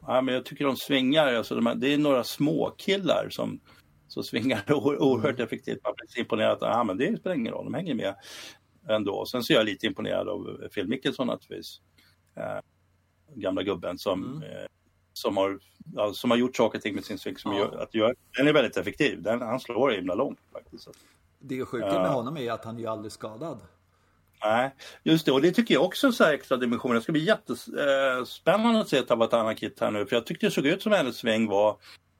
ja, 0.00 0.20
men 0.20 0.34
jag 0.34 0.44
tycker 0.44 0.64
de 0.64 0.76
svingar, 0.76 1.34
alltså 1.34 1.54
de 1.54 1.66
här, 1.66 1.74
det 1.74 1.94
är 1.94 1.98
några 1.98 2.24
små 2.24 2.74
killar 2.78 3.26
som, 3.30 3.60
som 4.08 4.22
svingar 4.22 4.72
oerhört 4.72 5.34
mm. 5.34 5.46
effektivt. 5.46 5.84
Man 5.84 5.92
blir 5.96 6.20
imponerad 6.20 6.52
att 6.52 6.76
ah, 6.76 6.84
men 6.84 6.96
det 6.96 7.20
spelar 7.20 7.36
ingen 7.36 7.52
roll, 7.52 7.64
de 7.64 7.74
hänger 7.74 7.94
med 7.94 8.14
ändå. 8.88 9.26
Sen 9.26 9.42
så 9.42 9.52
är 9.52 9.56
jag 9.56 9.66
lite 9.66 9.86
imponerad 9.86 10.28
av 10.28 10.68
Phil 10.74 10.88
Mickelson 10.88 11.26
naturligtvis. 11.26 11.80
Eh, 12.36 12.60
gamla 13.34 13.62
gubben 13.62 13.98
som, 13.98 14.24
mm. 14.24 14.42
eh, 14.42 14.66
som, 15.16 15.36
har, 15.36 15.58
ja, 15.94 16.12
som 16.12 16.30
har 16.30 16.38
gjort 16.38 16.56
saker 16.56 16.78
och 16.78 16.82
ting 16.82 16.94
med 16.94 17.04
sin 17.04 17.18
swing 17.18 17.38
som 17.38 17.52
ja. 17.52 17.58
gör, 17.58 17.82
att 17.82 17.94
gör, 17.94 18.14
den 18.36 18.48
är 18.48 18.52
väldigt 18.52 18.76
effektiv. 18.76 19.22
Den, 19.22 19.40
han 19.40 19.60
slår 19.60 19.90
himla 19.90 20.14
långt 20.14 20.38
faktiskt. 20.52 20.88
Det 21.38 21.64
sjuka 21.64 21.86
med 21.86 22.10
honom 22.10 22.36
är 22.36 22.52
att 22.52 22.64
han 22.64 22.76
är 22.76 22.80
ju 22.80 22.86
aldrig 22.86 23.12
skadad. 23.12 23.58
Nej, 24.44 24.74
just 25.02 25.26
det. 25.26 25.32
Och 25.32 25.42
det 25.42 25.52
tycker 25.52 25.74
jag 25.74 25.84
också 25.84 26.06
är 26.06 26.10
så 26.10 26.24
extra 26.24 26.56
dimension. 26.56 26.94
Det 26.94 27.00
ska 27.00 27.12
bli 27.12 27.24
jättespännande 27.24 28.80
att 28.80 28.88
se 28.88 29.02
Tabatana 29.02 29.54
Kit 29.54 29.80
här 29.80 29.90
nu. 29.90 30.06
För 30.06 30.16
jag 30.16 30.26
tyckte 30.26 30.46
det 30.46 30.50
såg 30.50 30.66
ut 30.66 30.82
som 30.82 30.92
hennes 30.92 31.16
sväng 31.16 31.46
var 31.46 31.76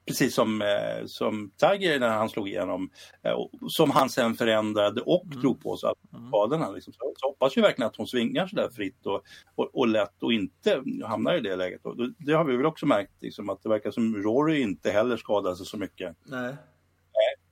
precis 0.07 0.35
som, 0.35 0.63
eh, 0.63 1.07
som 1.07 1.51
Tiger 1.57 2.01
när 2.01 2.09
han 2.09 2.29
slog 2.29 2.49
igenom, 2.49 2.91
eh, 3.23 3.37
som 3.69 3.91
han 3.91 4.11
sen 4.11 4.35
förändrade 4.35 5.01
och 5.01 5.25
mm. 5.25 5.41
drog 5.41 5.63
på 5.63 5.77
sig 5.77 5.91
skadorna. 6.29 6.65
Mm. 6.65 6.75
Liksom. 6.75 6.93
Så, 6.93 7.13
så 7.17 7.27
hoppas 7.27 7.57
vi 7.57 7.61
verkligen 7.61 7.89
att 7.89 7.97
hon 7.97 8.07
svingar 8.07 8.47
sådär 8.47 8.69
fritt 8.69 9.07
och, 9.07 9.23
och, 9.55 9.71
och 9.75 9.89
lätt 9.89 10.23
och 10.23 10.33
inte 10.33 10.83
hamnar 11.05 11.35
i 11.35 11.41
det 11.41 11.57
läget. 11.57 11.87
Och 11.87 11.97
det 12.19 12.33
har 12.33 12.45
vi 12.45 12.57
väl 12.57 12.67
också 12.67 12.87
märkt, 12.87 13.13
liksom, 13.23 13.51
att 13.51 13.63
det 13.63 13.69
verkar 13.69 13.91
som 13.91 14.17
Rory 14.17 14.61
inte 14.61 14.91
heller 14.91 15.17
skadar 15.17 15.55
sig 15.55 15.67
så 15.67 15.77
mycket. 15.77 16.17
Nej. 16.25 16.57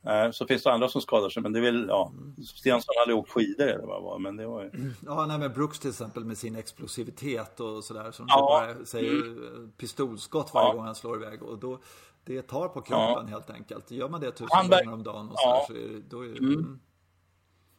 Nej, 0.07 0.33
så 0.33 0.47
finns 0.47 0.63
det 0.63 0.73
andra 0.73 0.89
som 0.89 1.01
skadar 1.01 1.29
sig, 1.29 1.43
men 1.43 1.53
det 1.53 1.59
är 1.59 1.63
väl, 1.63 1.87
ja, 1.89 2.13
Stensson 2.57 2.95
hade 2.99 3.15
åkt 3.15 3.31
skidor 3.31 3.67
eller 3.67 3.87
vad 3.87 4.01
det 4.01 4.05
var, 4.05 4.19
men 4.19 4.37
det 4.37 4.47
var 4.47 4.63
ju... 4.63 4.71
Ja, 5.07 5.27
nej, 5.27 5.39
men 5.39 5.53
Brooks 5.53 5.79
till 5.79 5.91
exempel 5.91 6.25
med 6.25 6.39
sin 6.39 6.57
explosivitet 6.57 7.61
och 7.61 7.85
sådär, 7.85 8.11
som 8.11 8.27
ja. 8.29 8.41
bara 8.41 8.85
säger 8.85 9.13
mm. 9.13 9.73
pistolskott 9.77 10.55
varje 10.55 10.69
ja. 10.69 10.73
gång 10.75 10.85
han 10.85 10.95
slår 10.95 11.23
iväg. 11.23 11.43
Och 11.43 11.59
då, 11.59 11.79
det 12.27 12.43
tar 12.43 12.69
på 12.69 12.81
kroppen 12.81 13.25
ja. 13.27 13.27
helt 13.27 13.51
enkelt. 13.51 13.91
Gör 13.91 14.09
man 14.09 14.21
det 14.21 14.31
tusen 14.31 14.71
gånger 14.71 14.93
om 14.93 15.03
dagen 15.03 15.29
och 15.29 15.39
så, 15.39 15.49
ja. 15.49 15.65
så 15.69 15.75
är 15.75 15.79
det, 15.79 16.01
då 16.11 16.25
är 16.25 16.29
det, 16.29 16.39
mm. 16.39 16.53
mm. 16.53 16.81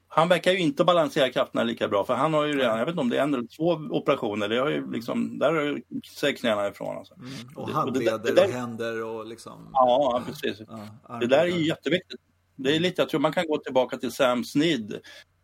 Han 0.07 0.29
verkar 0.29 0.51
ju 0.51 0.59
inte 0.59 0.83
balansera 0.83 1.31
krafterna 1.31 1.63
lika 1.63 1.87
bra 1.87 2.05
för 2.05 2.13
han 2.13 2.33
har 2.33 2.45
ju 2.45 2.53
redan, 2.53 2.79
jag 2.79 2.85
vet 2.85 2.93
inte 2.93 3.01
om 3.01 3.09
det 3.09 3.17
är 3.17 3.23
en 3.23 3.33
eller 3.33 3.47
två 3.57 3.95
operationer, 3.97 4.49
det 4.49 4.57
har 4.57 4.69
ju 4.69 4.91
liksom, 4.91 5.39
där 5.39 5.53
har 5.53 5.81
sig 6.17 6.35
knäna 6.35 6.67
ifrån. 6.67 6.97
Alltså. 6.97 7.13
Mm. 7.13 7.31
Och 7.55 7.69
handleder 7.69 8.13
och, 8.13 8.21
det, 8.21 8.35
det, 8.35 8.45
och 8.45 8.51
händer 8.51 9.03
och 9.03 9.25
liksom. 9.25 9.69
Ja, 9.73 10.23
precis. 10.25 10.61
Ja, 11.07 11.17
det 11.19 11.27
där 11.27 11.39
är 11.39 11.47
ju 11.47 11.67
jätteviktigt. 11.67 12.21
Det 12.55 12.75
är 12.75 12.79
lite, 12.79 13.01
jag 13.01 13.09
tror 13.09 13.19
man 13.19 13.33
kan 13.33 13.47
gå 13.47 13.57
tillbaka 13.57 13.97
till 13.97 14.11
Sam 14.11 14.43
Snead 14.43 14.93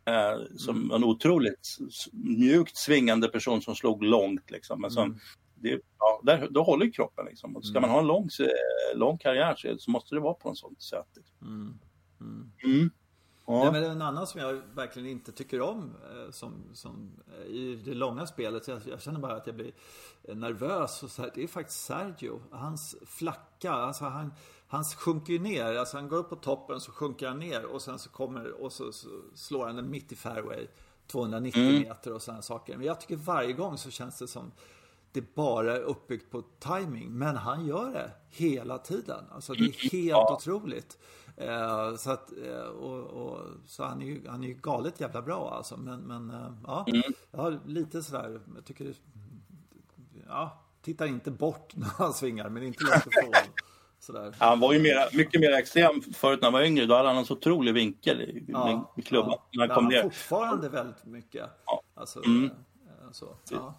eh, 0.06 0.56
som 0.58 0.76
mm. 0.76 0.92
en 0.92 1.04
otroligt 1.04 1.78
mjukt 2.14 2.78
svingande 2.78 3.28
person 3.28 3.62
som 3.62 3.76
slog 3.76 4.04
långt 4.04 4.52
liksom, 4.52 4.82
men 4.82 4.92
som 4.92 5.04
mm 5.04 5.20
det, 5.62 5.82
ja, 6.00 6.22
där, 6.24 6.48
då 6.52 6.64
håller 6.64 6.92
kroppen. 6.92 7.26
Liksom. 7.26 7.56
Och 7.56 7.66
ska 7.66 7.78
mm. 7.78 7.82
man 7.82 7.90
ha 7.90 8.00
en 8.00 8.08
lång, 8.08 8.30
lång 8.96 9.18
karriär 9.18 9.56
så, 9.58 9.78
så 9.78 9.92
måste 9.92 10.16
det 10.16 10.22
vara 10.22 10.34
på 10.34 10.50
en 10.50 10.56
sånt 10.56 10.82
sätt. 10.82 11.08
Liksom. 11.16 11.48
Mm. 11.48 11.80
Mm. 12.20 12.52
mm. 12.64 12.92
Ja. 13.46 13.66
Ja, 13.66 13.72
men 13.72 13.84
en 13.84 14.02
annan 14.02 14.28
som 14.28 14.42
jag 14.42 14.62
verkligen 14.74 15.10
inte 15.10 15.32
tycker 15.32 15.62
om 15.62 15.96
eh, 16.12 16.32
som, 16.32 16.54
som, 16.74 17.10
eh, 17.40 17.46
i 17.46 17.82
det 17.86 17.94
långa 17.94 18.28
spelet. 18.28 18.68
Jag, 18.68 18.82
jag 18.90 19.02
känner 19.02 19.20
bara 19.20 19.36
att 19.36 19.48
jag 19.48 19.56
blir 19.56 19.72
nervös. 20.36 21.04
Och 21.04 21.12
så 21.12 21.22
här, 21.22 21.32
det 21.36 21.44
är 21.44 21.48
faktiskt 21.48 21.86
Sergio. 21.86 22.42
Hans 22.52 22.96
flacka, 23.06 23.72
alltså 23.72 24.06
han, 24.06 24.34
han 24.68 24.84
sjunker 24.84 25.40
ner. 25.40 25.76
Alltså 25.76 25.98
han 25.98 26.08
går 26.08 26.18
upp 26.18 26.30
på 26.30 26.36
toppen 26.36 26.80
så 26.80 26.92
sjunker 26.92 27.28
han 27.28 27.40
ner 27.40 27.66
och 27.66 27.82
sen 27.82 28.00
så 28.00 28.10
kommer 28.10 28.52
och 28.64 28.74
så, 28.74 28.92
så 28.92 29.08
slår 29.36 29.66
han 29.66 29.76
den 29.76 29.90
mitt 29.90 30.12
i 30.12 30.16
fairway. 30.16 30.68
290 31.08 31.62
mm. 31.62 31.82
meter 31.82 32.14
och 32.14 32.22
sådana 32.22 32.42
saker. 32.42 32.78
Men 32.78 32.86
jag 32.86 33.02
tycker 33.02 33.16
varje 33.16 33.54
gång 33.54 33.78
så 33.78 33.92
känns 33.92 34.20
det 34.20 34.28
som 34.28 34.52
det 35.14 35.36
bara 35.36 35.76
är 35.76 35.82
uppbyggt 35.82 36.32
på 36.32 36.44
timing. 36.60 37.12
Men 37.12 37.36
han 37.36 37.66
gör 37.66 37.92
det 37.92 38.12
hela 38.30 38.78
tiden. 38.78 39.26
Alltså 39.32 39.54
det 39.54 39.64
är 39.64 39.92
helt 39.92 40.10
ja. 40.10 40.36
otroligt. 40.36 40.98
Eh, 41.38 41.96
så 41.96 42.12
att, 42.12 42.32
eh, 42.46 42.62
och, 42.62 43.04
och, 43.04 43.40
så 43.66 43.84
han 43.84 44.02
är 44.02 44.06
ju, 44.06 44.28
han 44.28 44.44
är 44.44 44.48
ju 44.48 44.54
galet 44.54 45.00
jävla 45.00 45.22
bra 45.22 45.54
alltså. 45.54 45.78
Men, 45.78 46.00
men 46.00 46.30
eh, 46.30 46.54
ja, 46.68 46.86
mm. 46.88 47.02
jag 47.32 47.40
har 47.40 47.60
lite 47.66 48.04
sådär, 48.04 48.40
jag 48.56 48.66
tycker 48.66 48.86
det, 48.86 48.96
ja, 50.28 50.64
tittar 50.82 51.06
inte 51.06 51.32
bort 51.32 51.72
när 51.76 51.88
han 51.88 52.14
svingar, 52.14 52.50
men 52.50 52.64
inte 52.64 52.84
långt 52.84 53.08
ifrån. 53.08 53.34
Sådär. 54.00 54.36
Han 54.40 54.60
var 54.60 54.74
ju 54.74 54.80
mera, 54.80 55.06
mycket 55.14 55.42
mer 55.42 55.52
extrem 55.52 56.02
förut 56.02 56.42
när 56.42 56.46
han 56.46 56.54
var 56.54 56.62
yngre. 56.62 56.86
Då 56.86 56.96
hade 56.96 57.08
han 57.08 57.18
en 57.18 57.26
så 57.26 57.34
otrolig 57.34 57.74
vinkel 57.74 58.22
i, 58.22 58.46
ja, 58.48 58.94
i 58.98 59.02
klubban. 59.02 59.30
Ja. 59.30 59.48
När 59.52 59.68
han 59.68 59.76
kom 59.76 59.88
ner. 59.88 60.02
fortfarande 60.02 60.70
väldigt 60.70 61.06
mycket. 61.06 61.50
Ja. 61.66 61.82
Alltså, 61.94 62.26
mm. 62.26 62.50
så, 63.12 63.38
ja. 63.50 63.76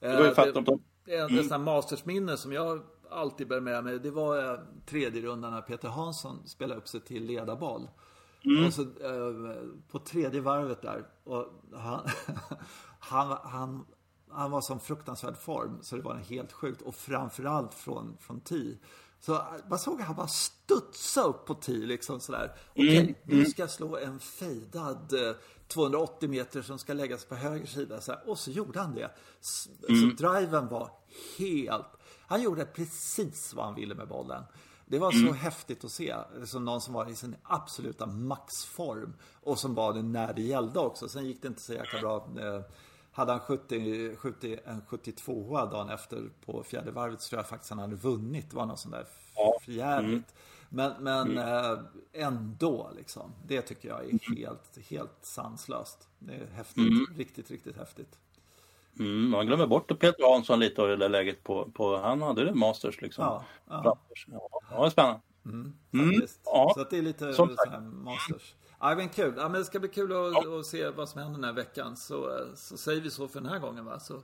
Det 0.00 0.16
var 0.16 0.24
ju 0.24 0.34
för 0.34 0.48
att 0.48 0.64
de... 0.64 0.82
Är 1.06 1.30
mm. 1.30 1.52
en 1.52 1.64
mastersminne 1.64 2.36
som 2.36 2.52
jag 2.52 2.80
alltid 3.10 3.48
bär 3.48 3.60
med 3.60 3.84
mig. 3.84 3.98
Det 3.98 4.10
var 4.10 4.52
eh, 4.52 4.60
tredje 4.86 5.22
rundan 5.22 5.52
när 5.52 5.60
Peter 5.60 5.88
Hansson 5.88 6.46
spelade 6.46 6.80
upp 6.80 6.88
sig 6.88 7.00
till 7.00 7.24
ledarboll. 7.24 7.88
Mm. 8.44 8.66
Och 8.66 8.74
så, 8.74 8.82
eh, 8.82 9.62
på 9.90 9.98
tredje 9.98 10.40
varvet 10.40 10.82
där. 10.82 11.06
Och 11.24 11.46
han, 11.74 12.00
han, 12.98 13.38
han, 13.42 13.86
han 14.30 14.50
var 14.50 14.60
som 14.60 14.80
fruktansvärd 14.80 15.36
form. 15.36 15.78
Så 15.82 15.96
det 15.96 16.02
var 16.02 16.14
helt 16.14 16.52
sjukt. 16.52 16.82
Och 16.82 16.94
framförallt 16.94 17.74
från, 17.74 18.16
från 18.20 18.40
tee. 18.40 18.78
Så 19.20 19.42
man 19.68 19.78
såg 19.78 20.00
han 20.00 20.16
bara 20.16 20.28
studsa 20.28 21.22
upp 21.22 21.46
på 21.46 21.54
tee 21.54 21.86
liksom 21.86 22.20
sådär. 22.20 22.52
Okej, 22.70 22.88
okay, 22.88 23.00
mm. 23.00 23.14
nu 23.24 23.44
ska 23.44 23.62
jag 23.62 23.70
slå 23.70 23.96
en 23.96 24.18
fejdad 24.18 25.14
280 25.68 26.26
eh, 26.26 26.30
meter 26.30 26.62
som 26.62 26.78
ska 26.78 26.92
läggas 26.92 27.24
på 27.24 27.34
höger 27.34 27.66
sida. 27.66 28.00
Så 28.00 28.12
här. 28.12 28.28
Och 28.28 28.38
så 28.38 28.50
gjorde 28.50 28.80
han 28.80 28.94
det. 28.94 29.10
Så, 29.40 29.70
mm. 29.88 30.10
så 30.10 30.16
driven 30.16 30.68
var 30.68 30.90
helt... 31.38 31.86
Han 32.26 32.42
gjorde 32.42 32.64
precis 32.64 33.54
vad 33.54 33.64
han 33.64 33.74
ville 33.74 33.94
med 33.94 34.08
bollen. 34.08 34.44
Det 34.86 34.98
var 34.98 35.10
så 35.10 35.18
mm. 35.18 35.34
häftigt 35.34 35.84
att 35.84 35.90
se. 35.90 36.14
Som 36.44 36.64
någon 36.64 36.80
som 36.80 36.94
var 36.94 37.10
i 37.10 37.14
sin 37.14 37.36
absoluta 37.42 38.06
maxform. 38.06 39.14
Och 39.42 39.58
som 39.58 39.74
var 39.74 39.92
det 39.92 40.02
när 40.02 40.34
det 40.34 40.42
gällde 40.42 40.78
också. 40.78 41.08
Sen 41.08 41.26
gick 41.26 41.42
det 41.42 41.48
inte 41.48 41.60
så 41.60 41.72
jäkla 41.72 42.00
bra. 42.00 42.16
Eh, 42.16 42.62
hade 43.18 43.32
han 43.32 43.40
skjutit, 43.40 44.18
skjutit 44.18 44.60
en 44.66 44.82
72 44.86 45.64
dagen 45.64 45.88
efter 45.88 46.30
på 46.46 46.62
fjärde 46.62 46.90
varvet 46.90 47.20
så 47.20 47.28
tror 47.28 47.38
jag 47.38 47.48
faktiskt 47.48 47.70
han 47.70 47.78
hade 47.78 47.96
vunnit. 47.96 48.50
Det 48.50 48.56
var 48.56 48.66
något 48.66 48.78
sånt 48.78 48.94
där 48.94 49.06
ja. 49.36 49.58
förjävligt. 49.64 50.10
Mm. 50.10 50.24
Men, 50.68 50.92
men 51.04 51.38
mm. 51.38 51.72
eh, 51.72 51.78
ändå 52.12 52.90
liksom. 52.96 53.32
Det 53.46 53.62
tycker 53.62 53.88
jag 53.88 54.04
är 54.04 54.36
helt, 54.36 54.78
helt 54.90 55.18
sanslöst. 55.22 56.08
Det 56.18 56.34
är 56.34 56.46
häftigt. 56.54 56.88
Mm. 56.88 57.06
Riktigt, 57.16 57.50
riktigt 57.50 57.76
häftigt. 57.76 58.18
Mm, 58.98 59.30
man 59.30 59.46
glömmer 59.46 59.66
bort 59.66 59.98
Peter 59.98 60.32
Hansson 60.32 60.60
lite 60.60 60.82
och 60.82 60.88
det 60.88 60.96
där 60.96 61.08
läget 61.08 61.44
på, 61.44 61.70
på 61.70 61.96
han 61.96 62.22
hade 62.22 62.44
det 62.44 62.54
Masters 62.54 63.00
liksom. 63.00 63.24
Ja, 63.24 63.44
ja. 63.68 63.82
ja 63.84 63.98
det 64.70 64.76
var 64.76 64.90
spännande. 64.90 65.20
Mm, 65.44 65.72
mm, 65.92 66.26
ja. 66.44 66.72
Så 66.76 66.84
det 66.84 66.98
är 66.98 67.02
lite 67.02 67.32
så 67.32 67.46
här 67.46 67.80
Masters. 67.80 68.54
Ja, 68.80 68.94
men 68.94 69.08
kul. 69.08 69.34
Ja, 69.36 69.48
men 69.48 69.60
det 69.60 69.64
ska 69.64 69.80
bli 69.80 69.88
kul 69.88 70.12
att, 70.12 70.32
ja. 70.32 70.60
att, 70.60 70.66
se 70.66 70.88
vad 70.88 71.08
som 71.08 71.20
händer 71.20 71.40
den 71.40 71.44
här 71.44 71.52
veckan. 71.52 71.96
Så, 71.96 72.46
så 72.54 72.76
säger 72.76 73.00
vi 73.00 73.10
så 73.10 73.28
för 73.28 73.40
den 73.40 73.50
här 73.50 73.58
gången 73.58 73.84
va? 73.84 74.00
Så, 74.00 74.14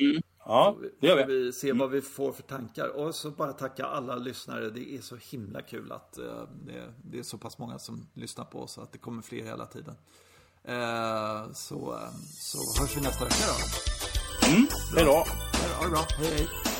mm. 0.00 0.22
Ja, 0.44 0.76
det 1.00 1.06
gör 1.06 1.26
vi. 1.26 1.44
vi 1.44 1.52
se 1.52 1.72
vad 1.72 1.90
vi 1.90 2.00
får 2.00 2.32
för 2.32 2.42
tankar. 2.42 2.88
Och 2.88 3.14
så 3.14 3.30
bara 3.30 3.52
tacka 3.52 3.86
alla 3.86 4.16
lyssnare. 4.16 4.70
Det 4.70 4.94
är 4.94 5.00
så 5.00 5.16
himla 5.16 5.62
kul 5.62 5.92
att 5.92 6.18
uh, 6.18 6.48
det, 6.66 6.94
det, 7.02 7.18
är 7.18 7.22
så 7.22 7.38
pass 7.38 7.58
många 7.58 7.78
som 7.78 8.06
lyssnar 8.14 8.44
på 8.44 8.60
oss. 8.60 8.78
Att 8.78 8.92
det 8.92 8.98
kommer 8.98 9.22
fler 9.22 9.44
hela 9.44 9.66
tiden. 9.66 9.94
Uh, 10.68 11.52
så, 11.52 11.76
um, 11.76 12.22
så 12.40 12.82
hörs 12.82 12.96
vi 12.96 13.00
nästa 13.00 13.24
vecka 13.24 13.44
då. 13.46 14.48
Mm, 14.48 14.66
hej 14.96 15.04
då. 15.04 15.24
Ha 15.76 15.84
det 15.84 15.90
bra. 15.90 16.06
Hej, 16.18 16.34
hej. 16.36 16.71